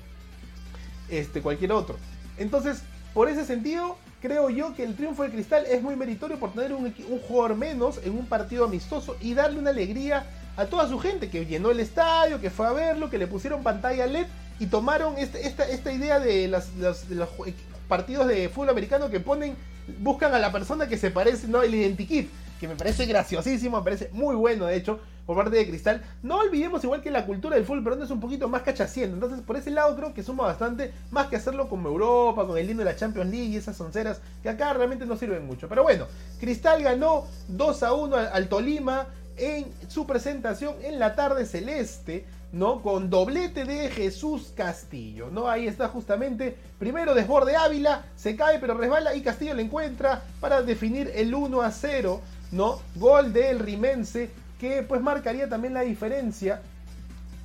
Este, 1.11 1.43
cualquier 1.43 1.73
otro. 1.73 1.97
Entonces, 2.39 2.81
por 3.13 3.29
ese 3.29 3.45
sentido, 3.45 3.99
creo 4.23 4.49
yo 4.49 4.75
que 4.75 4.85
el 4.85 4.97
triunfo 4.97 5.23
de 5.23 5.33
Cristal 5.33 5.67
es 5.67 5.83
muy 5.83 5.97
meritorio 5.97 6.39
por 6.39 6.55
tener 6.55 6.73
un, 6.73 6.95
jugador 7.29 7.59
menos 7.59 8.01
en 8.03 8.17
un 8.17 8.25
partido 8.25 8.65
amistoso 8.65 9.19
y 9.21 9.35
darle 9.35 9.59
una 9.59 9.69
alegría 9.69 10.25
a 10.57 10.65
toda 10.65 10.89
su 10.89 10.99
gente 10.99 11.29
que 11.29 11.45
llenó 11.45 11.71
el 11.71 11.81
estadio, 11.81 12.41
que 12.41 12.49
fue 12.49 12.67
a 12.67 12.73
verlo, 12.73 13.11
que 13.11 13.19
le 13.19 13.27
pusieron 13.27 13.63
pantalla 13.63 14.07
LED 14.07 14.29
y 14.61 14.67
tomaron 14.67 15.19
este, 15.19 15.47
esta, 15.47 15.93
idea 15.93 16.19
de, 16.21 16.49
las, 16.49 16.71
los 16.77 17.29
partidos 17.91 18.29
de 18.29 18.49
fútbol 18.49 18.71
americano 18.71 19.11
que 19.11 19.21
ponen 19.21 19.55
buscan 19.99 20.33
a 20.33 20.39
la 20.39 20.53
persona 20.53 20.89
que 20.89 20.97
se 20.97 21.11
parece, 21.11 21.49
¿no? 21.49 21.63
El 21.63 21.75
identikit, 21.75 22.31
que 22.59 22.69
me 22.69 22.77
parece 22.77 23.05
graciosísimo, 23.05 23.79
me 23.79 23.85
parece 23.85 24.09
muy 24.13 24.37
bueno, 24.37 24.67
de 24.67 24.77
hecho, 24.77 25.01
por 25.27 25.37
parte 25.37 25.57
de 25.57 25.67
Cristal. 25.67 26.03
No 26.23 26.39
olvidemos, 26.39 26.83
igual 26.85 27.03
que 27.03 27.11
la 27.11 27.27
cultura 27.27 27.57
del 27.57 27.65
fútbol 27.65 27.83
pero 27.83 28.03
es 28.03 28.11
un 28.11 28.21
poquito 28.21 28.49
más 28.49 28.63
cachaciendo. 28.63 29.17
Entonces, 29.17 29.41
por 29.41 29.57
ese 29.57 29.71
lado 29.71 29.95
creo 29.97 30.15
que 30.15 30.23
suma 30.23 30.45
bastante, 30.45 30.93
más 31.11 31.27
que 31.27 31.37
hacerlo 31.37 31.69
con 31.69 31.85
Europa, 31.85 32.47
con 32.47 32.57
el 32.57 32.67
lindo 32.67 32.85
de 32.85 32.91
la 32.91 32.97
Champions 32.97 33.31
League 33.31 33.47
y 33.47 33.57
esas 33.57 33.81
onceras, 33.81 34.21
que 34.43 34.49
acá 34.49 34.73
realmente 34.73 35.05
no 35.05 35.17
sirven 35.17 35.45
mucho. 35.45 35.69
Pero 35.69 35.83
bueno, 35.83 36.07
Cristal 36.39 36.83
ganó 36.83 37.27
2 37.49 37.83
a 37.83 37.93
1 37.93 38.17
al 38.17 38.49
Tolima 38.49 39.09
en 39.37 39.67
su 39.89 40.07
presentación 40.07 40.75
en 40.83 40.99
la 40.99 41.17
tarde 41.17 41.47
celeste. 41.47 42.25
¿No? 42.53 42.83
Con 42.83 43.11
doblete 43.11 43.65
de 43.65 43.91
Jesús 43.91 44.53
Castillo, 44.57 45.31
¿no? 45.31 45.49
Ahí 45.49 45.67
está 45.67 45.89
justamente, 45.89 46.57
primero 46.79 47.15
desborde 47.15 47.57
Ávila, 47.57 48.05
se 48.17 48.37
cae 48.37 48.59
pero 48.59 48.75
resbala 48.75 49.15
y 49.15 49.23
Castillo 49.23 49.55
le 49.55 49.63
encuentra 49.63 50.23
para 50.41 50.63
definir 50.63 51.11
el 51.15 51.35
1 51.35 51.63
a 51.63 51.71
0, 51.71 52.21
¿no? 52.53 52.81
Gol 52.97 53.33
del 53.33 53.61
Rimense 53.61 54.31
que 54.59 54.83
pues 54.83 55.01
marcaría 55.01 55.49
también 55.49 55.75
la 55.75 55.83
diferencia 55.83 56.61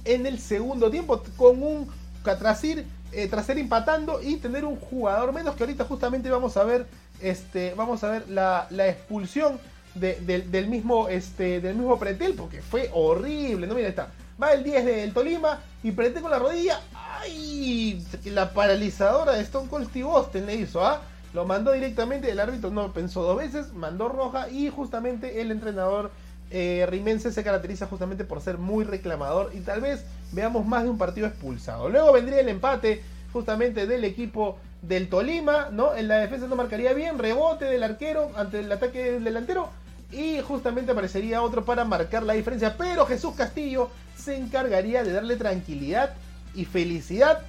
en 0.03 0.26
el 0.26 0.39
segundo 0.39 0.89
tiempo 0.89 1.24
con 1.38 1.62
un 1.62 1.88
tras 2.24 2.64
ir, 2.64 2.86
eh, 3.12 3.28
tras 3.28 3.47
ir 3.49 3.60
empatando 3.60 4.22
y 4.22 4.38
tener 4.38 4.66
un 4.66 4.78
jugador 4.78 5.32
menos 5.32 5.56
que 5.56 5.64
ahorita 5.64 5.86
justamente 5.86 6.30
vamos 6.30 6.58
a 6.58 6.64
ver, 6.64 6.88
este, 7.22 7.74
vamos 7.76 8.03
a 8.03 8.10
ver 8.10 8.30
la, 8.30 8.68
expulsión 8.88 9.60
del, 9.93 10.68
mismo, 10.68 11.08
este, 11.08 11.62
del 11.62 11.76
mismo 11.76 11.99
Pretel 11.99 12.34
porque 12.34 12.62
fue 12.64 12.89
horrible, 12.93 13.68
¿no? 13.68 13.76
Mira, 13.76 13.88
está 13.88 14.10
Va 14.42 14.54
el 14.54 14.64
10 14.64 14.86
del 14.86 15.14
Tolima 15.14 15.60
y 15.84 15.92
prende 15.92 16.22
con 16.22 16.32
la 16.32 16.40
rodilla. 16.40 16.80
¡Ay! 16.94 18.06
La 18.26 18.54
paralizadora 18.54 19.34
de 19.34 19.42
Stone 19.42 19.70
Cold 19.70 19.90
Steve 19.90 20.10
Austin 20.10 20.46
le 20.46 20.56
hizo, 20.56 20.86
¿ah? 20.86 21.02
Lo 21.34 21.46
mandó 21.46 21.72
directamente, 21.72 22.32
el 22.32 22.40
árbitro 22.40 22.70
no 22.72 22.94
pensó 22.94 23.24
dos 23.24 23.38
veces, 23.38 23.74
mandó 23.74 24.08
roja 24.08 24.50
y 24.50 24.70
justamente 24.70 25.42
el 25.42 25.52
entrenador 25.52 26.12
eh, 26.50 26.86
Rimense 26.90 27.32
se 27.32 27.44
caracteriza 27.44 27.88
justamente 27.88 28.24
por 28.24 28.40
ser 28.42 28.58
muy 28.58 28.86
reclamador 28.86 29.52
y 29.54 29.60
tal 29.60 29.82
vez 29.82 30.06
veamos 30.32 30.66
más 30.66 30.84
de 30.84 30.90
un 30.90 30.98
partido 30.98 31.28
expulsado. 31.28 31.90
Luego 31.90 32.14
vendría 32.14 32.40
el 32.40 32.50
empate 32.50 33.04
justamente 33.34 33.88
del 33.88 34.06
equipo 34.06 34.58
del 34.82 35.10
Tolima, 35.10 35.70
¿no? 35.72 35.96
En 35.96 36.08
la 36.08 36.18
defensa 36.18 36.48
no 36.48 36.56
marcaría 36.56 36.94
bien, 36.94 37.18
rebote 37.18 37.66
del 37.66 37.84
arquero 37.84 38.32
ante 38.36 38.60
el 38.60 38.72
ataque 38.72 39.12
del 39.12 39.24
delantero 39.24 39.70
y 40.12 40.40
justamente 40.42 40.92
aparecería 40.92 41.42
otro 41.42 41.66
para 41.66 41.84
marcar 41.84 42.24
la 42.24 42.34
diferencia, 42.34 42.76
pero 42.78 43.06
Jesús 43.06 43.36
Castillo 43.36 43.90
se 44.26 44.36
encargaría 44.36 45.04
de 45.04 45.14
darle 45.14 45.38
tranquilidad 45.38 46.14
y 46.54 46.66
felicidad, 46.66 47.44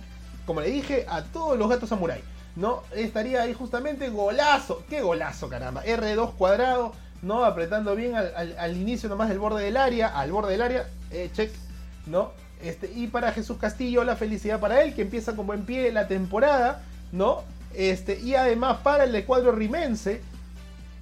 como 0.47 0.61
le 0.61 0.71
dije, 0.71 1.07
a 1.09 1.23
todos 1.23 1.59
los 1.59 1.69
gatos 1.69 1.89
samurai. 1.89 2.23
¿no? 2.57 2.83
Estaría 2.95 3.43
ahí 3.43 3.53
justamente 3.53 4.09
golazo, 4.09 4.83
qué 4.89 5.03
golazo 5.03 5.49
caramba, 5.49 5.85
R2 5.85 6.35
cuadrado, 6.35 6.93
¿no? 7.23 7.45
Apretando 7.45 7.95
bien 7.95 8.15
al, 8.15 8.77
inicio 8.77 9.09
nomás 9.09 9.29
del 9.29 9.39
borde 9.39 9.63
del 9.63 9.77
área, 9.77 10.09
al 10.19 10.33
borde 10.33 10.53
del 10.53 10.63
área, 10.63 10.89
eh, 11.11 11.31
check, 11.33 11.53
¿no? 12.07 12.33
Este, 12.63 12.91
y 12.95 13.09
para 13.09 13.33
Jesús 13.33 13.59
Castillo, 13.59 14.05
la 14.05 14.17
felicidad 14.17 14.59
para 14.59 14.83
él, 14.83 14.95
que 14.95 15.03
empieza 15.03 15.37
con 15.37 15.47
buen 15.47 15.67
pie 15.67 15.93
la 15.93 16.09
temporada, 16.09 16.83
¿no? 17.13 17.43
Este, 17.75 18.19
y 18.21 18.35
además 18.35 18.79
para 18.83 19.05
el 19.05 19.13
de 19.13 19.27
cuadro 19.27 19.53
rimense, 19.53 20.23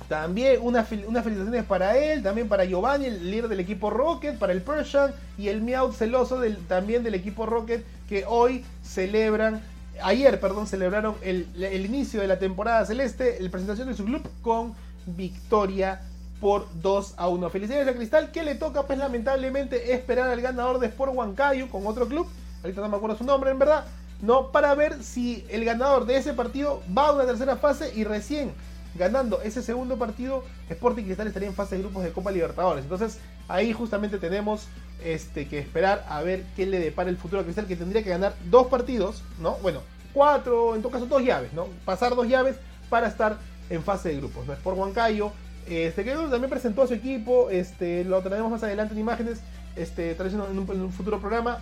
también 0.09 0.61
unas 0.63 0.87
felicitaciones 0.89 1.65
para 1.65 1.97
él, 1.97 2.23
también 2.23 2.49
para 2.49 2.65
Giovanni, 2.65 3.07
el 3.07 3.31
líder 3.31 3.49
del 3.49 3.61
equipo 3.61 3.91
Rocket, 3.91 4.39
para 4.39 4.53
el 4.53 4.63
Persian 4.63 5.13
y 5.39 5.49
el 5.49 5.63
Meow 5.63 5.93
celoso 5.93 6.41
también 6.69 7.03
del 7.03 7.15
equipo 7.15 7.47
Rocket 7.47 7.85
que 8.09 8.25
hoy 8.27 8.65
celebran, 8.83 9.63
ayer, 10.03 10.39
perdón, 10.41 10.67
celebraron 10.67 11.15
el, 11.23 11.47
inicio 11.85 12.21
de 12.21 12.29
la 12.29 12.39
temporada 12.39 12.85
celeste, 12.85 13.39
la 13.41 13.51
presentación 13.51 13.89
de 13.89 13.95
su 13.95 14.05
club 14.05 14.23
con 14.43 14.75
victoria 15.07 16.03
por 16.41 16.67
2 16.83 17.15
a 17.17 17.29
1. 17.29 17.49
Felicidades 17.51 17.89
a 17.89 17.95
Cristal 17.95 18.31
que 18.31 18.43
le 18.43 18.57
toca 18.57 18.83
pues 18.83 18.99
lamentablemente 18.99 19.95
esperar 19.95 20.31
al 20.31 20.41
ganador 20.43 20.79
de 20.81 20.89
Sport 20.89 21.15
Huancayo 21.15 21.69
con 21.71 21.87
otro 21.87 22.07
club, 22.07 22.27
ahorita 22.63 22.83
no 22.83 22.89
me 22.91 22.97
acuerdo 22.97 23.17
su 23.17 23.25
nombre 23.25 23.51
en 23.51 23.59
verdad, 23.59 23.87
no 24.21 24.53
para 24.53 24.75
ver 24.75 25.03
si 25.03 25.47
el 25.49 25.65
ganador 25.65 26.05
de 26.05 26.17
ese 26.19 26.35
partido 26.35 26.83
va 26.97 27.09
a 27.09 27.13
una 27.13 27.25
tercera 27.25 27.57
fase 27.57 27.93
y 27.95 28.05
recién 28.05 28.53
ganando 28.95 29.43
ese 29.43 29.63
segundo 29.63 29.97
partido, 29.99 30.45
Sporting 30.69 31.05
Cristal 31.05 31.27
estaría 31.27 31.49
en 31.49 31.55
fase 31.55 31.77
de 31.77 31.83
grupos 31.83 32.05
de 32.05 32.13
Copa 32.13 32.31
Libertadores. 32.31 32.85
Entonces 32.85 33.19
ahí 33.49 33.73
justamente 33.73 34.19
tenemos 34.19 34.69
este, 35.03 35.49
que 35.49 35.59
esperar 35.59 36.05
a 36.09 36.23
ver 36.23 36.45
qué 36.57 36.67
le 36.67 36.79
depara 36.81 37.11
el 37.11 37.17
futuro 37.17 37.43
a 37.43 37.45
Cristal, 37.45 37.67
que 37.67 37.77
tendría 37.77 38.03
que 38.03 38.11
ganar 38.11 38.35
dos 38.51 38.69
partidos, 38.69 39.23
¿no? 39.41 39.57
Bueno, 39.63 39.81
cuatro, 40.13 40.75
en 40.75 40.83
todo 40.83 40.93
caso 40.93 41.07
dos 41.07 41.23
llaves, 41.23 41.53
¿no? 41.53 41.67
Pasar 41.85 42.15
dos 42.15 42.29
llaves 42.29 42.57
para 42.89 43.09
estar 43.09 43.39
en 43.71 43.83
fase 43.83 44.11
de 44.11 44.17
grupos. 44.17 44.47
¿no? 44.47 44.53
Sport 44.53 44.79
Huancayo, 44.79 45.33
este, 45.67 46.05
que 46.05 46.13
también 46.13 46.51
presentó 46.51 46.83
a 46.83 46.87
su 46.87 46.95
equipo, 46.95 47.51
este, 47.51 48.05
lo 48.05 48.21
traemos 48.23 48.51
más 48.51 48.63
adelante 48.63 48.95
en 48.95 49.01
imágenes, 49.01 49.41
este, 49.77 50.13
en 50.13 50.41
un, 50.41 50.71
en 50.71 50.81
un 50.81 50.93
futuro 50.93 51.21
programa. 51.21 51.59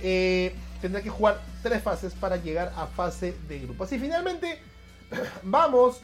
Eh, 0.00 0.54
tendrá 0.80 1.02
que 1.02 1.10
jugar 1.10 1.40
tres 1.62 1.82
fases 1.82 2.14
para 2.14 2.36
llegar 2.36 2.72
a 2.76 2.86
fase 2.86 3.34
de 3.48 3.60
grupos. 3.60 3.92
Y 3.92 3.98
finalmente, 3.98 4.58
vamos 5.42 6.00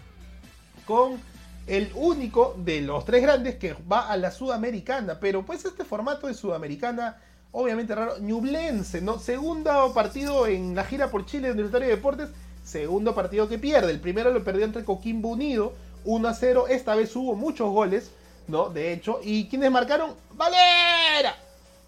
con 0.87 1.21
el 1.67 1.91
único 1.95 2.55
de 2.59 2.81
los 2.81 3.05
tres 3.05 3.23
grandes 3.23 3.57
que 3.57 3.75
va 3.91 4.09
a 4.09 4.17
la 4.17 4.31
Sudamericana. 4.31 5.19
Pero 5.21 5.45
pues 5.45 5.65
este 5.65 5.85
formato 5.85 6.27
de 6.27 6.35
Sudamericana, 6.35 7.19
obviamente 7.53 7.95
raro. 7.95 8.19
Ñublense, 8.19 9.01
¿no? 9.01 9.19
Segundo 9.19 9.93
partido 9.95 10.47
en 10.47 10.75
la 10.75 10.85
gira 10.85 11.11
por 11.11 11.27
Chile 11.27 11.49
de 11.49 11.53
Universitario 11.53 11.89
de 11.89 11.97
Deportes. 11.97 12.29
Segundo 12.65 13.15
partido 13.15 13.49
que 13.49 13.59
pierde. 13.59 13.91
El 13.91 14.01
primero 14.01 14.33
lo 14.33 14.45
perdió 14.45 14.65
entre 14.65 14.85
Coquimbo 14.85 15.31
Unido, 15.31 15.73
1 16.05 16.29
a 16.29 16.35
0. 16.35 16.67
Esta 16.69 16.95
vez 16.95 17.15
hubo 17.17 17.35
muchos 17.35 17.71
goles, 17.71 18.11
¿no? 18.49 18.69
De 18.71 18.93
hecho. 18.93 19.21
¿Y 19.23 19.49
quienes 19.49 19.71
marcaron? 19.71 20.15
¡Valera! 20.35 21.37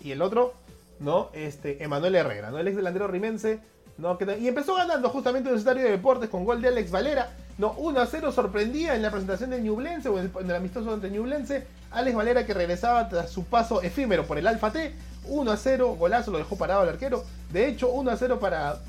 Y 0.00 0.10
el 0.10 0.22
otro, 0.22 0.54
¿no? 1.00 1.30
Este, 1.32 1.82
Emanuel 1.82 2.14
Herrera, 2.16 2.50
¿no? 2.50 2.58
El 2.58 2.68
ex 2.68 2.76
delantero 2.76 3.08
rimense. 3.08 3.60
¿no? 3.96 4.18
y 4.40 4.48
empezó 4.48 4.74
ganando 4.74 5.08
justamente 5.08 5.48
Universitario 5.48 5.84
de 5.84 5.90
Deportes 5.92 6.28
con 6.28 6.44
gol 6.44 6.60
de 6.60 6.68
Alex 6.68 6.90
Valera. 6.90 7.30
No, 7.56 7.72
1 7.72 8.00
a 8.00 8.06
0 8.06 8.32
sorprendía 8.32 8.96
en 8.96 9.02
la 9.02 9.10
presentación 9.10 9.50
de 9.50 9.60
Ñublense 9.60 10.08
o 10.08 10.18
en 10.18 10.30
el 10.50 10.54
amistoso 10.54 10.92
ante 10.92 11.10
Ñublense. 11.10 11.66
Alex 11.92 12.16
Valera 12.16 12.44
que 12.44 12.52
regresaba 12.52 13.08
tras 13.08 13.30
su 13.30 13.44
paso 13.44 13.80
efímero 13.80 14.26
por 14.26 14.38
el 14.38 14.46
Alfa 14.46 14.72
T. 14.72 14.92
1 15.26 15.52
a 15.52 15.56
0, 15.56 15.94
golazo, 15.94 16.32
lo 16.32 16.38
dejó 16.38 16.56
parado 16.56 16.82
al 16.82 16.88
arquero. 16.88 17.24
De 17.52 17.68
hecho, 17.68 17.90
1 17.90 18.10
a 18.10 18.16
0 18.16 18.40
para 18.40 18.80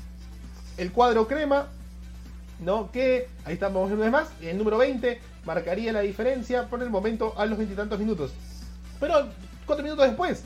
el 0.76 0.90
cuadro 0.90 1.28
crema. 1.28 1.68
¿No? 2.58 2.90
Que 2.90 3.28
ahí 3.44 3.54
estamos 3.54 3.90
una 3.90 4.02
vez 4.02 4.10
más. 4.10 4.28
El 4.40 4.58
número 4.58 4.78
20 4.78 5.20
marcaría 5.44 5.92
la 5.92 6.00
diferencia 6.00 6.66
por 6.68 6.82
el 6.82 6.90
momento 6.90 7.34
a 7.36 7.46
los 7.46 7.58
veintitantos 7.58 7.98
minutos. 7.98 8.32
Pero 8.98 9.28
4 9.66 9.84
minutos 9.84 10.06
después. 10.06 10.42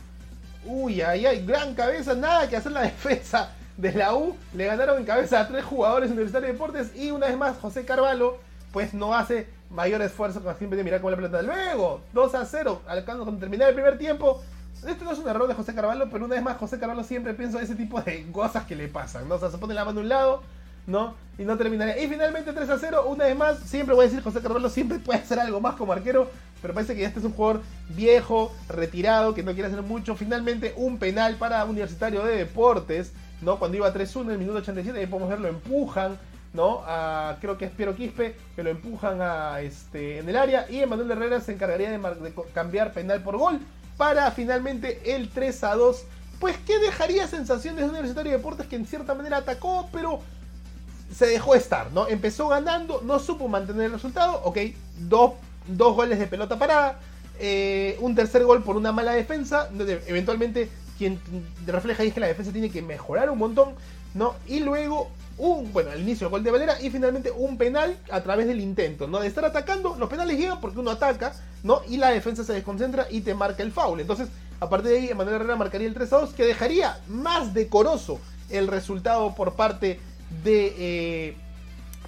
Uy, 0.66 1.00
ahí 1.00 1.24
hay 1.24 1.46
gran 1.46 1.74
cabeza, 1.74 2.14
nada 2.14 2.48
que 2.48 2.56
hacer 2.56 2.72
la 2.72 2.82
defensa 2.82 3.50
de 3.80 3.92
la 3.92 4.14
U 4.14 4.36
le 4.54 4.66
ganaron 4.66 4.98
en 4.98 5.04
cabeza 5.04 5.40
a 5.40 5.48
tres 5.48 5.64
jugadores 5.64 6.10
universitarios 6.10 6.48
de 6.48 6.52
deportes 6.52 6.96
y 6.96 7.10
una 7.10 7.26
vez 7.26 7.36
más 7.36 7.58
José 7.58 7.84
Carvalho 7.84 8.38
pues 8.72 8.92
no 8.94 9.14
hace 9.14 9.48
mayor 9.70 10.02
esfuerzo 10.02 10.42
con 10.42 10.56
siempre 10.56 10.76
de 10.76 10.84
mirar 10.84 11.00
con 11.00 11.10
la 11.10 11.16
pelota. 11.16 11.42
Luego, 11.42 12.02
2 12.12 12.34
a 12.34 12.44
0, 12.44 12.82
alcanzando 12.86 13.24
con 13.24 13.40
terminar 13.40 13.68
el 13.68 13.74
primer 13.74 13.98
tiempo, 13.98 14.42
Esto 14.86 15.04
no 15.04 15.12
es 15.12 15.18
un 15.18 15.28
error 15.28 15.46
de 15.46 15.54
José 15.54 15.74
Carvalho, 15.74 16.08
pero 16.10 16.24
una 16.24 16.36
vez 16.36 16.44
más 16.44 16.56
José 16.56 16.78
Carvalho 16.78 17.04
siempre 17.04 17.34
piensa 17.34 17.60
ese 17.60 17.74
tipo 17.74 18.00
de 18.00 18.30
cosas 18.32 18.64
que 18.64 18.74
le 18.74 18.88
pasan, 18.88 19.28
¿no? 19.28 19.34
O 19.34 19.38
sea, 19.38 19.50
se 19.50 19.58
pone 19.58 19.74
la 19.74 19.84
mano 19.84 20.00
a 20.00 20.02
un 20.02 20.08
lado, 20.08 20.42
¿no? 20.86 21.14
Y 21.38 21.44
no 21.44 21.58
terminaría. 21.58 22.02
Y 22.02 22.08
finalmente 22.08 22.52
3 22.52 22.70
a 22.70 22.78
0, 22.78 23.04
una 23.06 23.24
vez 23.24 23.36
más, 23.36 23.58
siempre 23.58 23.94
voy 23.94 24.04
a 24.04 24.08
decir 24.08 24.22
José 24.22 24.40
Carvalho 24.40 24.70
siempre 24.70 24.98
puede 24.98 25.18
hacer 25.18 25.38
algo 25.38 25.60
más 25.60 25.74
como 25.74 25.92
arquero, 25.92 26.30
pero 26.62 26.72
parece 26.72 26.94
que 26.94 27.04
este 27.04 27.18
es 27.18 27.24
un 27.26 27.32
jugador 27.32 27.60
viejo, 27.90 28.54
retirado, 28.68 29.34
que 29.34 29.42
no 29.42 29.52
quiere 29.52 29.68
hacer 29.68 29.82
mucho. 29.82 30.14
Finalmente 30.14 30.72
un 30.76 30.98
penal 30.98 31.36
para 31.36 31.64
Universitario 31.66 32.24
de 32.24 32.36
Deportes, 32.36 33.12
¿no? 33.42 33.58
Cuando 33.58 33.76
iba 33.76 33.92
3-1 33.92 34.22
en 34.22 34.30
el 34.30 34.38
minuto 34.38 34.58
87, 34.58 34.98
ahí 34.98 35.06
podemos 35.06 35.30
ver, 35.30 35.40
lo 35.40 35.48
empujan, 35.48 36.18
¿no? 36.52 36.82
Creo 37.40 37.56
que 37.56 37.66
es 37.66 37.70
Piero 37.70 37.94
Quispe, 37.94 38.36
que 38.56 38.62
lo 38.62 38.70
empujan 38.70 39.20
a, 39.20 39.60
este, 39.60 40.18
en 40.18 40.28
el 40.28 40.36
área 40.36 40.66
y 40.70 40.80
Emanuel 40.80 41.10
Herrera 41.10 41.40
se 41.40 41.52
encargaría 41.52 41.90
de, 41.90 41.98
de 41.98 42.34
cambiar 42.52 42.92
penal 42.92 43.22
por 43.22 43.36
gol 43.36 43.60
para 43.96 44.30
finalmente 44.30 45.14
el 45.14 45.28
3 45.28 45.64
a 45.64 45.74
2. 45.74 46.04
Pues 46.40 46.56
que 46.58 46.78
dejaría 46.78 47.28
sensaciones 47.28 47.84
de 47.84 47.90
Universitario 47.90 48.32
de 48.32 48.38
Deportes 48.38 48.66
que 48.66 48.76
en 48.76 48.86
cierta 48.86 49.14
manera 49.14 49.38
atacó, 49.38 49.90
pero 49.92 50.20
se 51.14 51.26
dejó 51.26 51.54
estar, 51.54 51.92
¿no? 51.92 52.08
Empezó 52.08 52.48
ganando, 52.48 53.02
no 53.04 53.18
supo 53.18 53.48
mantener 53.48 53.86
el 53.86 53.92
resultado, 53.92 54.40
ok, 54.44 54.58
dos, 55.00 55.32
dos 55.66 55.94
goles 55.94 56.18
de 56.18 56.26
pelota 56.26 56.58
parada, 56.58 56.98
eh, 57.38 57.98
un 58.00 58.14
tercer 58.14 58.44
gol 58.44 58.62
por 58.62 58.76
una 58.76 58.92
mala 58.92 59.12
defensa, 59.12 59.68
eventualmente 60.06 60.70
quien 61.00 61.18
refleja 61.66 62.02
ahí 62.02 62.08
es 62.08 62.14
que 62.14 62.20
la 62.20 62.26
defensa 62.26 62.52
tiene 62.52 62.70
que 62.70 62.82
mejorar 62.82 63.30
un 63.30 63.38
montón, 63.38 63.70
¿no? 64.12 64.34
Y 64.46 64.60
luego 64.60 65.08
un, 65.38 65.72
bueno, 65.72 65.90
al 65.90 66.00
inicio 66.00 66.28
gol 66.28 66.44
de 66.44 66.50
Valera 66.50 66.78
y 66.78 66.90
finalmente 66.90 67.30
un 67.30 67.56
penal 67.56 67.96
a 68.10 68.20
través 68.20 68.46
del 68.46 68.60
intento, 68.60 69.06
¿no? 69.06 69.18
De 69.18 69.26
estar 69.26 69.46
atacando, 69.46 69.96
los 69.98 70.10
penales 70.10 70.36
llegan 70.36 70.60
porque 70.60 70.78
uno 70.78 70.90
ataca, 70.90 71.32
¿no? 71.62 71.80
Y 71.88 71.96
la 71.96 72.10
defensa 72.10 72.44
se 72.44 72.52
desconcentra 72.52 73.06
y 73.10 73.22
te 73.22 73.32
marca 73.32 73.62
el 73.62 73.72
foul. 73.72 73.98
Entonces, 73.98 74.28
a 74.60 74.68
partir 74.68 74.90
de 74.90 74.98
ahí, 74.98 75.08
Emanuel 75.08 75.36
Herrera 75.36 75.56
marcaría 75.56 75.88
el 75.88 75.94
3 75.94 76.12
a 76.12 76.18
2, 76.18 76.34
que 76.34 76.44
dejaría 76.44 77.00
más 77.08 77.54
decoroso 77.54 78.20
el 78.50 78.68
resultado 78.68 79.34
por 79.34 79.54
parte 79.54 79.98
de. 80.44 80.74
Eh, 80.76 81.36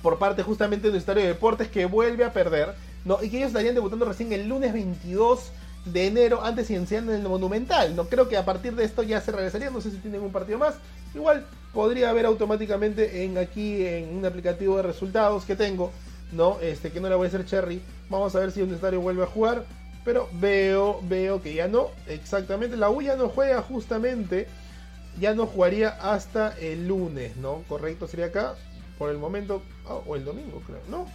por 0.03 0.19
parte 0.19 0.43
justamente 0.43 0.83
de 0.83 0.89
Universitario 0.91 1.23
de 1.23 1.29
Deportes, 1.29 1.69
que 1.69 1.87
vuelve 1.87 2.25
a 2.25 2.33
perder, 2.35 2.75
¿no? 3.07 3.23
Y 3.23 3.31
que 3.31 3.39
ellos 3.39 3.49
estarían 3.49 3.75
debutando 3.75 4.05
recién 4.05 4.35
el 4.35 4.49
lunes 4.49 4.75
22 4.75 5.51
de 5.85 6.07
enero, 6.07 6.45
antes 6.45 6.71
iniciando 6.71 7.13
en 7.13 7.23
el 7.23 7.29
Monumental. 7.29 7.97
No 7.97 8.09
creo 8.09 8.29
que 8.29 8.37
a 8.37 8.45
partir 8.45 8.75
de 8.75 8.85
esto 8.85 9.03
ya 9.03 9.21
se 9.21 9.33
regresaría, 9.33 9.71
no 9.71 9.81
sé 9.81 9.91
si 9.91 9.99
tienen 9.99 10.23
un 10.23 10.33
partido 10.33 10.59
más. 10.59 10.75
Igual 11.15 11.47
podría 11.73 12.11
haber 12.11 12.27
automáticamente 12.27 13.25
en 13.25 13.39
aquí 13.39 13.85
en 13.85 14.17
un 14.17 14.25
aplicativo 14.25 14.77
de 14.77 14.83
resultados 14.83 15.45
que 15.45 15.57
tengo 15.57 15.93
¿no? 16.33 16.59
Este, 16.61 16.91
que 16.91 17.01
no 17.01 17.09
le 17.09 17.15
voy 17.15 17.27
a 17.27 17.29
hacer 17.29 17.45
Cherry. 17.45 17.81
Vamos 18.09 18.35
a 18.35 18.41
ver 18.41 18.51
si 18.51 18.61
Universitario 18.61 19.01
vuelve 19.01 19.23
a 19.23 19.27
jugar. 19.27 19.65
Pero 20.05 20.29
veo, 20.33 20.99
veo 21.03 21.41
que 21.43 21.55
ya 21.55 21.69
no. 21.69 21.91
Exactamente. 22.09 22.77
La 22.77 22.91
U 22.91 23.03
ya 23.03 23.15
no 23.15 23.29
juega 23.29 23.63
justamente. 23.63 24.49
Ya 25.21 25.35
no 25.35 25.47
jugaría 25.47 25.91
hasta 25.91 26.59
el 26.59 26.89
lunes, 26.89 27.37
¿no? 27.37 27.63
Correcto, 27.69 28.09
sería 28.09 28.27
acá. 28.27 28.55
Por 28.99 29.11
el 29.11 29.19
momento. 29.19 29.63
Ah, 29.87 30.01
o 30.07 30.17
el 30.17 30.25
domingo, 30.25 30.61
creo. 30.67 30.81
¿No? 30.91 31.07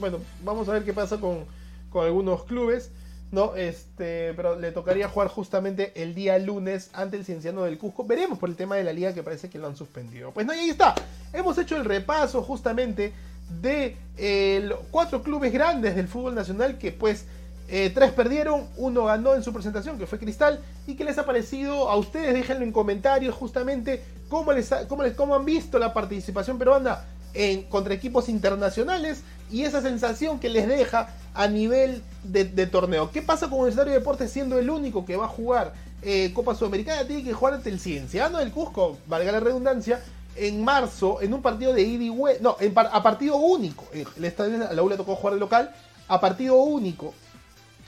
Bueno, 0.00 0.18
vamos 0.42 0.68
a 0.68 0.72
ver 0.72 0.84
qué 0.84 0.92
pasa 0.92 1.18
con, 1.18 1.44
con 1.90 2.04
algunos 2.04 2.44
clubes. 2.44 2.90
¿No? 3.32 3.54
Este, 3.56 4.32
pero 4.34 4.58
le 4.58 4.72
tocaría 4.72 5.08
jugar 5.08 5.28
justamente 5.28 5.92
el 5.96 6.14
día 6.14 6.38
lunes 6.38 6.90
ante 6.92 7.16
el 7.16 7.24
Cienciano 7.24 7.64
del 7.64 7.78
Cusco. 7.78 8.04
Veremos 8.04 8.38
por 8.38 8.48
el 8.48 8.56
tema 8.56 8.76
de 8.76 8.84
la 8.84 8.92
liga 8.92 9.12
que 9.12 9.22
parece 9.22 9.50
que 9.50 9.58
lo 9.58 9.66
han 9.66 9.76
suspendido. 9.76 10.32
Pues 10.32 10.46
no, 10.46 10.54
y 10.54 10.58
ahí 10.58 10.70
está. 10.70 10.94
Hemos 11.32 11.58
hecho 11.58 11.76
el 11.76 11.84
repaso 11.84 12.42
justamente 12.42 13.12
de 13.60 13.96
eh, 14.16 14.70
cuatro 14.90 15.22
clubes 15.22 15.52
grandes 15.52 15.96
del 15.96 16.08
fútbol 16.08 16.34
nacional 16.34 16.78
que 16.78 16.92
pues 16.92 17.26
eh, 17.68 17.90
tres 17.92 18.12
perdieron, 18.12 18.68
uno 18.76 19.06
ganó 19.06 19.34
en 19.34 19.42
su 19.42 19.52
presentación, 19.52 19.98
que 19.98 20.06
fue 20.06 20.18
Cristal. 20.18 20.60
¿Y 20.86 20.94
qué 20.94 21.04
les 21.04 21.18
ha 21.18 21.26
parecido 21.26 21.90
a 21.90 21.96
ustedes? 21.96 22.34
Déjenlo 22.34 22.64
en 22.64 22.72
comentarios 22.72 23.34
justamente 23.34 24.02
cómo, 24.28 24.52
les, 24.52 24.70
cómo, 24.88 25.02
les, 25.02 25.14
cómo 25.14 25.34
han 25.34 25.44
visto 25.44 25.78
la 25.78 25.92
participación 25.92 26.58
peruana 26.58 27.04
en, 27.34 27.64
contra 27.64 27.94
equipos 27.94 28.28
internacionales 28.28 29.22
y 29.50 29.62
esa 29.62 29.82
sensación 29.82 30.38
que 30.38 30.48
les 30.48 30.66
deja 30.66 31.08
a 31.34 31.48
nivel 31.48 32.02
de, 32.24 32.66
torneo. 32.66 33.10
¿Qué 33.10 33.22
pasa 33.22 33.48
con 33.48 33.58
Universitario 33.58 33.92
de 33.92 33.98
Deportes 33.98 34.30
siendo 34.30 34.58
el 34.58 34.70
único 34.70 35.04
que 35.04 35.16
va 35.16 35.26
a 35.26 35.28
jugar 35.28 35.74
eh, 36.02 36.32
Copa 36.34 36.54
Sudamericana? 36.54 37.06
Tiene 37.06 37.22
que 37.22 37.32
jugar 37.32 37.54
ante 37.54 37.70
el 37.70 37.78
Cienciano 37.78 38.38
del 38.38 38.50
Cusco, 38.50 38.98
valga 39.06 39.32
la 39.32 39.40
redundancia, 39.40 40.02
en 40.36 40.62
marzo 40.64 41.20
en 41.22 41.32
un 41.32 41.42
partido 41.42 41.72
de 41.72 41.82
ida 41.82 42.04
y 42.04 42.40
no, 42.40 42.56
a 42.92 43.02
partido 43.02 43.36
único. 43.36 43.84
El 43.92 44.24
estadio, 44.24 44.58
la 44.58 44.82
U 44.82 44.88
le 44.88 44.96
tocó 44.96 45.16
jugar 45.16 45.34
de 45.34 45.40
local 45.40 45.74
a 46.08 46.20
partido 46.20 46.56
único. 46.56 47.14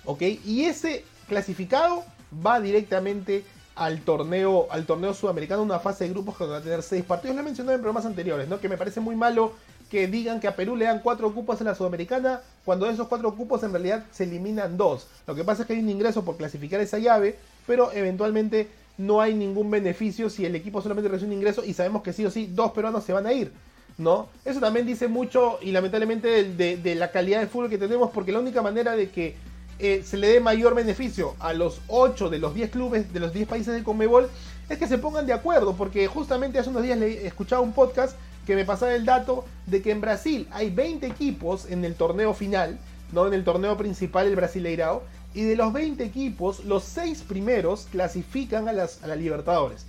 ¿Ok? 0.04 0.22
Y 0.44 0.64
ese 0.64 1.04
clasificado 1.28 2.04
va 2.44 2.60
directamente 2.60 3.44
al 3.74 4.00
torneo, 4.00 4.66
al 4.70 4.86
torneo 4.86 5.14
sudamericano, 5.14 5.62
una 5.62 5.78
fase 5.78 6.04
de 6.04 6.10
grupos 6.10 6.36
que 6.36 6.44
va 6.46 6.58
a 6.58 6.60
tener 6.60 6.82
seis 6.82 7.04
partidos. 7.04 7.36
Lo 7.36 7.42
he 7.42 7.44
mencionado 7.44 7.76
en 7.76 7.80
programas 7.80 8.06
anteriores, 8.06 8.48
¿no? 8.48 8.58
Que 8.58 8.68
me 8.68 8.76
parece 8.76 9.00
muy 9.00 9.14
malo 9.14 9.52
que 9.90 10.06
digan 10.06 10.40
que 10.40 10.48
a 10.48 10.56
Perú 10.56 10.76
le 10.76 10.84
dan 10.84 11.00
cuatro 11.00 11.32
cupos 11.32 11.60
en 11.60 11.66
la 11.66 11.74
Sudamericana, 11.74 12.42
cuando 12.64 12.86
de 12.86 12.92
esos 12.92 13.08
cuatro 13.08 13.34
cupos 13.34 13.62
en 13.62 13.72
realidad 13.72 14.04
se 14.10 14.24
eliminan 14.24 14.76
dos. 14.76 15.06
Lo 15.26 15.34
que 15.34 15.44
pasa 15.44 15.62
es 15.62 15.66
que 15.66 15.74
hay 15.74 15.80
un 15.80 15.88
ingreso 15.88 16.24
por 16.24 16.36
clasificar 16.36 16.80
esa 16.80 16.98
llave, 16.98 17.36
pero 17.66 17.92
eventualmente 17.92 18.68
no 18.98 19.20
hay 19.20 19.34
ningún 19.34 19.70
beneficio 19.70 20.28
si 20.28 20.44
el 20.44 20.54
equipo 20.54 20.82
solamente 20.82 21.08
recibe 21.08 21.28
un 21.28 21.38
ingreso 21.38 21.64
y 21.64 21.72
sabemos 21.72 22.02
que 22.02 22.12
sí 22.12 22.26
o 22.26 22.30
sí 22.30 22.50
dos 22.52 22.72
peruanos 22.72 23.04
se 23.04 23.12
van 23.12 23.26
a 23.26 23.32
ir. 23.32 23.52
¿no? 23.98 24.28
Eso 24.44 24.60
también 24.60 24.86
dice 24.86 25.08
mucho 25.08 25.58
y 25.60 25.72
lamentablemente 25.72 26.44
de, 26.44 26.94
la 26.94 27.10
calidad 27.10 27.40
de 27.40 27.48
fútbol 27.48 27.68
que 27.68 27.78
tenemos 27.78 28.10
porque 28.10 28.32
la 28.32 28.38
única 28.38 28.62
manera 28.62 28.94
de 28.94 29.10
que 29.10 29.34
eh, 29.80 30.02
se 30.04 30.16
le 30.16 30.28
dé 30.28 30.40
mayor 30.40 30.74
beneficio 30.74 31.34
a 31.40 31.52
los 31.52 31.80
8 31.88 32.30
de 32.30 32.38
los 32.38 32.54
10 32.54 32.70
clubes 32.70 33.12
de 33.12 33.20
los 33.20 33.32
10 33.32 33.48
países 33.48 33.74
de 33.74 33.82
Conmebol 33.82 34.28
es 34.68 34.78
que 34.78 34.86
se 34.86 34.98
pongan 34.98 35.26
de 35.26 35.32
acuerdo 35.32 35.74
porque 35.74 36.06
justamente 36.06 36.58
hace 36.58 36.70
unos 36.70 36.82
días 36.82 36.98
le 36.98 37.26
escuchaba 37.26 37.60
un 37.60 37.72
podcast 37.72 38.16
que 38.48 38.56
me 38.56 38.64
pasaba 38.64 38.94
el 38.94 39.04
dato 39.04 39.44
de 39.66 39.82
que 39.82 39.90
en 39.90 40.00
Brasil 40.00 40.48
hay 40.50 40.70
20 40.70 41.06
equipos 41.06 41.70
en 41.70 41.84
el 41.84 41.96
torneo 41.96 42.32
final, 42.32 42.78
no 43.12 43.26
en 43.26 43.34
el 43.34 43.44
torneo 43.44 43.76
principal 43.76 44.26
el 44.26 44.36
Brasileirao 44.36 45.02
y 45.34 45.42
de 45.42 45.54
los 45.54 45.70
20 45.70 46.02
equipos, 46.02 46.64
los 46.64 46.82
6 46.84 47.24
primeros 47.28 47.88
clasifican 47.92 48.66
a, 48.66 48.72
las, 48.72 49.02
la 49.02 49.16
Libertadores. 49.16 49.84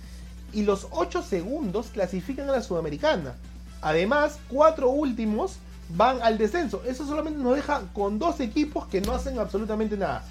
Y 0.52 0.64
los 0.64 0.88
8 0.90 1.22
segundos 1.22 1.86
clasifican 1.86 2.50
a 2.50 2.52
la 2.52 2.62
Sudamericana. 2.62 3.34
Además, 3.80 4.38
4 4.50 4.90
últimos 4.90 5.56
van 5.96 6.20
al 6.20 6.36
descenso. 6.36 6.82
Eso 6.86 7.06
solamente 7.06 7.42
nos 7.42 7.56
deja 7.56 7.84
con 7.94 8.18
2 8.18 8.40
equipos 8.40 8.86
que 8.88 9.00
no 9.00 9.14
hacen 9.14 9.38
absolutamente 9.38 9.96
nada. 9.96 10.22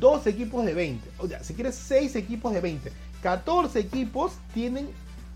2 0.00 0.26
equipos 0.28 0.64
de 0.64 0.72
20. 0.72 1.06
O 1.18 1.28
sea, 1.28 1.44
si 1.44 1.52
quieres 1.52 1.74
6 1.74 2.16
equipos 2.16 2.54
de 2.54 2.62
20. 2.62 2.90
14 3.22 3.78
equipos 3.78 4.32
tienen 4.54 4.88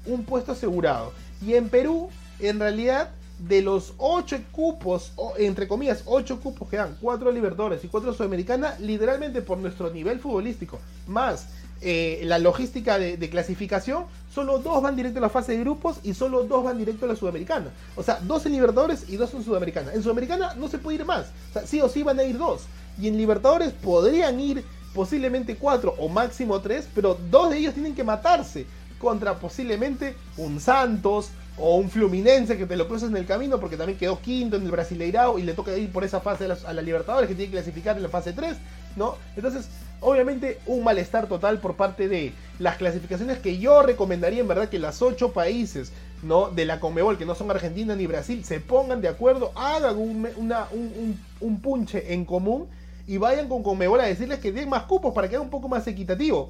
un 0.06 0.24
puesto 0.24 0.52
asegurado. 0.52 1.12
Y 1.44 1.54
en 1.54 1.68
Perú, 1.68 2.08
en 2.40 2.60
realidad, 2.60 3.10
de 3.38 3.62
los 3.62 3.94
8 3.98 4.40
cupos, 4.50 5.12
entre 5.38 5.68
comillas, 5.68 6.02
8 6.06 6.40
cupos 6.40 6.68
que 6.68 6.76
dan, 6.76 6.96
4 7.00 7.30
Libertadores 7.30 7.84
y 7.84 7.88
4 7.88 8.12
Sudamericana, 8.12 8.76
literalmente 8.80 9.42
por 9.42 9.58
nuestro 9.58 9.90
nivel 9.90 10.18
futbolístico, 10.18 10.80
más 11.06 11.46
eh, 11.80 12.22
la 12.24 12.40
logística 12.40 12.98
de, 12.98 13.30
clasificación, 13.30 14.06
solo 14.34 14.58
2 14.58 14.82
van 14.82 14.96
directo 14.96 15.18
a 15.18 15.22
la 15.22 15.28
fase 15.28 15.52
de 15.52 15.60
grupos 15.60 15.98
y 16.02 16.14
solo 16.14 16.42
2 16.42 16.64
van 16.64 16.78
directo 16.78 17.04
a 17.04 17.08
la 17.08 17.16
Sudamericana. 17.16 17.70
O 17.94 18.02
sea, 18.02 18.18
2 18.20 18.46
en 18.46 18.52
Libertadores 18.52 19.08
y 19.08 19.16
2 19.16 19.34
en 19.34 19.44
Sudamericana. 19.44 19.92
En 19.92 20.02
Sudamericana 20.02 20.54
no 20.56 20.68
se 20.68 20.78
puede 20.78 20.96
ir 20.96 21.04
más. 21.04 21.26
O 21.50 21.52
sea, 21.52 21.66
sí 21.66 21.80
o 21.80 21.88
sí 21.88 22.02
van 22.02 22.18
a 22.18 22.24
ir 22.24 22.36
2. 22.36 22.62
Y 23.00 23.06
en 23.06 23.16
Libertadores 23.16 23.72
podrían 23.72 24.40
ir 24.40 24.64
posiblemente 24.92 25.54
4 25.54 25.94
o 25.98 26.08
máximo 26.08 26.60
3, 26.60 26.88
pero 26.94 27.16
2 27.30 27.50
de 27.50 27.58
ellos 27.58 27.74
tienen 27.74 27.94
que 27.94 28.02
matarse 28.02 28.66
contra 28.98 29.38
posiblemente 29.38 30.16
un 30.36 30.58
Santos, 30.58 31.30
o 31.60 31.76
un 31.76 31.90
Fluminense 31.90 32.56
que 32.56 32.66
te 32.66 32.76
lo 32.76 32.88
cruzas 32.88 33.10
en 33.10 33.16
el 33.16 33.26
camino 33.26 33.58
porque 33.58 33.76
también 33.76 33.98
quedó 33.98 34.20
quinto 34.20 34.56
en 34.56 34.64
el 34.64 34.70
Brasileirao 34.70 35.38
y 35.38 35.42
le 35.42 35.54
toca 35.54 35.76
ir 35.76 35.90
por 35.90 36.04
esa 36.04 36.20
fase 36.20 36.44
a 36.44 36.72
la, 36.72 36.82
Libertadores 36.82 37.28
que 37.28 37.34
tiene 37.34 37.50
que 37.50 37.56
clasificar 37.56 37.96
en 37.96 38.02
la 38.02 38.08
fase 38.08 38.32
3, 38.32 38.56
¿no? 38.96 39.16
Entonces, 39.36 39.68
obviamente 40.00 40.60
un 40.66 40.84
malestar 40.84 41.26
total 41.26 41.58
por 41.58 41.76
parte 41.76 42.08
de 42.08 42.32
las 42.58 42.76
clasificaciones 42.76 43.38
que 43.38 43.58
yo 43.58 43.82
recomendaría 43.82 44.40
en 44.40 44.48
verdad 44.48 44.68
que 44.68 44.78
las 44.78 45.02
ocho 45.02 45.32
países, 45.32 45.92
¿no? 46.22 46.50
De 46.50 46.64
la 46.64 46.80
Conmebol, 46.80 47.18
que 47.18 47.26
no 47.26 47.34
son 47.34 47.50
Argentina 47.50 47.94
ni 47.96 48.06
Brasil, 48.06 48.44
se 48.44 48.60
pongan 48.60 49.00
de 49.00 49.08
acuerdo, 49.08 49.52
hagan 49.56 49.98
un, 49.98 51.18
un 51.40 51.60
punche 51.60 52.12
en 52.12 52.24
común 52.24 52.68
y 53.06 53.16
vayan 53.16 53.48
con 53.48 53.62
Conmebol 53.62 54.00
a 54.00 54.04
decirles 54.04 54.38
que 54.38 54.52
den 54.52 54.68
más 54.68 54.84
cupos 54.84 55.12
para 55.14 55.28
que 55.28 55.34
haga 55.34 55.42
un 55.42 55.50
poco 55.50 55.68
más 55.68 55.86
equitativo. 55.86 56.48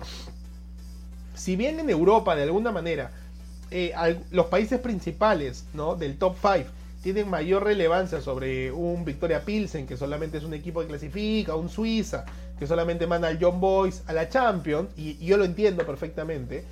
Si 1.35 1.55
bien 1.55 1.79
en 1.79 1.89
Europa 1.89 2.35
de 2.35 2.43
alguna 2.43 2.73
manera 2.73 3.13
eh, 3.71 3.93
los 4.31 4.47
países 4.47 4.81
principales 4.81 5.65
¿no? 5.75 5.95
del 5.95 6.17
top 6.17 6.37
5 6.41 6.71
tienen 7.03 7.29
mayor 7.29 7.65
relevancia 7.65 8.21
sobre 8.21 8.73
un 8.73 9.05
Victoria 9.05 9.45
Pilsen, 9.45 9.87
que 9.87 9.97
solamente 9.97 10.39
es 10.39 10.45
un 10.45 10.55
equipo 10.55 10.81
que 10.81 10.89
clasifica, 10.89 11.55
un 11.55 11.69
Suiza, 11.69 12.25
que 12.59 12.67
solamente 12.67 13.07
manda 13.07 13.29
al 13.29 13.39
John 13.41 13.61
Boys 13.61 14.03
a 14.07 14.13
la 14.13 14.29
Champions, 14.29 14.89
y, 14.97 15.17
yo 15.25 15.37
lo 15.37 15.45
entiendo 15.45 15.87
perfectamente. 15.87 16.65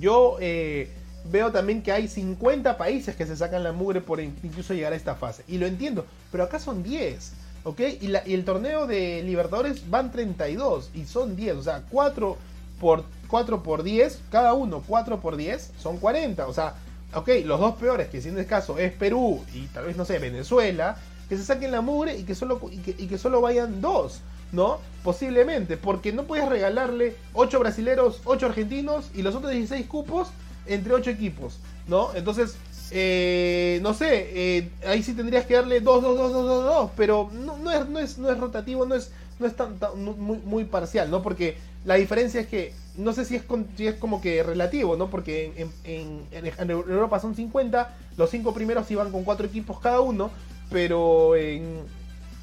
Yo 0.00 0.36
eh, 0.40 0.90
veo 1.30 1.50
también 1.50 1.82
que 1.82 1.92
hay 1.92 2.08
50 2.08 2.76
países 2.76 3.16
que 3.16 3.26
se 3.26 3.36
sacan 3.36 3.62
la 3.62 3.72
mugre 3.72 4.00
por 4.00 4.20
incluso 4.20 4.74
llegar 4.74 4.92
a 4.92 4.96
esta 4.96 5.14
fase, 5.14 5.44
y 5.48 5.58
lo 5.58 5.66
entiendo, 5.66 6.04
pero 6.30 6.44
acá 6.44 6.58
son 6.58 6.82
10. 6.82 7.32
¿Ok? 7.64 7.80
Y, 8.00 8.10
y 8.26 8.34
el 8.34 8.44
torneo 8.44 8.88
de 8.88 9.22
Libertadores 9.22 9.88
van 9.88 10.10
32 10.10 10.90
y 10.94 11.04
son 11.04 11.36
10, 11.36 11.56
o 11.56 11.62
sea, 11.62 11.84
4 11.90 12.36
por 12.80 13.04
4 13.32 13.62
por 13.62 13.82
10, 13.82 14.20
cada 14.30 14.52
uno 14.52 14.84
4 14.86 15.18
por 15.22 15.36
10 15.36 15.72
son 15.82 15.96
40. 15.96 16.46
O 16.46 16.52
sea, 16.52 16.74
ok, 17.14 17.30
los 17.46 17.58
dos 17.58 17.76
peores, 17.76 18.08
que 18.08 18.20
si 18.20 18.28
en 18.28 18.36
este 18.36 18.46
caso 18.46 18.76
es 18.78 18.92
Perú 18.92 19.42
y 19.54 19.68
tal 19.68 19.86
vez, 19.86 19.96
no 19.96 20.04
sé, 20.04 20.18
Venezuela, 20.18 20.98
que 21.30 21.38
se 21.38 21.44
saquen 21.44 21.72
la 21.72 21.80
mugre 21.80 22.14
y 22.18 22.24
que 22.24 22.34
solo, 22.34 22.60
y 22.70 22.76
que, 22.76 23.16
solo 23.16 23.40
vayan 23.40 23.80
dos. 23.80 24.20
¿no? 24.52 24.80
Posiblemente, 25.02 25.78
porque 25.78 26.12
no 26.12 26.24
puedes 26.24 26.46
regalarle 26.46 27.16
8 27.32 27.58
brasileros, 27.58 28.20
8 28.26 28.44
argentinos 28.44 29.10
y 29.14 29.22
los 29.22 29.34
otros 29.34 29.50
16 29.50 29.86
cupos 29.86 30.28
entre 30.66 30.92
8 30.92 31.08
equipos, 31.08 31.58
¿no? 31.88 32.14
Entonces, 32.14 32.56
eh, 32.90 33.80
no 33.82 33.94
sé, 33.94 34.28
eh, 34.34 34.70
ahí 34.86 35.02
sí 35.02 35.14
tendrías 35.14 35.46
que 35.46 35.54
darle 35.54 35.80
2, 35.80 36.02
2, 36.02 36.18
2, 36.18 36.32
2, 36.34 36.46
2, 36.46 36.64
2, 36.64 36.90
pero 36.98 37.30
no, 37.32 37.56
no, 37.56 37.70
es, 37.70 37.88
no, 37.88 37.98
es, 37.98 38.18
no 38.18 38.30
es 38.30 38.38
rotativo, 38.38 38.84
no 38.84 38.94
es, 38.94 39.10
no 39.38 39.46
es 39.46 39.56
tan, 39.56 39.78
muy, 39.96 40.36
muy, 40.44 40.64
parcial, 40.64 41.10
¿no? 41.10 41.22
Porque 41.22 41.56
la 41.86 41.94
diferencia 41.94 42.42
es 42.42 42.46
que 42.46 42.74
no 42.96 43.12
sé 43.12 43.24
si 43.24 43.36
es, 43.36 43.44
si 43.76 43.86
es 43.86 43.94
como 43.94 44.20
que 44.20 44.42
relativo, 44.42 44.96
¿no? 44.96 45.08
Porque 45.08 45.68
en, 45.84 46.70
Europa 46.70 47.20
son 47.20 47.34
50, 47.34 47.96
los 48.16 48.30
5 48.30 48.52
primeros 48.54 48.90
iban 48.90 49.10
con 49.10 49.24
4 49.24 49.46
equipos 49.46 49.80
cada 49.80 50.00
uno, 50.00 50.30
pero 50.70 51.36
en, 51.36 51.80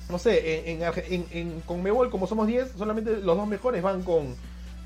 no 0.09 0.17
sé, 0.17 0.71
en, 0.71 0.81
en, 0.81 1.25
en 1.31 1.61
Conmebol, 1.61 2.09
como 2.09 2.27
somos 2.27 2.47
10, 2.47 2.73
solamente 2.77 3.17
los 3.17 3.37
dos 3.37 3.47
mejores 3.47 3.83
van 3.83 4.03
con, 4.03 4.35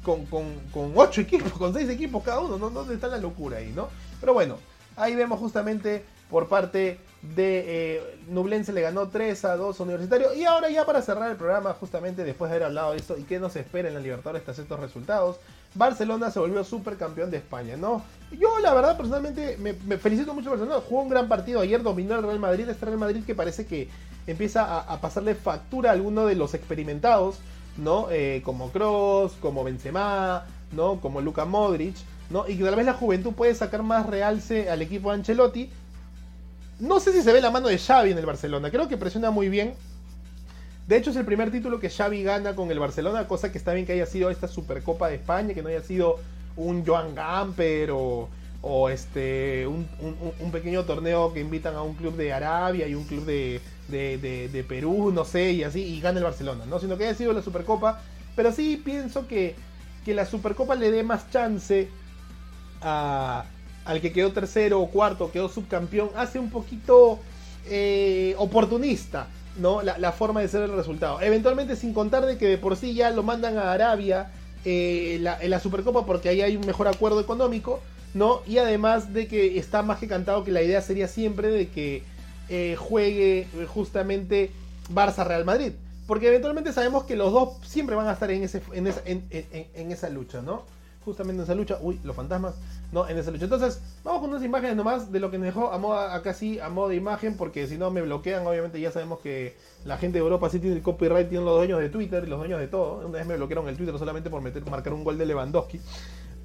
con, 0.04 0.26
con, 0.26 0.46
con 0.74 0.92
8 0.96 1.22
equipos, 1.22 1.54
con 1.58 1.74
6 1.74 1.90
equipos 1.90 2.24
cada 2.24 2.40
uno, 2.42 2.58
¿no? 2.58 2.70
¿Dónde 2.70 2.96
está 2.96 3.08
la 3.08 3.18
locura 3.18 3.58
ahí, 3.58 3.72
no? 3.74 3.88
Pero 4.20 4.34
bueno, 4.34 4.58
ahí 4.96 5.16
vemos 5.16 5.40
justamente 5.40 6.04
por 6.30 6.50
parte 6.50 7.00
de 7.36 7.96
eh, 7.96 8.18
Nublense 8.28 8.74
le 8.74 8.82
ganó 8.82 9.08
3 9.08 9.46
a 9.46 9.56
2 9.56 9.80
Universitario. 9.80 10.34
Y 10.34 10.44
ahora 10.44 10.70
ya 10.70 10.86
para 10.86 11.02
cerrar 11.02 11.32
el 11.32 11.38
programa, 11.38 11.74
justamente 11.74 12.24
después 12.24 12.50
de 12.50 12.58
haber 12.58 12.68
hablado 12.68 12.92
de 12.92 12.98
esto 12.98 13.18
y 13.18 13.24
qué 13.24 13.40
nos 13.40 13.56
espera 13.56 13.88
en 13.88 13.94
la 13.94 14.02
Libertadores 14.02 14.44
tras 14.44 14.60
estos 14.60 14.80
resultados, 14.80 15.38
Barcelona 15.76 16.30
se 16.30 16.40
volvió 16.40 16.64
supercampeón 16.64 17.32
de 17.32 17.38
España, 17.38 17.78
¿no? 17.78 18.04
Yo 18.32 18.60
la 18.60 18.74
verdad 18.74 18.98
personalmente 18.98 19.58
me, 19.58 19.74
felicito 19.98 20.34
mucho 20.34 20.54
a 20.54 20.82
jugó 20.82 21.02
un 21.02 21.10
gran 21.10 21.28
partido 21.28 21.62
ayer, 21.62 21.82
dominó 21.82 22.16
el 22.16 22.24
Real 22.24 22.40
Madrid, 22.40 22.68
este 22.70 22.86
Real 22.86 22.98
Madrid 22.98 23.24
que 23.26 23.36
parece 23.36 23.66
que 23.66 23.90
empieza 24.28 24.80
a, 24.80 25.02
pasarle 25.02 25.36
factura 25.36 25.90
a 25.90 25.94
alguno 25.94 26.26
de 26.26 26.36
los 26.36 26.54
experimentados, 26.54 27.38
¿no? 27.78 28.08
Eh, 28.12 28.42
como 28.44 28.72
Cross, 28.72 29.34
como 29.40 29.64
Benzema, 29.64 30.46
¿no? 30.72 31.00
Como 31.00 31.22
Luka 31.22 31.46
Modric, 31.46 31.96
¿no? 32.30 32.48
Y 32.48 32.58
que 32.58 32.64
tal 32.64 32.76
vez 32.76 32.86
la 32.86 32.94
juventud 32.94 33.34
puede 33.34 33.56
sacar 33.56 33.84
más 33.84 34.06
realce 34.06 34.70
al 34.70 34.82
equipo 34.82 35.10
de 35.10 35.16
Ancelotti. 35.16 35.72
No 36.80 37.00
sé 37.00 37.14
si 37.14 37.22
se 37.22 37.32
ve 37.32 37.42
la 37.42 37.52
mano 37.52 37.68
de 37.68 37.78
Xavi 37.78 38.12
en 38.12 38.18
el 38.18 38.26
Barcelona, 38.26 38.72
creo 38.72 38.88
que 38.88 38.98
presiona 38.98 39.32
muy 39.32 39.50
bien. 39.50 39.76
De 40.88 40.98
hecho 40.98 41.12
es 41.12 41.16
el 41.16 41.26
primer 41.26 41.50
título 41.50 41.80
que 41.80 41.90
Xavi 41.90 42.24
gana 42.24 42.56
con 42.56 42.70
el 42.70 42.80
Barcelona, 42.80 43.28
cosa 43.28 43.52
que 43.52 43.58
está 43.58 43.74
bien 43.74 43.86
que 43.86 43.94
haya 43.94 44.06
sido 44.06 44.30
esta 44.30 44.48
Supercopa 44.48 45.08
de 45.08 45.16
España, 45.16 45.54
que 45.54 45.62
no 45.62 45.70
haya 45.70 45.82
sido 45.82 46.20
un 46.58 46.86
Joan 46.86 47.16
Gamper 47.16 47.92
o, 47.92 48.30
este 48.90 49.68
un, 49.68 49.88
un, 50.40 50.52
pequeño 50.52 50.86
torneo 50.86 51.34
que 51.34 51.42
invitan 51.42 51.76
a 51.76 51.82
un 51.82 51.96
club 51.96 52.16
de 52.16 52.32
Arabia 52.32 52.88
y 52.88 52.96
un 52.96 53.04
club 53.04 53.26
de, 53.26 53.62
de, 53.90 54.66
Perú, 54.68 55.12
no 55.14 55.26
sé, 55.26 55.52
y 55.52 55.64
así, 55.64 55.82
y 55.82 56.00
gana 56.00 56.20
el 56.20 56.24
Barcelona, 56.24 56.66
¿no? 56.66 56.80
Sino 56.80 56.98
que 56.98 57.06
haya 57.06 57.16
sido 57.16 57.34
la 57.34 57.42
Supercopa. 57.42 58.02
Pero 58.36 58.52
sí 58.52 58.82
pienso 58.84 59.28
que, 59.28 59.56
que 60.06 60.14
la 60.14 60.26
Supercopa 60.26 60.76
le 60.76 60.92
dé 60.92 61.04
más 61.04 61.30
chance 61.30 61.90
a, 62.82 63.46
al 63.86 64.02
que 64.02 64.12
quedó 64.12 64.32
tercero 64.32 64.82
o 64.82 64.90
cuarto, 64.90 65.32
quedó 65.32 65.50
subcampeón, 65.50 66.10
hace 66.16 66.40
un 66.40 66.50
poquito 66.50 67.20
eh, 67.70 68.36
oportunista, 68.38 69.28
¿no? 69.58 69.82
La, 69.82 70.12
forma 70.12 70.42
de 70.42 70.48
ser 70.48 70.64
el 70.64 70.76
resultado. 70.76 71.22
Eventualmente, 71.22 71.76
sin 71.76 71.94
contar 71.94 72.26
de 72.26 72.38
que 72.38 72.48
de 72.48 72.58
por 72.58 72.76
sí 72.76 72.94
ya 72.94 73.10
lo 73.10 73.24
mandan 73.24 73.58
a 73.58 73.72
Arabia 73.72 74.32
eh, 74.66 75.22
en 75.42 75.50
la 75.50 75.60
Supercopa 75.60 76.06
porque 76.06 76.30
ahí 76.30 76.42
hay 76.42 76.56
un 76.56 76.66
mejor 76.66 76.88
acuerdo 76.88 77.20
económico, 77.20 77.82
¿no? 78.14 78.42
Y 78.48 78.58
además 78.58 79.14
de 79.14 79.28
que 79.28 79.58
está 79.58 79.82
más 79.82 80.00
que 80.00 80.08
cantado 80.08 80.44
que 80.44 80.52
la 80.52 80.62
idea 80.62 80.82
sería 80.82 81.08
siempre 81.08 81.50
de 81.50 81.68
que 81.70 82.04
eh, 82.50 82.76
juegue 82.78 83.48
justamente 83.68 84.52
Barça-Real 84.94 85.46
Madrid. 85.46 85.72
Porque 86.08 86.28
eventualmente 86.28 86.74
sabemos 86.74 87.06
que 87.06 87.16
los 87.16 87.32
dos 87.32 87.50
siempre 87.66 87.96
van 87.96 88.08
a 88.08 88.14
estar 88.14 88.30
en, 88.30 88.44
ese, 88.44 88.62
en, 88.74 88.88
esa, 88.88 89.02
en, 89.06 89.92
esa 89.92 90.10
lucha, 90.10 90.42
¿no? 90.42 90.64
Justamente 91.06 91.40
en 91.40 91.44
esa 91.44 91.56
lucha. 91.56 91.78
Uy, 91.82 92.00
los 92.04 92.16
fantasmas. 92.16 92.56
No, 92.92 93.08
en 93.08 93.18
esa 93.18 93.32
lucha. 93.32 93.46
Entonces, 93.46 93.82
vamos 94.04 94.22
con 94.22 94.30
unas 94.30 94.44
imágenes 94.44 94.76
nomás 94.76 95.12
de 95.12 95.20
lo 95.20 95.32
que 95.32 95.38
nos 95.38 95.46
dejó 95.46 95.72
a 95.72 95.78
modo, 95.78 96.00
acá 96.00 96.34
sí, 96.34 96.60
a 96.60 96.70
modo 96.70 96.90
de 96.90 96.96
imagen, 96.96 97.36
porque 97.38 97.68
si 97.68 97.78
no 97.78 97.92
me 97.92 98.02
bloquean, 98.02 98.46
obviamente 98.46 98.80
ya 98.80 98.92
sabemos 98.92 99.20
que 99.20 99.56
la 99.86 99.98
gente 99.98 100.18
de 100.18 100.24
Europa 100.24 100.50
sí 100.50 100.60
tiene 100.60 100.76
el 100.76 100.82
copyright, 100.82 101.30
tienen 101.30 101.46
los 101.46 101.56
dueños 101.58 101.80
de 101.80 101.90
Twitter 101.90 102.24
y 102.26 102.30
los 102.30 102.40
dueños 102.40 102.60
de 102.60 102.68
todo. 102.68 103.06
Una 103.06 103.18
vez 103.18 103.28
me 103.28 103.36
bloquearon 103.36 103.68
el 103.68 103.78
Twitter 103.78 103.98
solamente 103.98 104.30
por 104.30 104.42
meter, 104.42 104.66
marcar 104.70 104.94
un 104.94 105.04
gol 105.04 105.18
de 105.18 105.26
Lewandowski. 105.26 105.80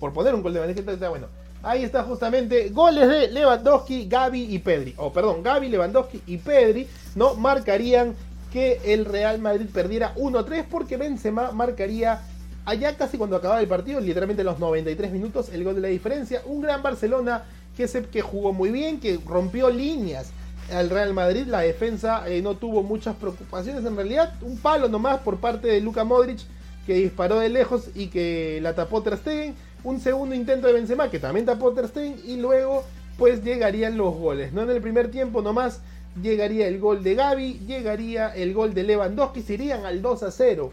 Por 0.01 0.13
poner 0.13 0.35
un 0.35 0.43
gol 0.43 0.55
de 0.55 0.61
Lewandowski. 0.61 1.07
Bueno, 1.09 1.27
Ahí 1.63 1.83
está 1.83 2.05
justamente 2.05 2.69
goles 2.69 3.09
de 3.09 3.29
Lewandowski, 3.33 4.09
Gaby 4.09 4.55
y 4.55 4.61
Pedri. 4.61 4.95
O 4.97 5.13
perdón, 5.13 5.43
Gaby, 5.43 5.69
Lewandowski 5.69 6.23
y 6.27 6.37
Pedri 6.37 6.87
no 7.17 7.35
marcarían 7.35 8.15
que 8.53 8.81
el 8.85 9.05
Real 9.05 9.41
Madrid 9.41 9.67
perdiera 9.73 10.15
1-3 10.15 10.67
porque 10.71 10.97
Benzema 10.97 11.51
marcaría 11.51 12.21
allá 12.69 12.97
casi 12.97 13.17
cuando 13.17 13.37
acababa 13.37 13.61
el 13.61 13.67
partido, 13.67 13.99
literalmente 13.99 14.45
los 14.45 14.59
93 14.59 15.11
minutos, 15.11 15.49
el 15.49 15.65
gol 15.65 15.77
de 15.77 15.81
la 15.81 15.89
diferencia. 15.89 16.43
Un 16.45 16.61
gran 16.61 16.83
Barcelona 16.83 17.45
que, 17.75 17.87
que 18.11 18.21
jugó 18.21 18.53
muy 18.53 18.71
bien, 18.71 19.01
que 19.01 19.19
rompió 19.27 19.71
líneas 19.71 20.31
al 20.71 20.91
Real 20.91 21.15
Madrid. 21.15 21.47
La 21.47 21.61
defensa 21.61 22.29
eh, 22.29 22.43
no 22.43 22.57
tuvo 22.57 22.83
muchas 22.83 23.17
preocupaciones 23.17 23.87
en 23.87 23.97
realidad. 23.97 24.35
Un 24.43 24.59
palo 24.59 24.89
nomás 24.89 25.21
por 25.21 25.39
parte 25.39 25.69
de 25.69 25.81
Luka 25.81 26.05
Modric 26.05 26.41
que 26.87 26.95
disparó 26.95 27.39
de 27.39 27.49
lejos 27.49 27.89
y 27.95 28.09
que 28.09 28.61
la 28.63 28.75
tapó 28.75 29.03
Ter 29.03 29.17
Stegen 29.17 29.55
un 29.85 30.01
segundo 30.01 30.35
intento 30.35 30.67
de 30.67 30.73
Benzema 30.73 31.11
que 31.11 31.19
también 31.19 31.47
tapó 31.47 31.73
Ter 31.73 31.89
Stegen 31.89 32.17
y 32.27 32.37
luego 32.37 32.85
pues 33.17 33.43
llegarían 33.43 33.97
los 33.97 34.15
goles. 34.15 34.53
No 34.53 34.63
en 34.63 34.71
el 34.71 34.83
primer 34.83 35.11
tiempo 35.11 35.41
nomás 35.41 35.81
llegaría 36.21 36.69
el 36.69 36.79
gol 36.81 37.03
de 37.03 37.15
Gaby, 37.15 37.61
llegaría 37.67 38.29
el 38.35 38.53
gol 38.53 38.75
de 38.75 38.83
Lewandowski, 38.83 39.41
se 39.41 39.55
irían 39.55 39.87
al 39.87 40.03
2 40.03 40.23
a 40.23 40.31
0. 40.31 40.73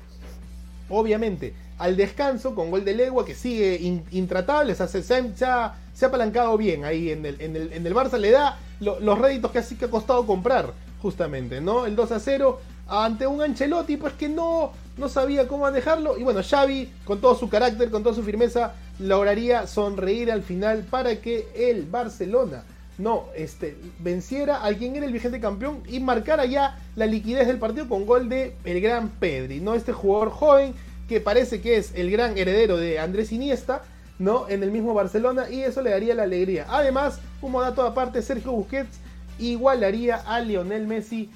Obviamente, 0.89 1.53
al 1.77 1.97
descanso 1.97 2.55
con 2.55 2.71
gol 2.71 2.85
de 2.85 2.93
Legua 2.93 3.25
que 3.25 3.35
sigue 3.35 3.75
intratable, 4.11 4.75
se, 4.75 5.45
ha, 5.45 5.75
apalancado 6.03 6.57
bien 6.57 6.85
ahí 6.85 7.11
en 7.11 7.25
el, 7.25 7.41
en 7.41 7.55
el, 7.55 7.73
en 7.73 7.85
el 7.85 7.93
Barça, 7.93 8.17
le 8.17 8.31
da 8.31 8.57
los 8.79 9.19
réditos 9.19 9.51
que 9.51 9.59
así 9.59 9.75
que 9.75 9.85
ha 9.85 9.89
costado 9.89 10.25
comprar, 10.25 10.73
justamente, 11.01 11.61
¿no? 11.61 11.85
El 11.85 11.95
2 11.95 12.11
a 12.11 12.19
0 12.19 12.59
ante 12.87 13.27
un 13.27 13.41
Ancelotti, 13.41 13.97
pues 13.97 14.13
que 14.13 14.29
no, 14.29 14.71
no 14.97 15.09
sabía 15.09 15.47
cómo 15.47 15.63
manejarlo. 15.63 16.17
Y 16.17 16.23
bueno, 16.23 16.41
Xavi, 16.43 16.91
con 17.03 17.19
todo 17.19 17.35
su 17.35 17.49
carácter, 17.49 17.89
con 17.89 18.03
toda 18.03 18.15
su 18.15 18.23
firmeza, 18.23 18.73
lograría 18.99 19.67
sonreír 19.67 20.31
al 20.31 20.43
final 20.43 20.83
para 20.89 21.19
que 21.19 21.47
el 21.55 21.85
Barcelona 21.85 22.63
no 22.97 23.25
este, 23.35 23.77
venciera 23.99 24.65
a 24.65 24.73
quien 24.73 24.95
era 24.95 25.05
el 25.05 25.11
vigente 25.11 25.41
campeón 25.41 25.81
y 25.87 25.99
marcara 25.99 26.45
ya 26.45 26.79
la 26.95 27.05
liquidez 27.05 27.47
del 27.47 27.59
partido 27.59 27.89
con 27.89 28.05
gol 28.05 28.29
de 28.29 28.55
el 28.63 28.79
gran 28.79 29.09
Pedri, 29.09 29.59
¿no? 29.59 29.73
Este 29.73 29.91
jugador 29.91 30.29
joven 30.29 30.73
que 31.07 31.21
parece 31.21 31.61
que 31.61 31.77
es 31.77 31.93
el 31.95 32.11
gran 32.11 32.37
heredero 32.37 32.77
de 32.77 32.99
Andrés 32.99 33.31
Iniesta, 33.31 33.83
¿no? 34.19 34.47
En 34.49 34.63
el 34.63 34.71
mismo 34.71 34.93
Barcelona 34.93 35.49
y 35.49 35.61
eso 35.61 35.81
le 35.81 35.91
daría 35.91 36.15
la 36.15 36.23
alegría. 36.23 36.65
Además, 36.69 37.19
como 37.41 37.61
dato 37.61 37.83
aparte, 37.83 38.21
Sergio 38.21 38.51
Busquets 38.51 38.97
igualaría 39.39 40.17
a 40.17 40.39
Lionel 40.39 40.87
Messi 40.87 41.29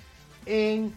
en 0.45 0.93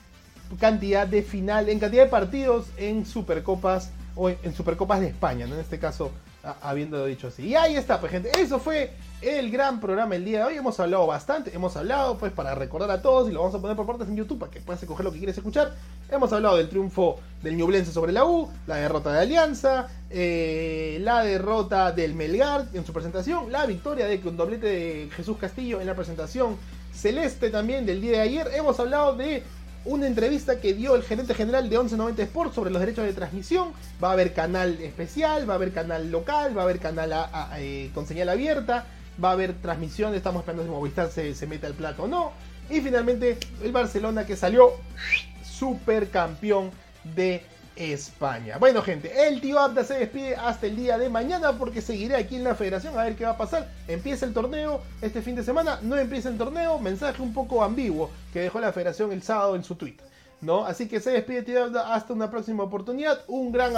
cantidad 0.58 1.06
de 1.06 1.22
final, 1.22 1.68
en 1.68 1.78
cantidad 1.78 2.04
de 2.04 2.10
partidos 2.10 2.66
en 2.76 3.06
Supercopas 3.06 3.90
o 4.14 4.28
en, 4.28 4.54
Supercopas 4.54 5.00
de 5.00 5.08
España, 5.08 5.46
¿no? 5.46 5.54
En 5.54 5.60
este 5.60 5.78
caso, 5.78 6.12
habiendo 6.60 7.04
dicho 7.06 7.28
así. 7.28 7.48
Y 7.48 7.54
ahí 7.54 7.76
está, 7.76 8.00
pues 8.00 8.12
gente, 8.12 8.30
eso 8.38 8.58
fue 8.58 8.92
el 9.22 9.50
gran 9.50 9.80
programa 9.80 10.14
el 10.16 10.24
día 10.24 10.40
de 10.40 10.44
hoy. 10.44 10.56
Hemos 10.56 10.78
hablado 10.80 11.06
bastante, 11.06 11.54
hemos 11.54 11.76
hablado 11.76 12.18
pues 12.18 12.32
para 12.32 12.54
recordar 12.54 12.90
a 12.90 13.00
todos 13.00 13.28
y 13.28 13.32
lo 13.32 13.40
vamos 13.40 13.54
a 13.54 13.60
poner 13.60 13.76
por 13.76 13.86
partes 13.86 14.08
en 14.08 14.16
YouTube 14.16 14.38
para 14.38 14.52
que 14.52 14.60
puedas 14.60 14.82
escoger 14.82 15.04
lo 15.04 15.12
que 15.12 15.18
quieres 15.18 15.36
escuchar. 15.36 15.74
Hemos 16.12 16.30
hablado 16.34 16.58
del 16.58 16.68
triunfo 16.68 17.20
del 17.42 17.56
Ñublense 17.56 17.90
sobre 17.90 18.12
la 18.12 18.26
U, 18.26 18.50
la 18.66 18.76
derrota 18.76 19.14
de 19.14 19.20
Alianza, 19.20 19.88
eh, 20.10 20.98
la 21.00 21.24
derrota 21.24 21.90
del 21.90 22.14
Melgar 22.14 22.66
en 22.74 22.84
su 22.84 22.92
presentación, 22.92 23.50
la 23.50 23.64
victoria 23.64 24.06
de 24.06 24.20
un 24.22 24.36
doblete 24.36 24.66
de 24.66 25.08
Jesús 25.16 25.38
Castillo 25.38 25.80
en 25.80 25.86
la 25.86 25.94
presentación 25.94 26.58
celeste 26.92 27.48
también 27.48 27.86
del 27.86 28.02
día 28.02 28.12
de 28.12 28.20
ayer. 28.20 28.48
Hemos 28.54 28.78
hablado 28.78 29.16
de 29.16 29.42
una 29.86 30.06
entrevista 30.06 30.60
que 30.60 30.74
dio 30.74 30.96
el 30.96 31.02
gerente 31.02 31.32
general 31.32 31.70
de 31.70 31.78
1190 31.78 32.22
Sports 32.24 32.54
sobre 32.56 32.70
los 32.70 32.80
derechos 32.80 33.06
de 33.06 33.14
transmisión. 33.14 33.72
Va 34.04 34.10
a 34.10 34.12
haber 34.12 34.34
canal 34.34 34.78
especial, 34.82 35.48
va 35.48 35.54
a 35.54 35.56
haber 35.56 35.72
canal 35.72 36.10
local, 36.10 36.54
va 36.54 36.60
a 36.60 36.64
haber 36.64 36.78
canal 36.78 37.10
eh, 37.56 37.90
con 37.94 38.06
señal 38.06 38.28
abierta, 38.28 38.84
va 39.22 39.30
a 39.30 39.32
haber 39.32 39.54
transmisión. 39.54 40.14
Estamos 40.14 40.40
esperando 40.40 40.62
si 40.62 40.68
Movistar 40.70 41.10
se, 41.10 41.34
se 41.34 41.46
mete 41.46 41.66
al 41.66 41.72
plato 41.72 42.02
o 42.02 42.06
no. 42.06 42.32
Y 42.68 42.82
finalmente 42.82 43.38
el 43.62 43.72
Barcelona 43.72 44.26
que 44.26 44.36
salió 44.36 44.72
supercampeón 45.62 46.72
de 47.14 47.40
España. 47.76 48.58
Bueno, 48.58 48.82
gente, 48.82 49.28
el 49.28 49.40
tío 49.40 49.60
Abda 49.60 49.84
se 49.84 49.94
despide 49.94 50.34
hasta 50.34 50.66
el 50.66 50.74
día 50.74 50.98
de 50.98 51.08
mañana 51.08 51.56
porque 51.56 51.80
seguiré 51.80 52.16
aquí 52.16 52.34
en 52.34 52.42
la 52.42 52.56
federación 52.56 52.98
a 52.98 53.04
ver 53.04 53.14
qué 53.14 53.24
va 53.24 53.30
a 53.30 53.36
pasar. 53.36 53.70
Empieza 53.86 54.26
el 54.26 54.34
torneo 54.34 54.82
este 55.00 55.22
fin 55.22 55.36
de 55.36 55.44
semana, 55.44 55.78
no 55.80 55.96
empieza 55.96 56.30
el 56.30 56.36
torneo, 56.36 56.80
mensaje 56.80 57.22
un 57.22 57.32
poco 57.32 57.62
ambiguo 57.62 58.10
que 58.32 58.40
dejó 58.40 58.58
la 58.58 58.72
federación 58.72 59.12
el 59.12 59.22
sábado 59.22 59.54
en 59.54 59.62
su 59.62 59.76
tweet. 59.76 59.98
¿no? 60.40 60.64
Así 60.64 60.88
que 60.88 60.98
se 60.98 61.12
despide 61.12 61.42
tío 61.42 61.62
Abda 61.62 61.94
hasta 61.94 62.12
una 62.12 62.28
próxima 62.28 62.64
oportunidad. 62.64 63.20
Un 63.28 63.52
gran 63.52 63.74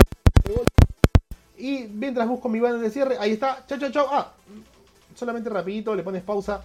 Y 1.58 1.80
mientras 1.92 2.26
busco 2.26 2.48
mi 2.48 2.60
banner 2.60 2.80
de 2.80 2.88
cierre, 2.88 3.18
ahí 3.20 3.32
está. 3.32 3.62
Chau, 3.66 3.78
chau, 3.78 3.90
chau. 3.90 4.06
Ah, 4.10 4.32
solamente 5.14 5.50
rapidito, 5.50 5.94
le 5.94 6.02
pones 6.02 6.22
pausa. 6.22 6.62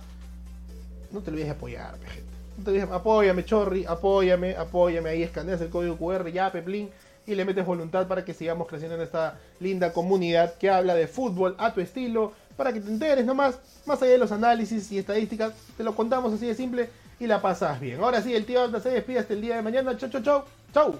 No 1.12 1.20
te 1.20 1.30
olvides 1.30 1.48
de 1.48 1.56
apoyar, 1.56 2.00
gente. 2.00 2.29
Te 2.72 2.82
apóyame, 2.82 3.46
Chorri, 3.46 3.86
apóyame, 3.86 4.56
apóyame. 4.56 5.10
Ahí 5.10 5.24
escaneas 5.24 5.60
el 5.62 5.70
código 5.70 5.98
QR, 5.98 6.32
ya, 6.32 6.52
Peplín. 6.52 6.90
Y 7.26 7.36
le 7.36 7.46
metes 7.46 7.66
voluntad 7.66 8.08
para 8.08 8.24
que 8.24 8.34
sigamos 8.34 8.68
creciendo 8.68 8.96
en 8.96 9.02
esta 9.02 9.38
linda 9.60 9.92
comunidad 9.92 10.56
que 10.56 10.70
habla 10.70 10.96
de 10.96 11.08
fútbol 11.08 11.56
a 11.58 11.74
tu 11.74 11.82
estilo. 11.82 12.34
Para 12.56 12.74
que 12.74 12.80
te 12.80 12.90
enteres 12.90 13.26
nomás, 13.26 13.60
más 13.86 14.02
allá 14.02 14.12
de 14.12 14.18
los 14.18 14.32
análisis 14.32 14.92
y 14.92 15.00
estadísticas, 15.00 15.54
te 15.78 15.84
lo 15.84 15.96
contamos 15.96 16.34
así 16.34 16.46
de 16.46 16.56
simple 16.56 16.90
y 17.20 17.28
la 17.28 17.42
pasas 17.42 17.80
bien. 17.80 18.02
Ahora 18.02 18.22
sí, 18.22 18.34
el 18.34 18.46
tío 18.46 18.64
Anda 18.64 18.80
se 18.80 18.90
despide 18.90 19.20
hasta 19.20 19.34
el 19.34 19.42
día 19.42 19.56
de 19.56 19.62
mañana. 19.62 19.98
Chau, 19.98 20.10
chau, 20.10 20.22
chau. 20.22 20.44
Chau. 20.74 20.96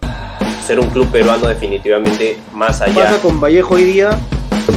Ser 0.66 0.80
un 0.80 0.90
club 0.90 1.08
peruano 1.12 1.48
definitivamente 1.48 2.38
más 2.54 2.82
allá. 2.82 3.04
Pasa 3.04 3.22
con 3.22 3.40
Vallejo 3.40 3.76
hoy 3.76 3.84
día. 3.84 4.20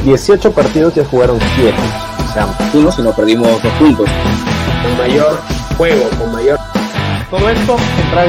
18 0.05 0.51
partidos 0.51 0.95
ya 0.95 1.05
jugaron 1.05 1.39
7. 1.55 1.73
O 2.17 2.33
sea, 2.33 2.47
uno 2.73 2.91
si 2.91 3.01
no 3.01 3.15
perdimos 3.15 3.61
dos 3.61 3.73
puntos. 3.73 4.09
Con 4.83 4.97
mayor 4.97 5.39
juego, 5.77 6.09
con 6.17 6.31
mayor 6.31 6.59
Todo 7.33 7.49
esto 7.49 7.75
en 7.75 8.15